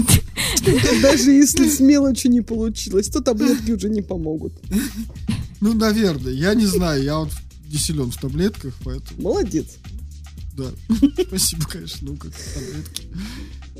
[1.03, 4.53] Даже если с мелочи не получилось, то таблетки уже не помогут.
[5.61, 6.33] Ну, наверное.
[6.33, 7.03] Я не знаю.
[7.03, 7.31] Я вот
[7.71, 9.67] не силен в таблетках, поэтому, Молодец.
[10.57, 10.65] да.
[11.27, 13.09] Спасибо, конечно, ну как таблетки.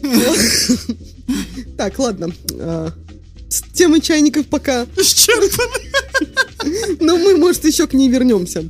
[1.77, 2.33] Так, ладно.
[2.59, 2.93] А,
[3.49, 4.87] с темы чайников пока.
[4.97, 6.99] Исчерпаны.
[7.01, 8.69] Но мы, может, еще к ней вернемся.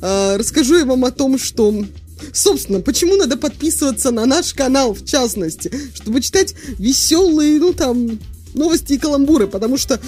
[0.00, 1.84] А, Расскажу я вам о том, что...
[2.32, 8.18] Собственно, почему надо подписываться на наш канал, в частности, чтобы читать веселые, ну там,
[8.58, 9.98] новости и каламбуры, потому что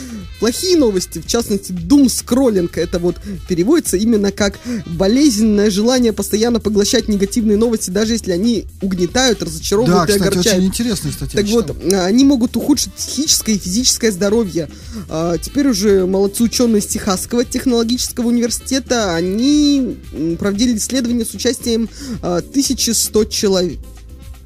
[0.40, 3.16] плохие новости, в частности, дум скроллинг, это вот
[3.48, 10.08] переводится именно как болезненное желание постоянно поглощать негативные новости, даже если они угнетают, Да, разочаровывают
[10.10, 10.58] и кстати, огорчают.
[10.58, 11.36] очень интересная статья.
[11.40, 11.62] Так читал.
[11.62, 14.68] вот, а, они могут ухудшить психическое и физическое здоровье.
[15.08, 19.96] А, Теперь уже молодцы ученые из Техасского технологического университета, они
[20.38, 21.88] проводили исследование с участием
[22.22, 23.78] а, 1100 человек.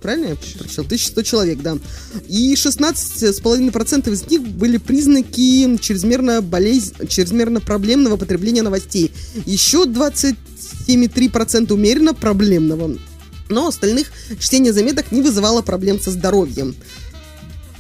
[0.05, 0.85] Правильно я прочитал?
[0.85, 1.79] 1100 человек, да.
[2.29, 9.11] И 16,5% из них были признаки чрезмерно болезнь, чрезмерно проблемного потребления новостей.
[9.47, 12.99] Еще 27,3% умеренно проблемного.
[13.49, 16.77] Но остальных чтение заметок не вызывало проблем со здоровьем.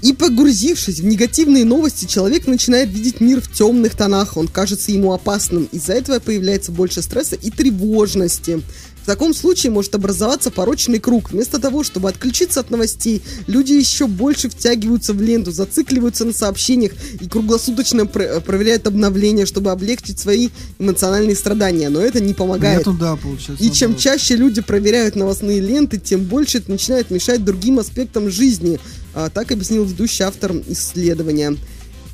[0.00, 5.12] И погрузившись в негативные новости, человек начинает видеть мир в темных тонах, он кажется ему
[5.12, 5.68] опасным.
[5.72, 8.62] Из-за этого появляется больше стресса и тревожности.
[9.04, 11.30] В таком случае может образоваться порочный круг.
[11.30, 16.92] Вместо того, чтобы отключиться от новостей, люди еще больше втягиваются в ленту, зацикливаются на сообщениях
[17.20, 20.48] и круглосуточно пр- проверяют обновления, чтобы облегчить свои
[20.78, 21.90] эмоциональные страдания.
[21.90, 22.86] Но это не помогает.
[22.98, 23.62] Да, получается.
[23.62, 24.02] И чем наоборот.
[24.02, 28.80] чаще люди проверяют новостные ленты, тем больше это начинает мешать другим аспектам жизни.
[29.12, 31.58] А, так объяснил ведущий автор исследования.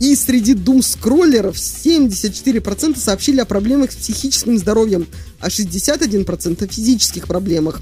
[0.01, 5.07] И среди дум-скроллеров 74% сообщили о проблемах с психическим здоровьем,
[5.41, 7.81] а 61% о физических проблемах.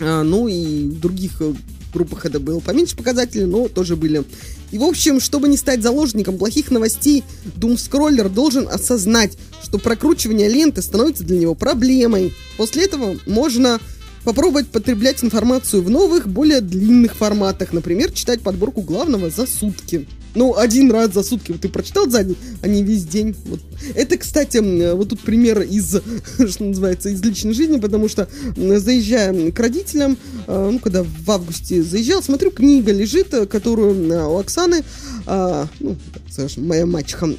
[0.00, 1.54] А, ну и в других э,
[1.94, 4.24] группах это было поменьше показателей, но тоже были.
[4.72, 7.22] И в общем, чтобы не стать заложником плохих новостей,
[7.56, 12.34] Думскроллер должен осознать, что прокручивание ленты становится для него проблемой.
[12.56, 13.78] После этого можно
[14.24, 17.72] попробовать потреблять информацию в новых, более длинных форматах.
[17.72, 20.08] Например, читать подборку главного за сутки.
[20.36, 23.34] Ну, один раз за сутки вот ты прочитал за день, а не весь день.
[23.46, 23.60] Вот.
[23.94, 24.58] Это, кстати,
[24.92, 25.96] вот тут пример из,
[26.50, 31.82] что называется, из личной жизни, потому что заезжая к родителям, э, ну, когда в августе
[31.82, 34.84] заезжал, смотрю, книга лежит, э, которую э, у Оксаны,
[35.24, 35.96] а, ну,
[36.30, 37.30] скажем, моя мачеха,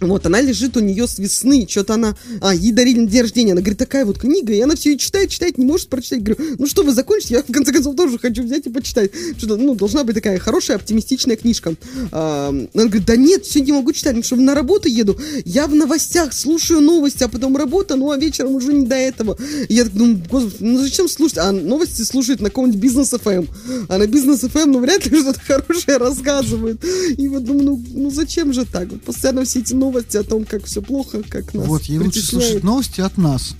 [0.00, 2.16] вот, она лежит у нее с весны, что-то она...
[2.40, 3.52] А, ей дарили на день рождения.
[3.52, 6.22] Она говорит, такая вот книга, и она все ее читает, читает, не может прочитать.
[6.22, 7.34] Говорю, ну что вы закончите?
[7.34, 9.10] Я, в конце концов, тоже хочу взять и почитать.
[9.36, 11.74] Что-то, ну, должна быть такая хорошая, оптимистичная книжка.
[12.12, 15.18] А, она говорит, да нет, все не могу читать, потому что на работу еду.
[15.44, 19.36] Я в новостях слушаю новости, а потом работа, ну, а вечером уже не до этого.
[19.68, 21.38] И я так думаю, господи, ну зачем слушать?
[21.38, 23.48] А новости слушает на каком-нибудь бизнес FM.
[23.88, 26.84] А на бизнес FM, ну, вряд ли что-то хорошее рассказывает.
[27.16, 28.88] И вот думаю, ну, ну зачем же так?
[28.88, 32.22] Вот постоянно все эти новости о том, как все плохо, как нас Вот, ей лучше
[32.22, 33.54] слушать новости от нас.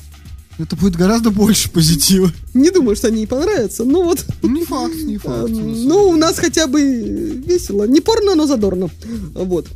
[0.58, 2.32] Это будет гораздо больше позитива.
[2.52, 4.26] Не думаю, что они ей понравятся, но вот...
[4.42, 5.50] Не факт, не факт.
[5.50, 7.84] Ну, у нас хотя бы весело.
[7.84, 8.90] Не порно, но задорно.
[9.34, 9.68] Вот.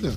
[0.00, 0.12] Да.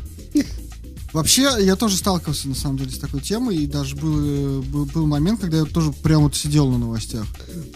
[1.14, 5.06] Вообще, я тоже сталкивался, на самом деле, с такой темой, и даже был, был, был
[5.08, 7.26] момент, когда я тоже прям вот сидел на новостях.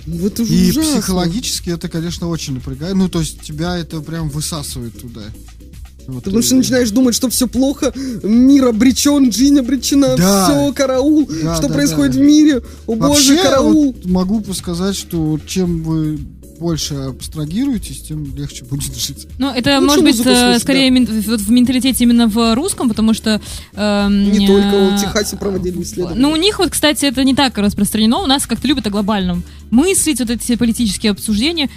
[0.07, 1.01] Уже И ужасно.
[1.01, 2.95] психологически это, конечно, очень напрягает.
[2.95, 5.23] Ну, то есть тебя это прям высасывает туда.
[6.07, 10.45] Вот, Потому что э, начинаешь думать, что все плохо, мир обречен, жизнь обречена, Да.
[10.45, 12.19] все, караул, Да, что да, происходит да.
[12.19, 13.85] в мире, о Вообще, боже, караул.
[13.93, 16.19] вот могу сказать, что чем вы
[16.59, 19.27] больше абстрагируетесь, тем легче будет жить.
[19.39, 22.87] Ну, это, Лучше может быть, э, слушать, скорее мен- вот в менталитете именно в русском,
[22.87, 23.41] потому что...
[23.73, 26.21] эм, Не только, э, в Техасе проводили исследования.
[26.21, 28.19] Ну, у них вот, кстати, это не так распространено.
[28.19, 31.69] У нас как-то любят о глобальном мыслить, вот эти все политические обсуждения.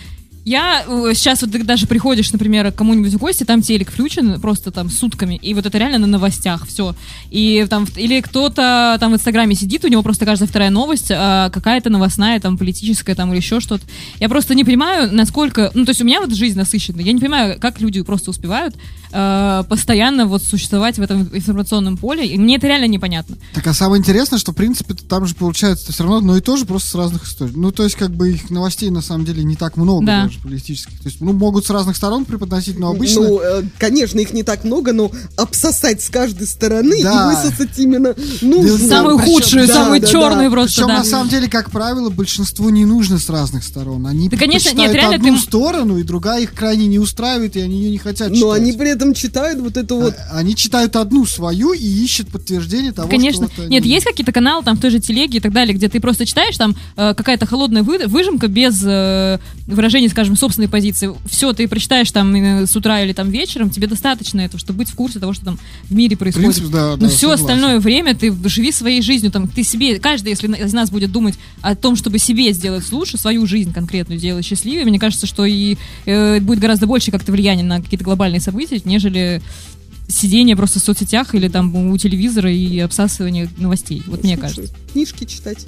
[0.44, 4.40] Я э, сейчас вот ты даже приходишь, например, к кому-нибудь в гости, там телек включен
[4.40, 6.94] просто там сутками, и вот это реально на новостях все.
[7.30, 11.50] И там, или кто-то там в Инстаграме сидит, у него просто каждая вторая новость а,
[11.50, 13.84] какая-то новостная, там, политическая, там, или еще что-то.
[14.20, 15.70] Я просто не понимаю, насколько...
[15.74, 17.04] Ну, то есть у меня вот жизнь насыщенная.
[17.04, 18.74] Я не понимаю, как люди просто успевают
[19.12, 23.36] э, постоянно вот существовать в этом информационном поле, и мне это реально непонятно.
[23.54, 26.56] Так, а самое интересное, что, в принципе, там же получается все равно одно и то
[26.56, 27.52] же, просто с разных историй.
[27.54, 30.22] Ну, то есть, как бы их новостей на самом деле не так много Да.
[30.24, 30.37] даже.
[30.42, 30.98] Политических.
[31.00, 33.22] То есть, ну, могут с разных сторон преподносить, но обычно...
[33.22, 33.40] Ну,
[33.78, 37.32] конечно, их не так много, но обсосать с каждой стороны Да.
[37.32, 38.78] и высосать именно нужную.
[38.88, 40.12] Самую Причем- худшую, да, самую да, да.
[40.12, 40.98] черную просто, Причем, да.
[40.98, 44.06] на самом деле, как правило, большинству не нужно с разных сторон.
[44.06, 47.60] Они Да, конечно, нет, реально одну ты- сторону, и другая их крайне не устраивает, и
[47.60, 48.60] они ее не хотят Но читать.
[48.62, 50.14] они при этом читают вот это вот.
[50.30, 53.46] А- Они читают одну свою и ищут подтверждение того, Конечно.
[53.46, 55.74] что вот они- Нет, есть какие-то каналы там в той же телеге и так далее,
[55.74, 60.68] где ты просто читаешь там э, какая-то холодная вы- выжимка без э, выражения, скажем, собственной
[60.68, 61.12] позиции.
[61.26, 64.90] Все, ты прочитаешь там э, с утра или там вечером, тебе достаточно этого, чтобы быть
[64.90, 66.54] в курсе того, что там в мире происходит.
[66.56, 67.44] принципе, да, Но да, все согласен.
[67.44, 71.36] остальное время ты живи своей жизнью, там, ты себе, каждый, если из нас будет думать
[71.60, 75.76] о том, чтобы себе сделать лучше, свою жизнь конкретную сделать счастливее, мне кажется, что и
[76.04, 79.40] э, будет гораздо больше как-то влияние на какие-то глобальные события, нежели
[80.08, 84.02] сидение просто в соцсетях или там у телевизора и обсасывание новостей.
[84.06, 84.74] Вот мне Слушай, кажется.
[84.92, 85.66] Книжки читать.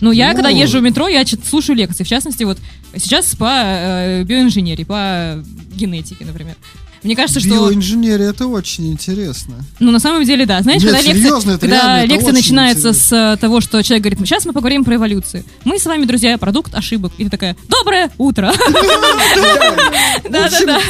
[0.00, 0.34] Ну, я, Ну.
[0.34, 2.04] когда езжу в метро, я слушаю лекции.
[2.04, 2.58] В частности, вот
[2.94, 5.42] сейчас по э, биоинженерии, по
[5.74, 6.56] генетике, например.
[7.02, 7.48] Мне кажется, что...
[7.50, 9.64] Биоинженерия это очень интересно.
[9.78, 10.60] Ну, на самом деле, да.
[10.62, 13.36] Знаешь, Нет, когда лекция, серьезно, это когда реально, это лекция очень начинается интересно.
[13.36, 15.44] с того, что человек говорит, сейчас мы поговорим про эволюцию.
[15.64, 17.12] Мы с вами, друзья, продукт ошибок.
[17.18, 18.52] И ты такая, доброе утро.
[20.28, 20.80] Да-да-да.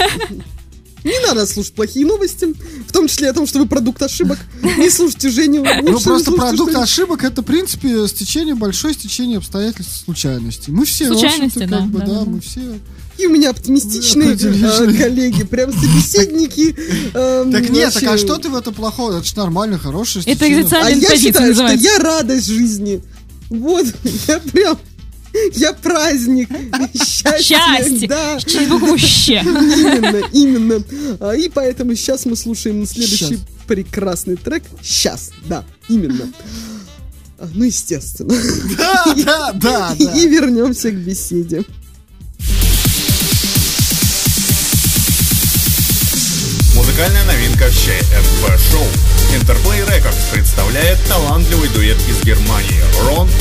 [1.07, 2.53] Не надо слушать плохие новости,
[2.89, 4.39] в том числе о том, что вы продукт ошибок.
[4.77, 5.65] Не слушайте Женю.
[5.83, 10.73] Ну, просто продукт ошибок это, в принципе, стечение, большое стечение обстоятельств случайностей.
[10.73, 12.61] Мы все, в Случайности, общем-то, да, как бы, да, мы все.
[13.19, 16.75] И у меня оптимистичные э, коллеги, прям собеседники.
[17.15, 18.27] эм, Так нет, так а вообще.
[18.27, 19.17] что ты в этом плохого?
[19.17, 20.45] Это же нормально, хорошее Это.
[20.45, 23.01] А я считаю, что я радость жизни.
[23.49, 23.87] Вот,
[24.29, 24.77] я прям...
[25.55, 26.49] Я праздник,
[26.95, 28.09] счастье, Счастье.
[28.09, 29.43] да, Через букву «щ».
[29.43, 30.83] именно, именно.
[31.21, 33.41] А, И поэтому сейчас мы слушаем следующий Щас.
[33.67, 34.63] прекрасный трек.
[34.83, 36.33] Сейчас, да, именно.
[37.39, 38.35] А, Ну, естественно.
[38.79, 40.15] Да, да, да, да.
[40.15, 41.65] И вернемся к беседе.
[46.97, 48.83] Музыкальная новинка ЩМП Шоу.
[49.35, 52.81] Interplay Records представляет талантливый дуэт из Германии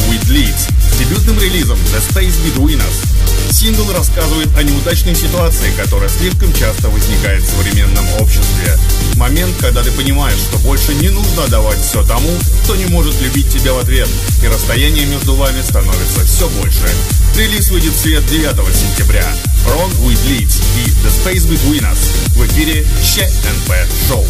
[0.10, 3.15] with Leeds с дебютным релизом The Space Between Us.
[3.52, 8.78] Сингл рассказывает о неудачной ситуации, которая слишком часто возникает в современном обществе.
[9.16, 12.30] Момент, когда ты понимаешь, что больше не нужно отдавать все тому,
[12.64, 14.10] кто не может любить тебя в ответ,
[14.44, 16.90] и расстояние между вами становится все больше.
[17.36, 19.26] Релиз выйдет в свет 9 сентября.
[19.68, 21.98] Ron with Leeds и The Space Between Us
[22.36, 23.74] в эфире ЩНП
[24.08, 24.26] Шоу.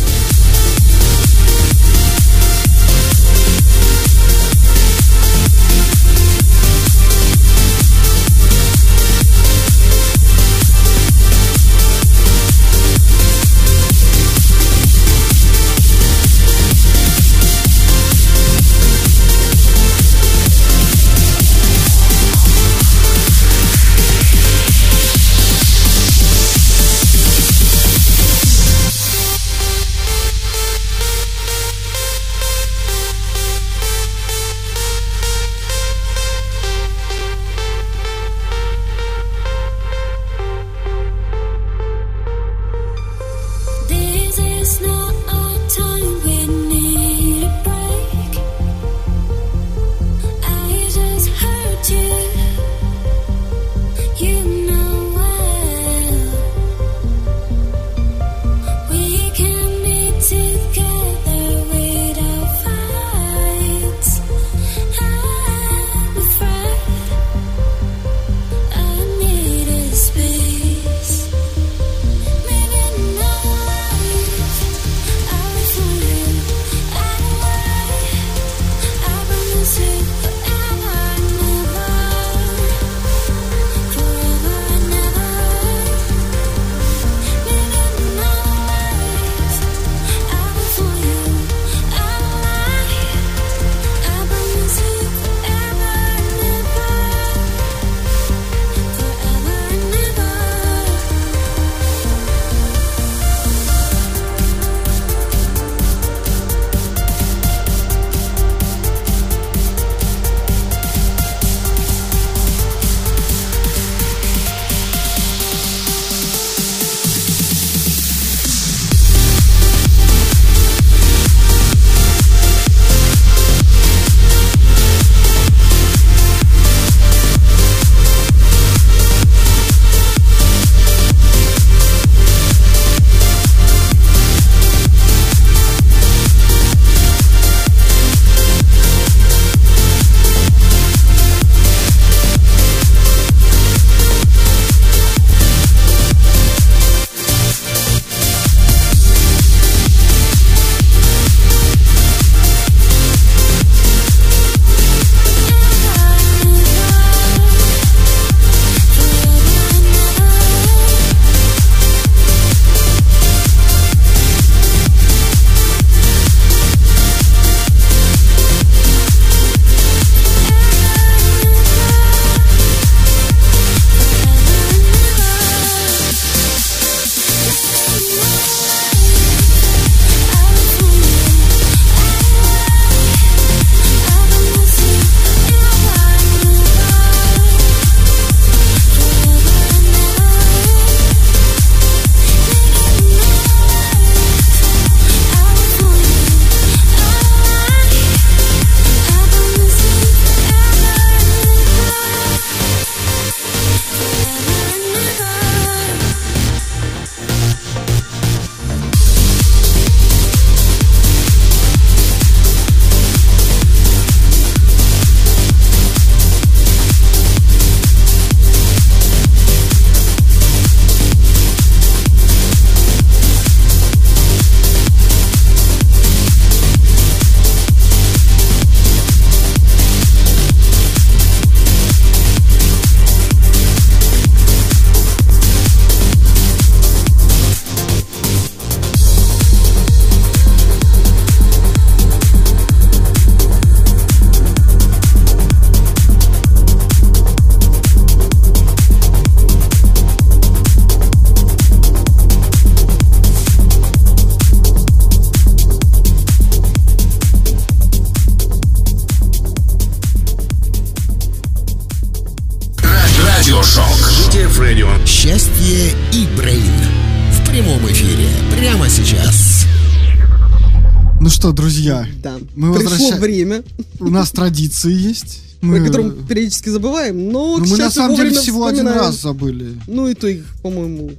[271.45, 272.37] Что, друзья, Да.
[272.55, 273.63] Мы Пришло возвращаем- время,
[273.99, 275.41] у нас традиции есть.
[275.61, 278.87] Мы, про которые мы периодически забываем, но ну, мы сейчас на самом деле всего один
[278.87, 279.79] раз забыли.
[279.87, 281.11] Ну и то их, по-моему,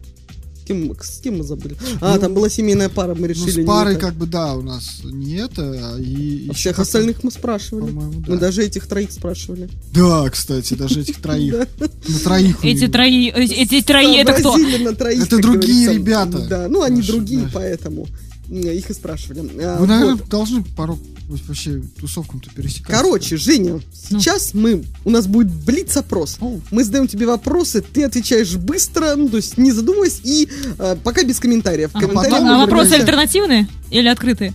[0.63, 1.77] с кем, с кем мы забыли?
[2.01, 3.51] А, Ну, там была семейная пара, мы Ну, решили.
[3.51, 6.49] с не парой как бы, да, у нас не это, а и...
[6.51, 7.87] А всех остальных мы спрашивали.
[7.87, 8.37] по-моему, Мы да.
[8.37, 9.69] даже этих троих спрашивали.
[9.93, 11.55] Да, кстати, даже этих троих.
[12.09, 14.57] На троих Эти трои, эти, трои, это кто?
[14.59, 16.39] Это другие ребята.
[16.49, 17.51] Да, ну они другие, да.
[17.55, 18.07] поэтому
[18.49, 19.41] их и спрашивали.
[19.63, 20.29] А, Вы, наверное, вот.
[20.29, 20.99] должны порог
[21.29, 23.03] вообще тусовкам-то пересекаться.
[23.03, 23.81] Короче, Женя, Ну.
[24.21, 26.37] сейчас мы, у нас будет блиц-опрос.
[26.41, 26.61] Оу.
[26.71, 30.49] Мы задаем тебе вопросы, ты отвечаешь быстро, ну, то есть не задумываясь, и
[30.79, 31.91] э, пока без комментариев.
[31.95, 34.55] А, Комментарии потом а мы вопросы альтернативные или открытые?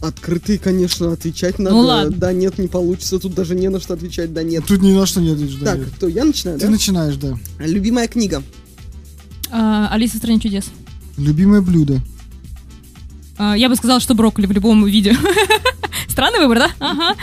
[0.00, 1.76] Открытые, конечно, отвечать надо.
[1.76, 2.16] Ну ладно.
[2.16, 4.64] Да, нет, не получится, тут даже не на что отвечать, да, нет.
[4.66, 5.76] Тут ни на что не ответишь, да.
[5.76, 6.70] Так, кто, я начинаю, Ты да?
[6.72, 7.38] начинаешь, да.
[7.60, 8.42] Любимая книга.
[9.50, 10.64] А, Алиса в стране чудес.
[11.18, 12.00] Любимое блюдо.
[13.42, 15.16] А, я бы сказала, что брокколи в любом виде.
[16.08, 16.70] Странный выбор, да?
[16.78, 17.16] Ага.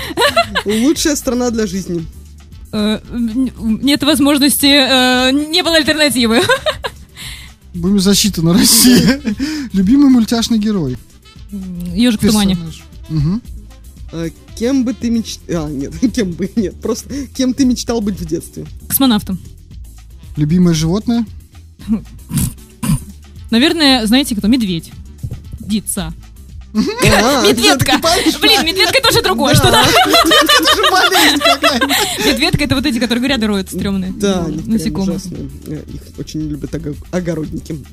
[0.66, 2.06] Лучшая страна для жизни.
[2.74, 3.00] Э,
[3.58, 6.42] Нет возможности, э, не было альтернативы.
[7.74, 9.02] Будем защита на России.
[9.74, 10.98] Любимый мультяшный герой.
[11.96, 12.58] Ежик в тумане.
[14.12, 15.68] Э, Кем бы ты мечтал...
[15.68, 18.66] А, нет, кем бы, нет, просто кем ты мечтал быть в детстве?
[18.90, 19.40] Космонавтом.
[20.36, 21.26] Любимое животное.
[23.52, 24.50] Наверное, знаете кто?
[24.50, 24.92] Медведь.
[25.70, 26.14] Дица.
[26.74, 26.78] А,
[27.48, 28.00] Медведка!
[28.42, 29.84] Блин, медведка это уже другое, что да?
[29.84, 31.88] Это же болезнь какая-то.
[32.28, 34.12] Медведка это вот эти, которые гряды роют стрёмные.
[34.12, 35.18] Да, прям Насекомые.
[35.18, 35.50] ужасные.
[35.68, 37.84] Э, Их очень любят ого- огородники.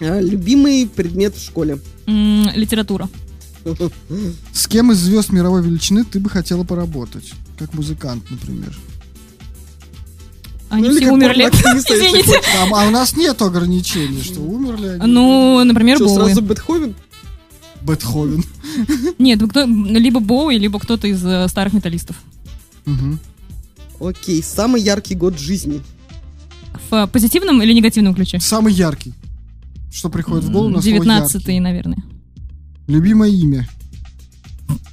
[0.00, 1.78] А, Любимый предмет в школе.
[2.06, 3.08] Литература.
[4.52, 7.32] С кем из звезд мировой величины ты бы хотела поработать?
[7.58, 8.76] Как музыкант, например.
[10.70, 11.42] Они Ну, все умерли.
[11.52, 12.40] если Извините.
[12.54, 15.12] Там, а у нас нет ограничений, что умерли они.
[15.12, 16.16] Ну, например, Что, Боуи.
[16.26, 16.94] сразу Бетховен?
[17.86, 18.44] Бетховен.
[19.18, 22.16] Нет, ну, либо Боуи, либо кто-то из э, старых металлистов.
[24.00, 25.80] Окей, самый яркий год жизни.
[26.90, 28.40] В позитивном или негативном ключе?
[28.40, 29.14] Самый яркий.
[29.92, 31.60] Что приходит в голову на слово 19 яркий.
[31.60, 32.02] наверное.
[32.88, 33.68] Любимое имя.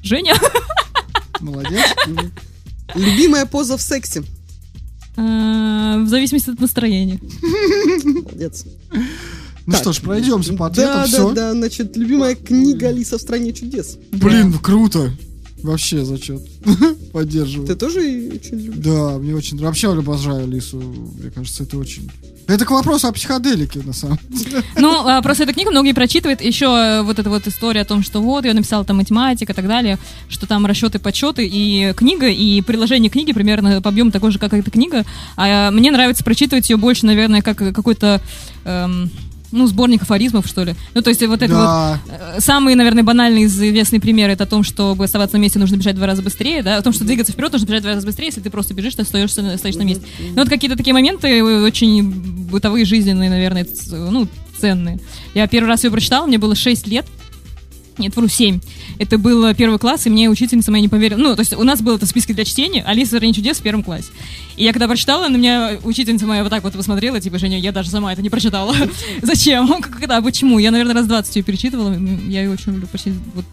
[0.03, 0.35] Женя?
[1.39, 1.81] Молодец.
[2.95, 4.23] Любимая поза в сексе.
[5.15, 7.19] Э, В зависимости от настроения.
[8.03, 8.65] Молодец.
[9.69, 9.81] Ну Так.
[9.83, 10.95] что ж, пройдемся по Да, ответам.
[10.95, 11.31] да, Все.
[11.33, 13.99] да, значит, любимая книга Алиса в стране чудес.
[14.11, 15.11] Блин, круто.
[15.61, 16.41] Вообще зачет.
[17.13, 17.67] Поддерживаю.
[17.67, 18.83] Ты тоже очень любишь?
[18.83, 19.87] Да, мне очень нравится.
[19.87, 20.77] Вообще обожаю Алису.
[20.77, 22.09] Мне кажется, это очень...
[22.47, 24.63] Это к вопросу о психоделике, на самом деле.
[24.75, 26.41] Ну, а, просто эту книгу многие прочитывают.
[26.41, 29.55] Еще э, вот эта вот история о том, что вот, я написала там математика и
[29.55, 34.31] так далее, что там расчеты, подсчеты, и книга, и приложение книги примерно по объему такой
[34.31, 35.05] же, как эта книга.
[35.35, 38.19] А э, мне нравится прочитывать ее больше, наверное, как какой-то...
[38.63, 39.11] эм,
[39.51, 40.75] ну, сборник афоризмов, что ли.
[40.93, 41.99] Ну, то есть вот это вот Да.
[42.07, 45.95] Э, Самый, наверное, банальный известный пример это о том, чтобы оставаться на месте, нужно бежать
[45.95, 48.05] в два раза быстрее, да, о том, что двигаться вперед нужно бежать в два раза
[48.05, 50.05] быстрее, если ты просто бежишь, ты остаешься, стоишь на месте.
[50.19, 52.03] Ну, вот какие-то такие моменты э, очень
[52.49, 54.27] бытовые, жизненные, наверное, ну,
[54.59, 54.99] ценные.
[55.33, 57.05] Я первый раз ее прочитала, мне было 6 лет,
[57.99, 58.59] нет, вру, 7.
[58.97, 61.19] Это был первый класс, и мне учительница моя не поверила.
[61.19, 63.57] Ну, то есть у нас был это в списке для чтения «Алиса в стране чудес»
[63.57, 64.07] в первом классе.
[64.55, 67.71] И я когда прочитала, на меня учительница моя вот так вот посмотрела, типа, Женя, я
[67.71, 68.75] даже сама это не прочитала.
[69.21, 69.81] Зачем?
[69.81, 70.21] Когда?
[70.21, 70.59] Почему?
[70.59, 71.93] Я, наверное, раз 20 ее перечитывала.
[72.27, 73.45] Я ее очень люблю, почти вот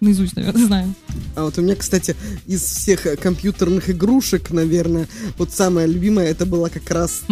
[0.00, 0.94] наизусть, наверное, знаю.
[1.36, 2.16] А вот у меня, кстати,
[2.46, 5.08] из всех э, компьютерных игрушек, наверное,
[5.38, 7.22] вот самая любимая это была как раз...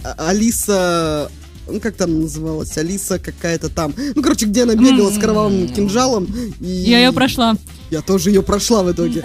[0.04, 1.30] а- а- Алиса...
[1.66, 2.76] Ну, как там называлась?
[2.76, 3.94] Алиса какая-то там.
[4.14, 6.26] Ну, короче, где она бегала с кровавым кинжалом.
[6.60, 6.66] И...
[6.66, 7.56] Я ее прошла.
[7.90, 9.22] Я тоже ее прошла в итоге.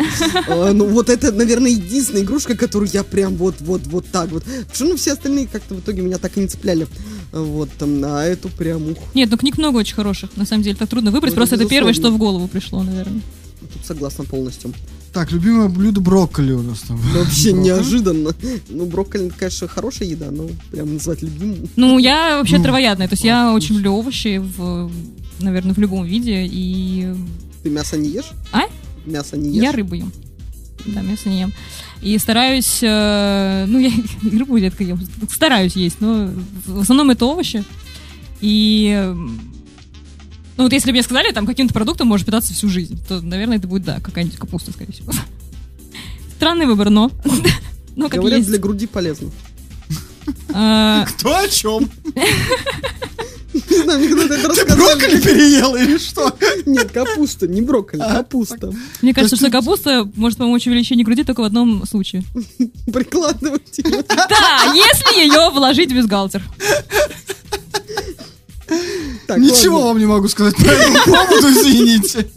[0.47, 4.43] А, Ну, вот это, наверное, единственная игрушка, которую я прям вот-вот-вот так вот.
[4.43, 6.87] Потому что, ну, все остальные как-то в итоге меня так и не цепляли.
[7.31, 10.35] Вот, там, а эту прям, ух, Нет, ну книг много очень хороших.
[10.37, 11.33] На самом деле, так трудно выбрать.
[11.33, 13.21] Ну, просто это первое, что в голову пришло, наверное.
[13.61, 14.73] тут согласна полностью.
[15.15, 16.97] Так, любимое блюдо брокколи у нас там.
[17.13, 17.63] Ну, Вообще Брокколи.
[17.69, 18.31] неожиданно.
[18.67, 21.69] Ну, брокколи, конечно, хорошая еда, но прям назвать любимым.
[21.77, 23.07] Ну, я вообще Ну, травоядная.
[23.07, 24.91] То есть я очень люблю овощи, в,
[25.39, 26.45] наверное, в любом виде.
[26.45, 27.13] И
[27.63, 28.31] Ты мясо не ешь?
[28.51, 28.63] А?
[29.05, 29.63] Мясо не ешь?
[29.63, 30.11] Я рыбу ем.
[30.85, 31.53] Да, мясо не ем.
[32.01, 33.91] И стараюсь, э, ну, я
[34.37, 34.99] рыбу редко ем,
[35.31, 36.29] стараюсь есть, но
[36.65, 37.63] в основном это овощи.
[38.41, 39.13] И,
[40.57, 43.57] ну, вот если бы мне сказали, там, каким-то продуктом можешь питаться всю жизнь, то, наверное,
[43.57, 45.11] это будет, да, какая-нибудь капуста, скорее всего.
[46.37, 47.11] Странный выбор, но...
[47.95, 48.49] Но как Говорят, есть.
[48.49, 49.31] для груди полезно.
[50.53, 51.89] А, Кто о чем?
[53.53, 56.35] Не знаю, мне когда-то это Ты брокколи переел или что?
[56.65, 58.73] Нет, капуста, не брокколи, капуста.
[59.01, 62.23] Мне кажется, что капуста может помочь увеличению груди только в одном случае.
[62.91, 64.03] Прикладывать ее.
[64.09, 66.43] Да, если ее вложить в бюстгальтер.
[69.27, 69.87] Так, Ничего ладно.
[69.89, 72.27] вам не могу сказать по этому поводу, извините.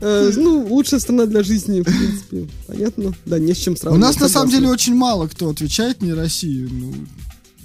[0.00, 2.48] Э, Ну, лучшая страна для жизни, в принципе.
[2.66, 3.14] Понятно?
[3.26, 4.06] Да, не с чем У сравнивать.
[4.08, 6.68] нас на самом деле очень мало кто отвечает не Россию.
[6.72, 6.92] Ну,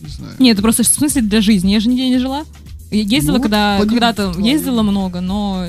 [0.02, 0.34] не знаю.
[0.40, 1.72] Нет, это просто в смысле для жизни.
[1.72, 2.46] Я же нигде не жила.
[2.92, 5.68] Я Ездила, Ну, когда, когда-то ездила много, но...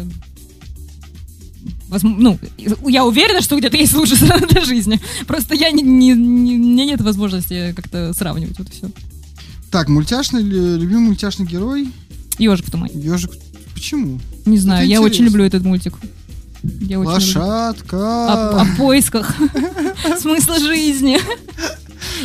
[2.03, 2.39] Ну,
[2.87, 5.01] я уверена, что где-то есть лучшая страна для жизни.
[5.27, 8.59] Просто я не, не- не- у меня нет возможности как-то сравнивать.
[8.59, 8.91] Вот и все.
[9.71, 11.89] Так, мультяшный, любимый мультяшный герой
[12.39, 12.95] Ежик в тумане.
[12.95, 13.33] Ежик.
[13.75, 14.19] Почему?
[14.47, 15.95] Не знаю, Это я очень люблю этот мультик.
[16.63, 16.99] Я.
[16.99, 17.97] Лошадка.
[17.97, 19.37] О, о поисках
[20.21, 21.19] смысла жизни.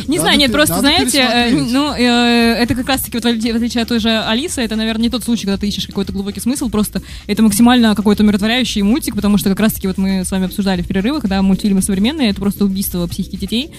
[0.06, 3.82] Не Надо знаю, нет, просто, знаете, э, ну, э, это как раз-таки, вот, в отличие
[3.82, 6.68] от той же Алисы, это, наверное, не тот случай, когда ты ищешь какой-то глубокий смысл,
[6.68, 10.82] просто это максимально какой-то умиротворяющий мультик, потому что как раз-таки вот мы с вами обсуждали
[10.82, 13.70] в перерывах, да, мультфильмы современные, это просто убийство психики детей.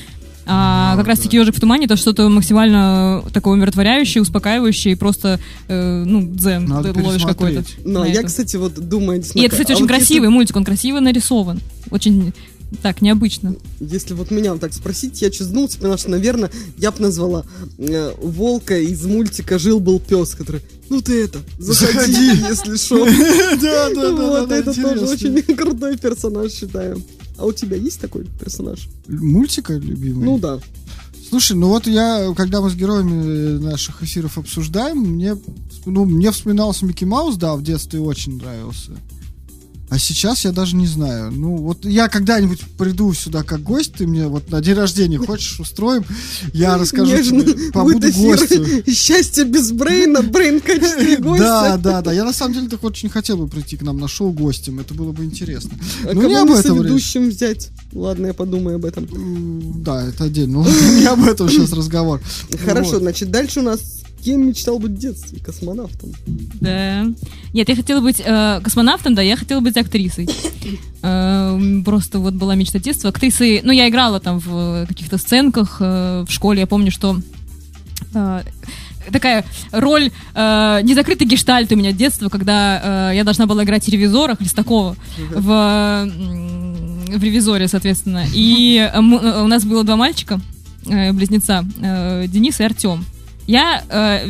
[0.48, 6.04] А как раз-таки «Ежик в тумане» это что-то максимально такое умиротворяющее, успокаивающее, и просто, э,
[6.06, 7.62] ну, дзен Надо ты ловишь какой-то.
[7.64, 7.86] пересмотреть.
[7.86, 8.28] Ну, а я, это.
[8.28, 9.24] кстати, вот думаю...
[9.34, 11.60] И это, кстати, а очень вот если- красивый мультик, он красиво нарисован.
[11.90, 12.34] Очень
[12.82, 13.56] так, необычно.
[13.80, 17.46] Если вот меня вот так спросить, я чизнулся, потому что, наверное, я бы назвала
[17.78, 22.26] э, волка из мультика «Жил-был пес», который, ну ты это, заходи, Заходи.
[22.50, 23.06] если что.
[23.62, 27.02] Да, да, да, Вот да, это тоже очень крутой персонаж, считаю.
[27.38, 28.88] А у тебя есть такой персонаж?
[29.08, 30.26] Мультика любимый?
[30.26, 30.60] Ну да.
[31.30, 35.36] Слушай, ну вот я, когда мы с героями наших эфиров обсуждаем, мне,
[35.86, 38.92] ну, мне вспоминался Микки Маус, да, в детстве очень нравился.
[39.90, 41.32] А сейчас я даже не знаю.
[41.32, 45.60] Ну, вот я когда-нибудь приду сюда как гость, ты мне вот на день рождения хочешь
[45.60, 46.04] устроим,
[46.54, 48.84] я расскажу Нежно тебе, побуду гостем.
[48.92, 51.80] «Счастье без брейна», брейн в качестве Да, гостя.
[51.84, 52.12] да, да.
[52.12, 54.80] Я на самом деле так очень хотел бы прийти к нам на шоу гостем.
[54.80, 55.72] Это было бы интересно.
[56.04, 57.70] А Ну, кого мы соведущим взять?
[57.94, 59.84] Ладно, я подумаю об этом.
[59.84, 60.60] Да, это отдельно.
[60.60, 62.22] Ладно, Не об этом сейчас разговор.
[62.66, 63.02] Хорошо, Вот.
[63.02, 63.80] значит, дальше у нас
[64.26, 65.40] кем мечтал быть в детстве?
[65.40, 66.12] Космонавтом.
[66.60, 67.06] Да.
[67.54, 70.28] Нет, я хотела быть э, космонавтом, да, я хотела быть актрисой.
[71.04, 73.12] Э, Просто вот была мечта детства.
[73.12, 76.62] Актрисой, ну, я играла там в каких-то сценках э, в школе.
[76.62, 77.18] Я помню, что
[78.16, 78.42] э,
[79.12, 84.36] такая роль э, незакрытый гештальт у меня детства, когда э, я должна была играть ревизора
[84.36, 84.96] Хлестакова
[85.30, 86.10] в,
[87.10, 88.26] в ревизоре, соответственно.
[88.34, 90.40] И э, э, у нас было два мальчика,
[90.88, 93.06] э, близнеца, э, Денис и Артем.
[93.48, 94.30] Я э,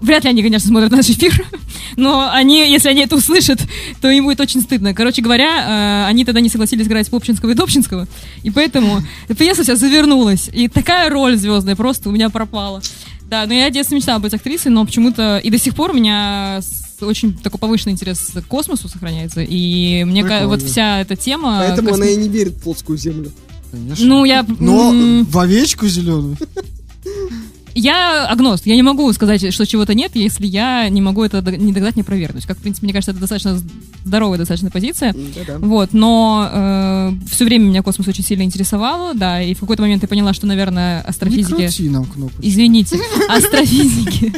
[0.00, 1.46] Вряд ли они, конечно, смотрят наш эфир,
[1.96, 3.60] но они, если они это услышат,
[4.00, 4.94] то им будет очень стыдно.
[4.94, 8.06] Короче говоря, э, они тогда не согласились играть Попчинского и Добчинского,
[8.42, 9.02] и поэтому
[9.38, 10.50] пьеса вся завернулась.
[10.52, 12.82] И такая роль звездная просто у меня пропала.
[13.30, 15.94] Да, но я в детстве мечтала быть актрисой, но почему-то и до сих пор у
[15.94, 16.60] меня
[17.00, 19.40] очень такой повышенный интерес к космосу сохраняется.
[19.42, 20.48] И мне ка- Прикольно.
[20.48, 21.64] вот вся эта тема...
[21.66, 23.32] Поэтому космо- она и не верит в плоскую землю.
[23.72, 24.06] Конечно.
[24.06, 24.46] Ну, я...
[24.60, 26.36] Но м, в овечку зеленую.
[27.76, 28.66] Я агност.
[28.66, 32.02] Я не могу сказать, что чего-то нет, если я не могу это не догадать, не
[32.02, 32.46] провернуть.
[32.46, 33.60] Как, в принципе, мне кажется, это достаточно
[34.04, 35.12] здоровая достаточно позиция.
[35.12, 35.58] Да-да.
[35.58, 40.08] Вот, но все время меня космос очень сильно интересовало, да, и в какой-то момент я
[40.08, 41.54] поняла, что, наверное, Не астрофизики...
[41.54, 42.40] крути нам кнопочку.
[42.42, 42.98] Извините,
[43.28, 44.32] астрофизики.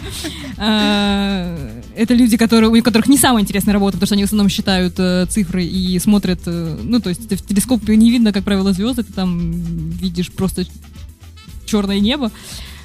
[0.57, 4.49] э, Это люди, которые, у которых не самая интересная работа, потому что они в основном
[4.49, 8.73] считают э, цифры и смотрят, э, ну, то есть в телескоп не видно, как правило,
[8.73, 10.65] звезды, ты там видишь просто
[11.67, 12.31] черное небо.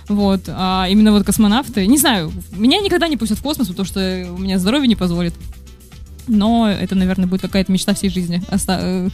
[0.10, 4.28] Вот, а именно вот космонавты, не знаю, меня никогда не пустят в космос, потому что
[4.32, 5.34] у меня здоровье не позволит.
[6.28, 8.42] Но это, наверное, будет какая-то мечта всей жизни.
[8.50, 9.10] Оста- э,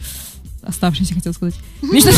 [0.62, 1.54] оставшаяся, хотел сказать.
[1.82, 2.10] Мечта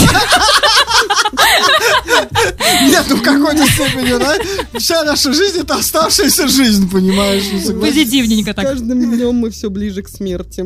[2.83, 4.37] Нет, ну в какой-то степени, да?
[4.79, 7.45] Вся наша жизнь это оставшаяся жизнь, понимаешь?
[7.53, 8.65] Ну, позитивненько С так.
[8.67, 10.65] каждым днем мы все ближе к смерти.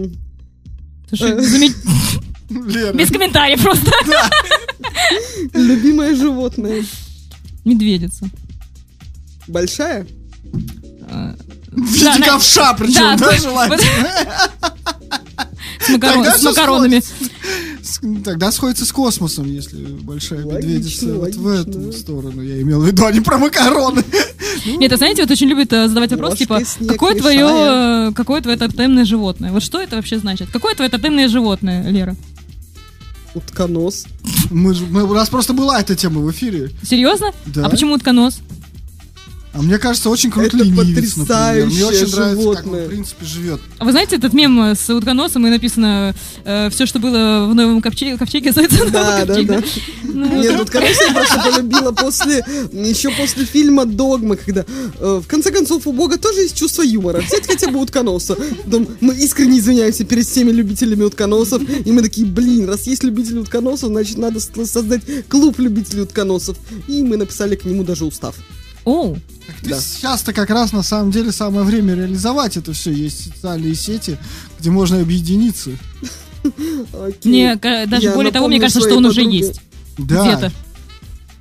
[1.08, 1.36] Слушай,
[2.48, 2.92] Лера.
[2.92, 3.92] Без комментариев просто.
[5.52, 6.84] Любимое животное.
[7.66, 8.28] Медведица.
[9.48, 10.06] Большая?
[11.10, 11.36] А,
[11.72, 14.08] В виде Да, ковша, причем, да, вот- желательно.
[15.80, 17.02] С макаро- Тогда с всё макаронами.
[18.24, 22.42] Тогда сходится с космосом, если большая Логично, медведица вот в эту сторону.
[22.42, 24.02] Я имел в виду, а не про макароны.
[24.78, 28.56] Нет, а знаете, вот очень любят э, задавать вопрос, типа, какое твое, э, какое твое
[28.56, 29.52] тотемное животное?
[29.52, 30.48] Вот что это вообще значит?
[30.50, 32.16] Какое твое тотемное животное, Лера?
[33.36, 34.06] Утконос.
[34.50, 36.70] Мы же, мы- у нас просто была эта тема в эфире.
[36.82, 37.32] Серьезно?
[37.44, 37.66] Да.
[37.66, 38.38] А почему утконос?
[39.56, 41.66] А мне кажется, очень круто Это ленивец, например.
[41.66, 42.84] Мне потрясающее очень нравится, как он, животное.
[42.84, 43.60] в принципе, живет.
[43.78, 46.14] А вы знаете этот мем с утконосом, и написано
[46.70, 49.48] все, что было в новом ковчеге, ковчеге новом Да, да, ковчеге».
[49.48, 49.62] да.
[50.04, 50.62] Ну, Нет, вот.
[50.62, 54.64] утконос я просто полюбила после, еще после фильма «Догма», когда,
[54.98, 57.20] э, в конце концов, у Бога тоже есть чувство юмора.
[57.20, 58.36] Взять хотя бы утконоса.
[58.66, 63.38] Дом- Мы искренне извиняемся перед всеми любителями утконосов, и мы такие, блин, раз есть любители
[63.38, 66.56] утконосов, значит, надо создать клуб любителей утконосов.
[66.88, 68.34] И мы написали к нему даже устав.
[68.86, 69.18] Оу,
[69.64, 69.80] Да.
[69.80, 72.92] Сейчас-то как раз на самом деле самое время реализовать это все.
[72.92, 74.16] Есть социальные сети,
[74.60, 75.70] где можно объединиться.
[77.24, 79.60] Мне, даже более того, мне кажется, что он уже есть
[79.98, 80.22] Да.
[80.22, 80.52] где-то.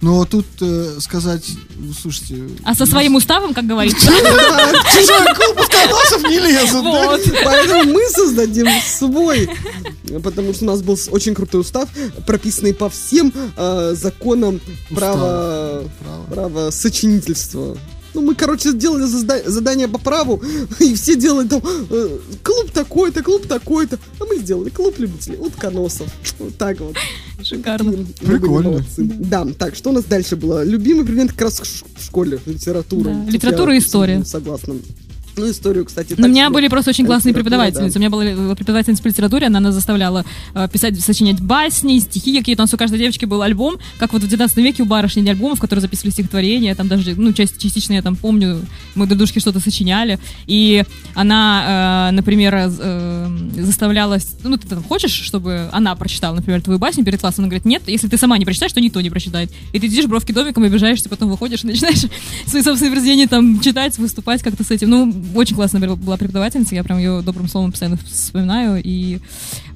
[0.06, 2.48] Но тут э, сказать, ну, слушайте...
[2.64, 4.06] А со своим уставом, как говорится.
[4.06, 7.18] Чужой клуб утконосов не лезут, да?
[7.44, 9.49] Поэтому мы создадим свой.
[10.23, 11.90] Потому что у нас был очень крутой устав,
[12.27, 14.61] прописанный по всем э, законам
[14.91, 15.86] права,
[16.30, 17.76] права сочинительства.
[18.16, 20.42] Ну, мы, короче, сделали зада- задание по праву,
[20.80, 24.00] и все делали там э, клуб такой-то, клуб такой-то.
[24.20, 26.08] А мы сделали клуб любителей утконосов.
[26.40, 26.96] Вот так вот.
[27.44, 28.06] Шикарно.
[28.22, 28.84] Прикольно.
[28.98, 30.64] Да, так, что у нас дальше было?
[30.64, 33.10] Любимый предмет как раз в школе, литература.
[33.10, 34.24] Да, литература и история.
[34.24, 34.76] Согласна.
[35.38, 36.16] Ну, историю, кстати.
[36.18, 37.98] У меня были просто очень классные преподавательницы.
[37.98, 42.38] У меня была э, преподавательница по литературе, она нас заставляла э, писать, сочинять басни, стихи
[42.38, 42.62] какие-то.
[42.62, 45.30] У нас у каждой девочки был альбом, как вот в 19 веке у барышни не
[45.30, 46.74] альбомов, которые записывали стихотворения.
[46.76, 48.62] Там даже, ну, часть, частично я там помню,
[48.95, 50.20] мы до душки что-то сочиняли.
[50.48, 50.84] И
[51.16, 54.18] она, э, например, э, заставляла...
[54.44, 57.44] Ну, ты там хочешь, чтобы она прочитала, например, твою басню перед классом?
[57.44, 59.52] Она говорит, нет, если ты сама не прочитаешь, то никто не прочитает.
[59.74, 62.06] И ты сидишь бровки домиком, обижаешься, потом выходишь и начинаешь
[62.48, 64.90] свои собственные произведения там читать, выступать как-то с этим.
[64.90, 69.19] Ну, очень классная была- преподавательница, я прям ее добрым словом постоянно вспоминаю, и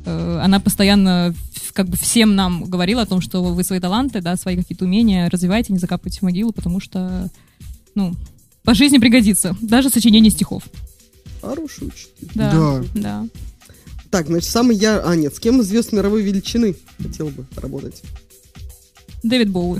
[0.06, 1.34] э, она постоянно
[1.74, 5.30] как бы всем нам говорила о том, что вы свои таланты, да, свои какие-то умения
[5.30, 7.30] развивайте, не закапывайте в могилу, потому что,
[7.96, 8.16] ну,
[8.64, 10.64] по жизни пригодится, даже сочинение стихов.
[11.42, 12.30] Хороший учитель.
[12.36, 12.84] Да, Да.
[12.94, 13.26] да.
[14.12, 15.02] Так, значит, самый я...
[15.06, 18.02] А, нет, с кем из звезд мировой величины хотел бы работать?
[19.24, 19.80] Дэвид Боуи.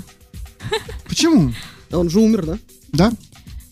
[1.08, 1.52] Почему?
[1.90, 2.58] А он же умер, да?
[2.92, 3.12] Да?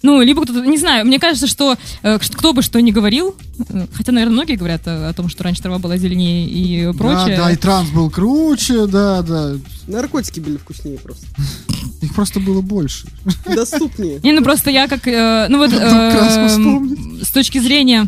[0.02, 3.34] Ну, либо кто-то, не знаю, мне кажется, что э, кто бы что ни говорил,
[3.68, 7.36] э, хотя, наверное, многие говорят э, о том, что раньше трава была зеленее и прочее.
[7.36, 9.54] Да, да, и транс был круче, да, да.
[9.88, 11.26] Наркотики были вкуснее просто.
[12.02, 13.08] Их просто было больше.
[13.44, 14.20] Доступнее.
[14.22, 18.06] Не, ну просто я как, э, ну вот, э, с точки зрения,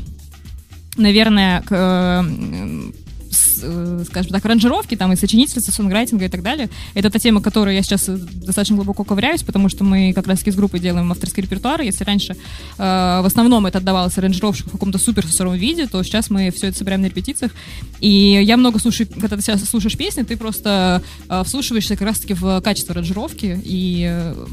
[0.96, 2.92] наверное, к, э,
[3.30, 7.82] скажем так, аранжировки, там, и сочинительства, сонграйтинга и так далее, это та тема, которой я
[7.82, 11.80] сейчас э, достаточно глубоко ковыряюсь, потому что мы как раз-таки с группой делаем авторский репертуар,
[11.82, 12.36] если раньше э,
[12.76, 16.78] в основном это отдавалось аранжировщику в каком-то супер сыром виде, то сейчас мы все это
[16.78, 17.52] собираем на репетициях,
[18.00, 22.34] и я много слушаю, когда ты сейчас слушаешь песни, ты просто э, вслушиваешься как раз-таки
[22.34, 24.46] в качество аранжировки, и э,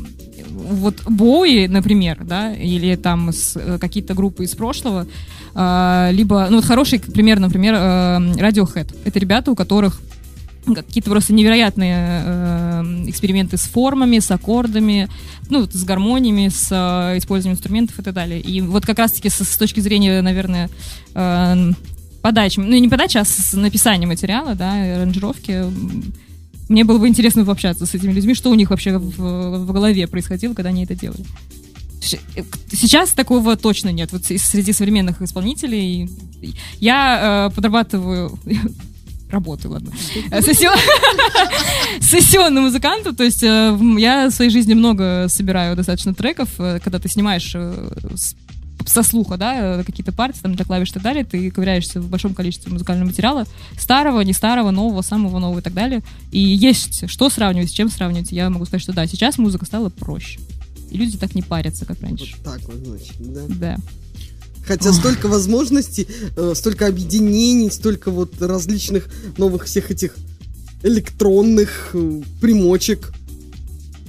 [0.49, 5.08] вот Бои, например, да, или там э, какие-то группы из прошлого,
[6.12, 7.78] либо, ну вот хороший пример, например, э,
[8.36, 8.96] Radiohead.
[9.06, 10.00] Это ребята, у которых
[10.76, 15.08] какие-то просто невероятные э, эксперименты с формами, с аккордами,
[15.50, 18.40] ну, с гармониями, с э, использованием инструментов и так далее.
[18.40, 20.70] И вот как раз-таки с, с точки зрения, наверное,
[22.22, 25.64] подачи, ну, не подачи, а с написания материала, да, аранжировки,
[26.70, 30.06] мне было бы интересно пообщаться с этими людьми, что у них вообще в, в голове
[30.08, 31.26] происходило, когда они это делали.
[32.36, 34.12] Э, Сейчас такого точно нет.
[34.12, 36.10] Вот среди современных исполнителей
[36.80, 38.38] я э, подрабатываю
[39.32, 39.92] работаю, ладно.
[40.32, 40.78] Э, сессион-
[42.02, 47.10] Сессионный музыкантом, то есть э, я в своей жизни много собираю достаточно треков, когда ты
[47.10, 47.56] снимаешь
[48.86, 52.34] со слуха, да, какие-то партии, там, для клавиш и так далее, ты ковыряешься в большом
[52.34, 53.46] количестве музыкального материала,
[53.78, 56.04] старого, не старого, нового, самого нового и так далее.
[56.32, 58.32] И есть что сравнивать, с чем сравнивать.
[58.32, 60.40] Я могу сказать, что да, сейчас музыка стала проще.
[60.89, 62.35] И люди так не парятся, как раньше.
[62.38, 63.41] Вот так вот, значит, да.
[63.47, 63.77] Да.
[64.65, 69.07] Хотя столько возможностей, э, столько объединений, столько вот различных
[69.38, 70.15] новых всех этих
[70.84, 73.14] электронных э, примочек.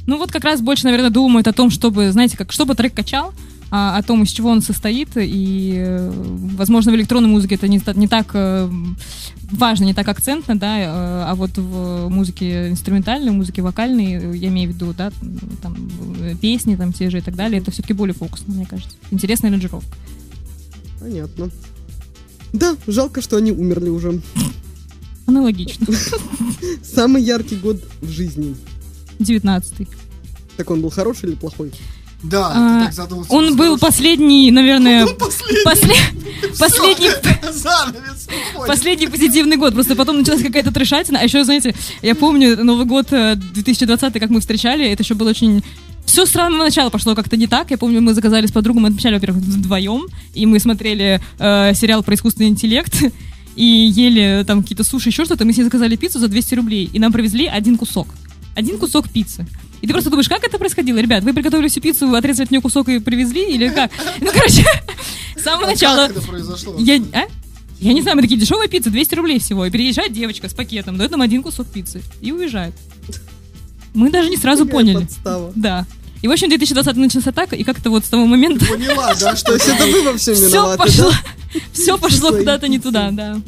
[0.06, 3.32] Ну вот как раз больше, наверное, думают о том, чтобы, знаете, как чтобы трек качал,
[3.70, 6.08] о том, из чего он состоит, и,
[6.56, 8.70] возможно, в электронной музыке это не, не так э,
[9.50, 14.48] важно, не так акцентно, да, э, а вот в музыке инструментальной, музыке вокальной, э, я
[14.48, 15.12] имею в виду, да,
[15.60, 15.76] там,
[16.40, 18.96] песни там те же и так далее, это все-таки более фокусно, мне кажется.
[19.10, 19.94] Интересная аранжировка.
[21.00, 21.50] Понятно.
[22.54, 24.20] Да, жалко, что они умерли уже.
[25.26, 25.86] Аналогично.
[26.82, 28.56] Самый яркий год в жизни.
[29.18, 29.86] 19-й.
[30.56, 31.70] Так он был хороший или плохой?
[32.22, 33.32] Да, А, ты так задумался.
[33.32, 35.62] Он был последний, наверное, последний.
[35.64, 35.94] после-
[36.58, 37.10] последний
[37.52, 38.28] Занавес.
[38.66, 41.20] Последний позитивный год, просто потом началась какая-то трешатина.
[41.20, 45.30] А еще, знаете, я помню Новый год э, 2020, как мы встречали, это еще было
[45.30, 45.62] очень...
[46.06, 47.70] Все с самого начала пошло как-то не так.
[47.70, 52.02] Я помню, мы заказали с подругой, мы отмечали, во-первых, вдвоем, и мы смотрели э, сериал
[52.02, 52.94] про искусственный интеллект,
[53.56, 55.44] и ели там какие-то суши, еще что-то.
[55.44, 58.08] Мы себе заказали пиццу за 200 рублей, и нам привезли один кусок.
[58.56, 59.46] Один кусок пиццы.
[59.80, 60.98] И ты просто думаешь, как это происходило?
[60.98, 63.44] Ребят, вы приготовили всю пиццу, отрезали от нее кусок и привезли?
[63.54, 63.90] Или как?
[64.20, 64.64] Ну, короче,
[65.36, 66.08] с самого А начала...
[66.08, 66.76] Как это произошло?
[66.78, 67.26] Я, а?
[67.80, 69.64] Я не знаю, мы такие дешевые пиццы, 200 рублей всего.
[69.66, 72.74] И приезжает девочка с пакетом, дает нам один кусок пиццы и уезжает.
[73.94, 75.04] Мы даже не сразу Какая поняли.
[75.04, 75.52] подстава.
[75.54, 75.86] Да.
[76.22, 79.46] И, в общем, 2020 начался так, и как-то вот с того момента Поняла, да, что
[79.46, 81.60] То есть это вы во всем все виноваты, пошло, да?
[81.72, 83.40] все пошло куда-то не туда, да.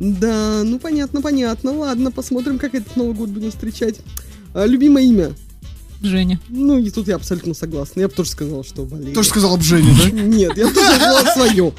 [0.00, 1.72] Да, ну понятно, понятно.
[1.72, 3.96] Ладно, посмотрим, как этот Новый год будем встречать.
[4.54, 5.32] А, любимое имя?
[6.00, 6.38] Женя.
[6.48, 8.00] Ну, и тут я абсолютно согласна.
[8.00, 9.14] Я бы тоже сказала, что Валерия.
[9.14, 10.10] Тоже сказал об Жене, да?
[10.22, 11.72] Нет, я тоже назвала свое.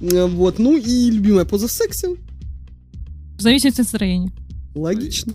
[0.00, 2.16] Вот, ну и любимая поза в сексе.
[3.38, 4.32] Зависит от настроения.
[4.74, 5.32] Логично.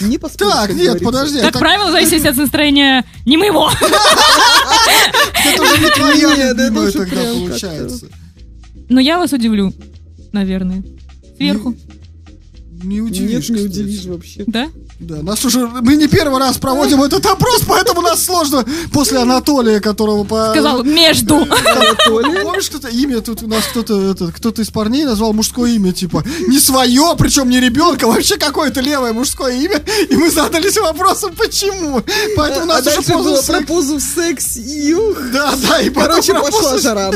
[0.00, 1.04] Не поспоришь, Так, нет, говорится.
[1.04, 1.40] подожди.
[1.40, 3.70] Как так правило, зависит от настроения не моего.
[5.46, 8.06] Это уже не твоя любимая тогда получается.
[8.88, 9.72] Но я вас удивлю,
[10.32, 10.82] наверное.
[11.36, 11.76] Сверху,
[12.82, 14.44] Не удивишь, Нет, не удивишь вообще.
[14.46, 14.68] да?
[15.02, 15.66] Да, нас уже...
[15.66, 20.50] Мы не первый раз проводим этот опрос, поэтому нас сложно после Анатолия, которого по...
[20.50, 21.36] Сказал между.
[21.38, 22.42] Анатолий?
[22.42, 26.58] Помнишь, кто-то имя тут у нас кто-то кто-то из парней назвал мужское имя, типа не
[26.60, 32.02] свое, причем не ребенка, вообще какое-то левое мужское имя, и мы задались вопросом, почему.
[32.36, 35.18] Поэтому А нас уже дальше поза было про секс- позу в секс и ух.
[35.32, 37.10] Да, да, и Короче, пошла жара.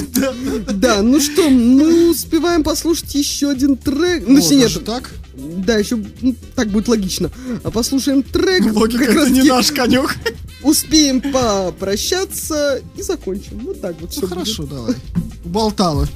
[0.72, 4.24] Да, ну что, мы успеваем послушать еще один трек.
[4.26, 5.10] Ну, нет, так?
[5.36, 7.30] Да, еще ну, так будет логично.
[7.62, 8.72] А послушаем трек.
[8.72, 10.16] Логика как это раз не наш конек.
[10.62, 13.58] Успеем попрощаться и закончим.
[13.60, 14.94] Вот так вот Ну все хорошо, давай.
[15.44, 16.08] Уболтала.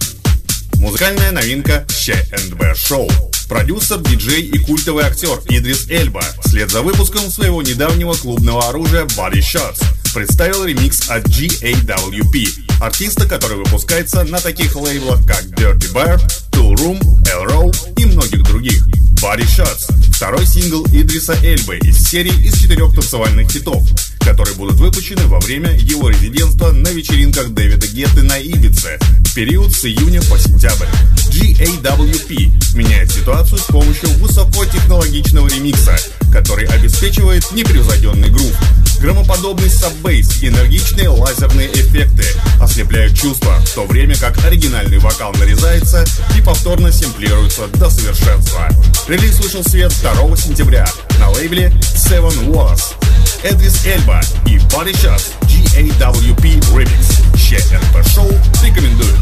[0.77, 3.09] Музыкальная новинка ЩНБ Шоу.
[3.49, 9.41] Продюсер, диджей и культовый актер Идрис Эльба вслед за выпуском своего недавнего клубного оружия Body
[9.41, 9.83] Shots
[10.15, 12.47] представил ремикс от GAWP,
[12.81, 16.21] артиста, который выпускается на таких лейблах, как Dirty Bear,
[16.51, 18.87] Tool Room, L-Row и многих других.
[19.23, 23.87] Body Shots– второй сингл Идриса Эльбы из серии из четырех танцевальных хитов,
[24.21, 29.73] которые будут выпущены во время его резидентства на вечеринках Дэвида Гетты на Ибице в период
[29.73, 30.87] с июня по сентябрь.
[31.31, 35.97] GAWP меняет ситуацию с помощью высокотехнологичного ремикса,
[36.33, 38.53] который обеспечивает непревзойденный грув.
[39.01, 42.23] Громоподобный саббейс энергичные лазерные эффекты
[42.61, 46.05] ослепляют чувства, в то время как оригинальный вокал нарезается
[46.37, 48.69] и повторно сэмплируется до совершенства.
[49.09, 50.87] Релиз вышел в свет 2 сентября
[51.19, 52.93] на лейбле Seven Wallace.
[53.43, 57.37] Эдрис Эльба и Body Shots GAWP Remix.
[57.39, 58.31] ЩНП Шоу
[58.63, 59.17] рекомендует.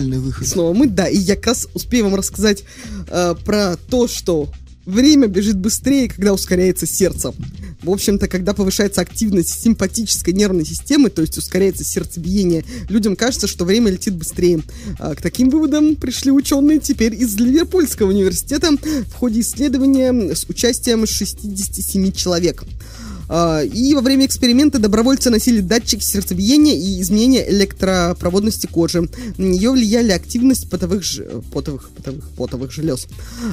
[0.00, 0.46] Наш финальный выход.
[0.46, 2.64] Снова мы, да, и я как раз успею вам рассказать
[3.08, 4.48] э, про то, что
[4.86, 7.32] время бежит быстрее, когда ускоряется сердце.
[7.82, 13.64] В общем-то, когда повышается активность симпатической нервной системы, то есть ускоряется сердцебиение, людям кажется, что
[13.64, 14.60] время летит быстрее.
[14.98, 21.06] А к таким выводам пришли ученые теперь из Ливерпульского университета в ходе исследования с участием
[21.06, 22.64] 67 человек.
[23.32, 29.02] А, И во время эксперимента добровольцы носили датчик сердцебиения и изменения электропроводности кожи.
[29.38, 33.06] На нее влияли активность потовых, ж- потовых, потовых, потовых желез.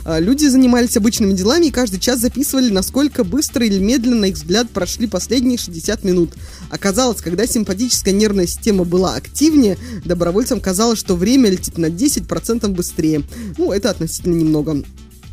[0.03, 4.35] А, Люди занимались обычными делами и каждый час записывали, насколько быстро или медленно, на их
[4.35, 6.33] взгляд, прошли последние 60 минут.
[6.71, 13.21] Оказалось, когда симпатическая нервная система была активнее, добровольцам казалось, что время летит на 10% быстрее.
[13.59, 14.83] Ну, это относительно немного.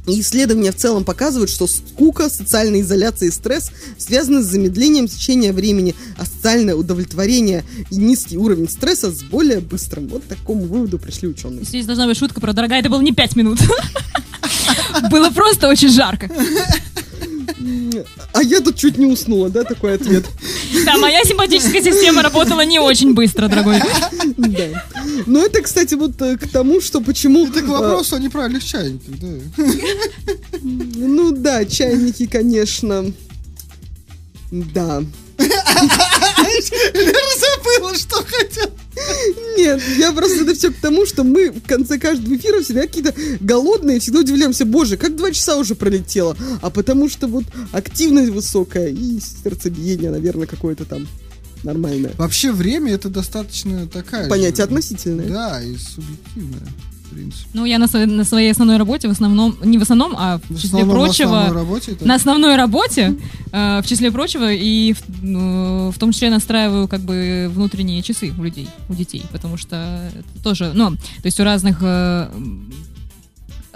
[0.06, 5.52] И исследования в целом показывают, что скука, социальная изоляция и стресс связаны с замедлением течения
[5.52, 10.08] времени, а социальное удовлетворение и низкий уровень стресса с более быстрым.
[10.08, 11.64] Вот к такому выводу пришли ученые.
[11.64, 13.58] Здесь должна быть шутка про дорогая, это было не 5 минут.
[15.10, 16.30] Было просто очень жарко.
[18.32, 20.24] А я тут чуть не уснула, да, такой ответ.
[20.84, 23.80] Да, моя симпатическая система работала не очень быстро, дорогой.
[24.36, 24.84] Да.
[25.26, 27.46] Но это, кстати, вот э, к тому, что почему...
[27.46, 29.28] Это к э, вопросу о неправильных чайниках, да.
[30.62, 33.12] Ну да, чайники, конечно.
[34.50, 35.02] Да.
[35.38, 38.70] Лера забыла, что хотел.
[39.56, 43.14] Нет, я просто это все к тому, что мы в конце каждого эфира всегда какие-то
[43.40, 46.36] голодные, всегда удивляемся, боже, как два часа уже пролетело.
[46.62, 51.06] А потому что вот активность высокая и сердцебиение, наверное, какое-то там
[51.62, 52.12] нормальное.
[52.18, 55.28] Вообще время это достаточно такая Понятие же- относительное.
[55.28, 56.68] Да, и субъективное,
[57.04, 57.48] в принципе.
[57.54, 60.54] Ну, я на своей, на своей основной работе в основном, не в основном, а в,
[60.54, 63.16] В числе основном на прочего, основной работе это- на основной работе,
[63.52, 68.32] э, в числе прочего, и в, ну, в том числе настраиваю как бы внутренние часы
[68.38, 69.76] у людей, у детей, потому что
[70.14, 71.78] это тоже, ну, то есть у разных...
[71.82, 72.28] э,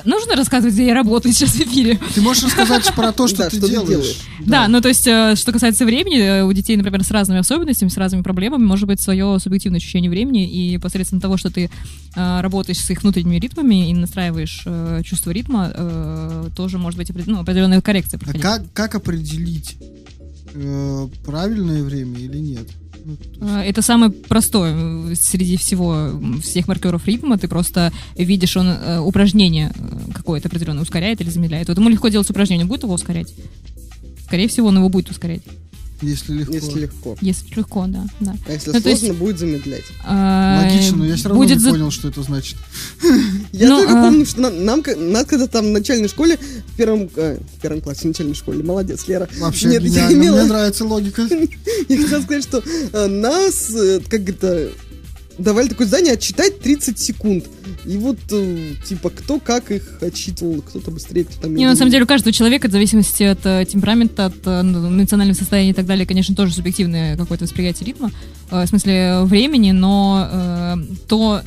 [0.04, 1.98] Нужно рассказывать, где я работаю сейчас в эфире?
[2.14, 4.18] Ты можешь рассказать про то, что ты делаешь.
[4.40, 7.88] Да, ну то есть, э, что касается времени, э, у детей, например, с разными особенностями,
[7.88, 11.70] с разными проблемами, может быть свое субъективное ощущение времени, и посредством того, что ты
[12.14, 14.64] э, работаешь с их внутренними ритмами и настраиваешь
[15.04, 19.76] чувство ритма, тоже может быть ну, определенная коррекция А как, определить
[21.24, 22.68] правильное время или нет?
[23.40, 26.10] Э, Это самое простое среди всего
[26.42, 27.38] всех маркеров ритма.
[27.38, 31.68] Ты просто видишь, он э, упражнение э, какое-то определенное ускоряет или замедляет.
[31.68, 33.32] Вот ему легко делать упражнение, будет его ускорять?
[34.24, 35.42] Скорее всего, он его будет ускорять.
[36.00, 36.54] Если легко.
[36.54, 37.16] Если легко.
[37.20, 38.06] Если легко, да.
[38.20, 38.34] да.
[38.46, 39.84] А если Ну, то есть- сложно, будет замедлять.
[40.06, 42.56] А, Логично, но я все равно будет не за- понял, что это значит.
[43.52, 47.38] Я Ну, только а- помню, что нам, когда там в начальной школе, в первом, э,
[47.82, 49.28] классе, в начальной школе, молодец, Лера.
[49.38, 51.22] Вообще Мне нравится логика.
[51.88, 52.62] Я хотела сказать, что
[52.92, 54.70] э, нас, э, как это,
[55.38, 57.44] давали такое задание отчитать 30 секунд.
[57.84, 61.68] И вот, э, типа, кто как их отчитывал, кто-то быстрее, кто-то Не, медленнее.
[61.70, 65.36] на самом деле у каждого человека, в зависимости от э, темперамента, от э, ну, эмоционального
[65.38, 68.10] состояния и так далее, конечно, тоже субъективное какое-то восприятие ритма,
[68.50, 70.76] э, в смысле времени, но э,
[71.08, 71.42] то,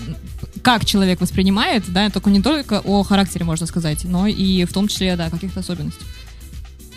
[0.61, 4.87] как человек воспринимает, да, только не только о характере, можно сказать, но и в том
[4.87, 6.05] числе, да, каких-то особенностей,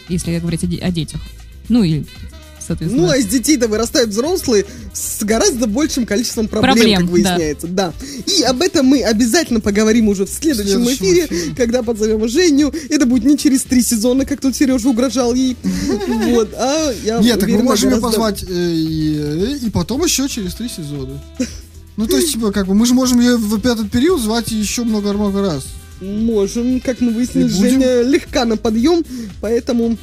[0.08, 1.20] если говорить о, де- о детях.
[1.68, 2.04] Ну и,
[2.66, 3.06] соответственно...
[3.06, 7.66] Ну, а из детей-то вырастают взрослые с гораздо большим количеством проблем, Проблем, как выясняется.
[7.66, 7.92] Да.
[8.26, 11.56] И об этом мы обязательно поговорим уже в следующем, В следующем эфире, эфире.
[11.56, 12.72] когда позовем Женю.
[12.90, 15.56] Это будет не через три сезона, как тут Сережа угрожал ей.
[16.34, 16.52] Вот.
[16.54, 21.22] А я Нет, так мы можем ее позвать э, и, потом еще через три сезона.
[21.96, 24.82] Ну, то есть, типа, как бы, мы же можем ее в этот период звать еще
[24.82, 25.66] много-много раз.
[26.00, 27.46] Можем, как мы выяснили.
[27.48, 29.04] Женя легка на подъем,
[29.40, 29.96] поэтому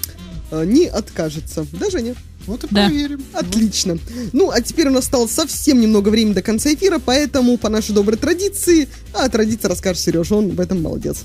[0.52, 1.66] э, не откажется.
[1.74, 2.16] Да, Женя?
[2.48, 2.88] Вот и Да.
[2.88, 3.22] проверим.
[3.34, 3.98] Отлично.
[4.34, 7.94] Ну, а теперь у нас осталось совсем немного времени до конца эфира, поэтому по нашей
[7.94, 11.24] доброй традиции, а традиция расскажет Сережа, он в этом молодец.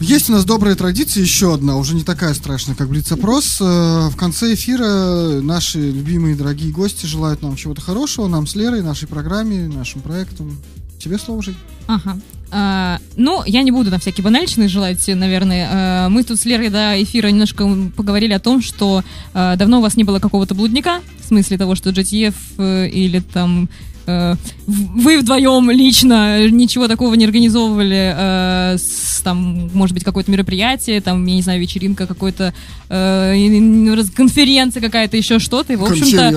[0.00, 3.58] Есть у нас добрая традиция, еще одна, уже не такая страшная, как Блиц-опрос.
[3.60, 8.82] Э, В конце эфира наши любимые дорогие гости желают нам чего-то хорошего, нам с Лерой,
[8.82, 10.60] нашей программе, нашим проектам.
[11.02, 11.56] Тебе слово, Жень.
[11.88, 12.16] Ага.
[12.52, 15.68] А, ну, я не буду на всякие банальщины желать, наверное.
[15.72, 17.66] А, мы тут с Лерой до эфира немножко
[17.96, 19.02] поговорили о том, что
[19.34, 23.20] а, давно у вас не было какого-то блудника, в смысле того, что GTF э, или
[23.20, 23.68] там
[24.06, 31.24] вы вдвоем лично ничего такого не организовывали, э, с, там, может быть, какое-то мероприятие, там,
[31.26, 32.52] я не знаю, вечеринка, какой-то
[32.88, 35.72] э, раз- конференция какая-то, еще что-то.
[35.72, 36.30] И, в общем-то,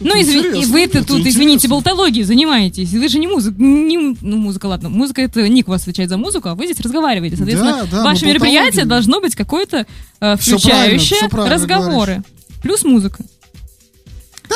[0.00, 1.68] ну, изви- и вы-то тут, извините, интересно.
[1.70, 2.90] болтологией занимаетесь.
[2.90, 6.48] Вы же не музыка, не, ну, музыка, ладно, музыка это Ник вас отвечает за музыку,
[6.48, 7.36] а вы здесь разговариваете.
[7.36, 9.86] Соответственно, Да, да, ваше мероприятие должно быть какое-то
[10.20, 12.22] э, Всё правильно, включающее всё правильно разговоры.
[12.62, 13.22] Плюс музыка.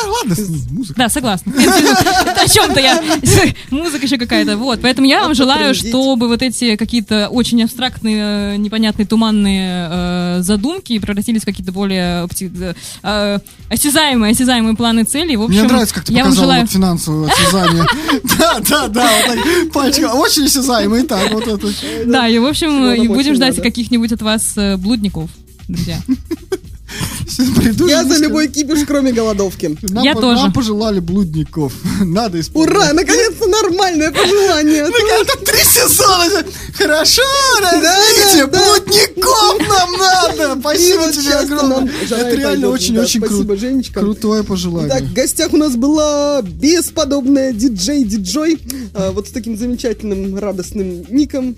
[0.03, 0.99] Да, ладно, с ней, музыка.
[0.99, 1.53] Да, согласна.
[1.53, 3.03] О чем-то я.
[3.71, 4.57] Музыка еще какая-то.
[4.57, 4.81] Вот.
[4.81, 10.99] Поэтому я вам желаю, чтобы вот эти какие-то очень абстрактные, э, непонятные, туманные э, задумки
[10.99, 12.29] превратились в какие-то более
[13.03, 13.39] э,
[13.71, 15.37] осязаемые, осязаемые планы целей.
[15.37, 17.85] В общем, Мне нравится, как ты показала финансовое осязание.
[18.39, 19.11] Да, да, да,
[19.73, 20.17] пальчиком.
[20.19, 21.69] Очень осязаемый, так, вот это.
[22.07, 25.31] Да, и в общем, будем ждать каких-нибудь от вас блудников,
[25.67, 25.99] друзья.
[27.89, 29.77] Я за любой кипиш, кроме голодовки.
[29.91, 30.43] Нам Я тоже.
[30.43, 31.73] Нам пожелали блудников.
[32.05, 32.71] Надо исполнить.
[32.71, 34.87] Ура, наконец-то нормальное пожелание.
[35.21, 36.45] Это три сезона!
[36.75, 37.23] Хорошо,
[37.61, 38.47] развитие!
[38.47, 40.61] Блудников нам надо!
[40.61, 41.93] Спасибо тебе огромное!
[42.05, 43.57] Это реально очень-очень Спасибо, круто.
[43.61, 44.01] Женечка.
[44.01, 45.03] Крутое Так, пожелание.
[45.03, 48.59] в гостях у нас была бесподобная диджей-диджой,
[48.95, 51.57] э, вот с таким замечательным радостным ником,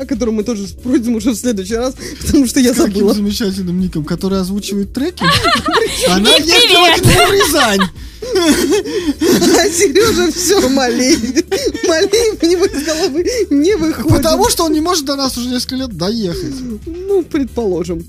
[0.00, 1.94] о котором мы тоже спросим уже в следующий раз,
[2.24, 3.12] потому что я забыла.
[3.12, 5.22] замечательным ником, который озвучивает треки.
[6.08, 7.80] Она ездила к нему в Рязань.
[8.22, 11.46] А Сережа все малеет.
[11.86, 14.16] Малеет у него из головы не выходит.
[14.16, 16.54] Потому что он не может до нас уже несколько лет доехать.
[16.86, 18.02] Ну, предположим.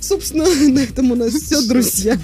[0.00, 2.18] Собственно, на этом у нас все, друзья.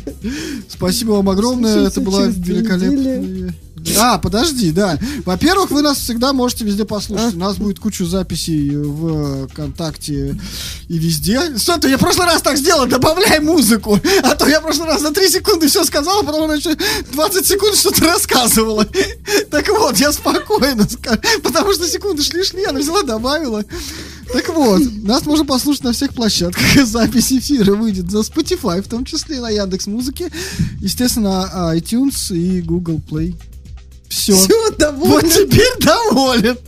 [0.68, 3.54] Спасибо вам огромное, это была великолепная...
[3.98, 4.98] А, подожди, да.
[5.24, 7.34] Во-первых, вы нас всегда можете везде послушать.
[7.34, 10.38] У нас будет куча записей в ВКонтакте
[10.88, 11.56] и везде.
[11.58, 13.98] Что-то я в прошлый раз так сделал, добавляй музыку.
[14.22, 16.76] А то я в прошлый раз за 3 секунды все сказал, а потом она еще
[17.12, 18.86] 20 секунд что-то рассказывала.
[19.50, 21.20] Так вот, я спокойно скажу.
[21.42, 23.64] Потому что секунды шли-шли, она взяла, добавила.
[24.32, 26.64] Так вот, нас можно послушать на всех площадках.
[26.86, 30.30] Запись эфира выйдет за Spotify, в том числе и на Яндекс Музыке,
[30.80, 33.34] естественно, на iTunes и Google Play.
[34.12, 34.34] Все.
[34.36, 35.28] Все, Вот довольно.
[35.28, 36.58] теперь доволен.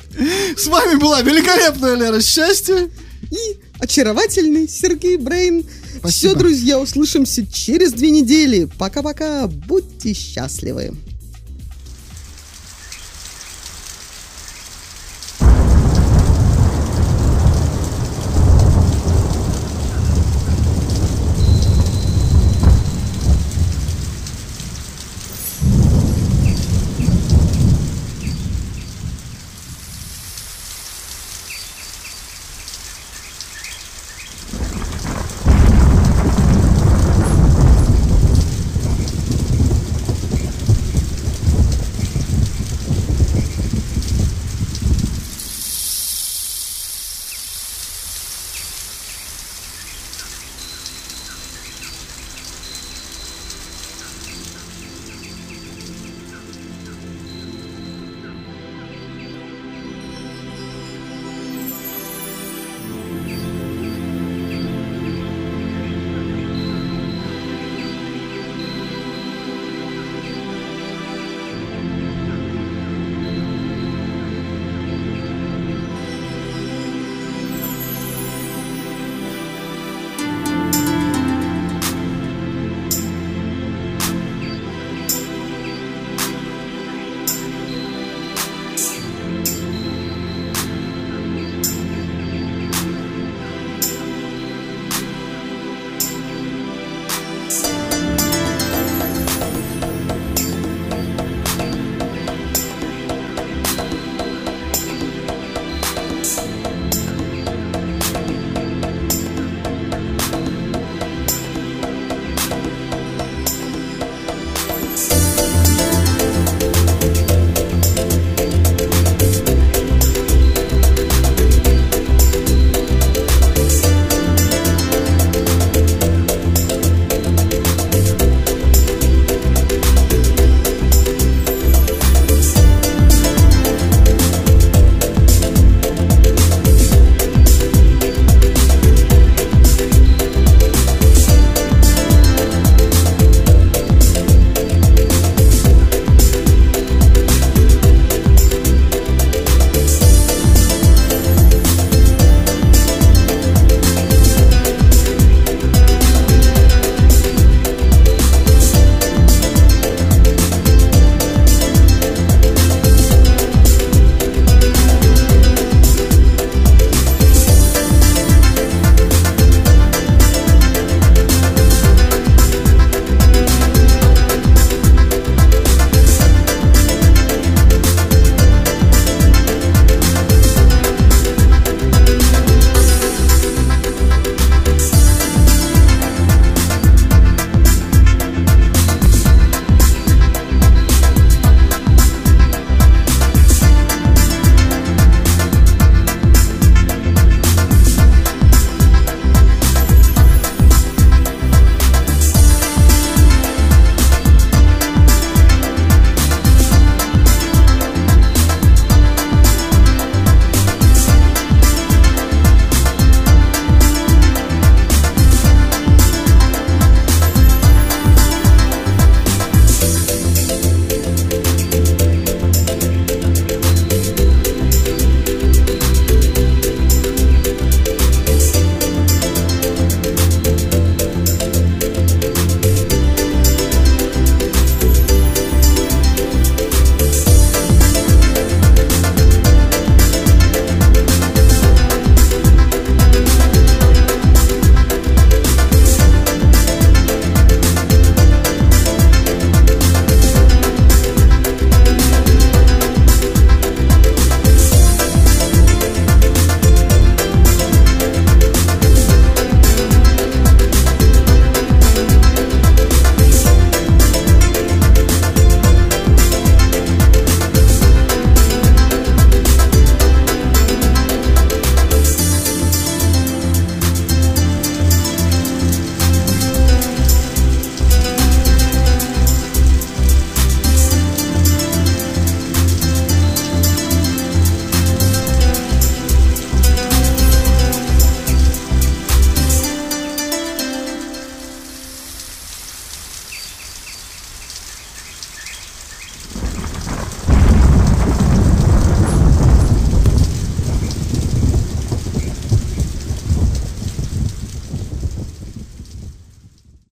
[0.57, 2.89] С вами была великолепная Лера Счастья.
[3.31, 5.65] И очаровательный Сергей Брейн.
[5.99, 6.09] Спасибо.
[6.09, 8.69] Все, друзья, услышимся через две недели.
[8.79, 9.47] Пока-пока.
[9.47, 10.95] Будьте счастливы.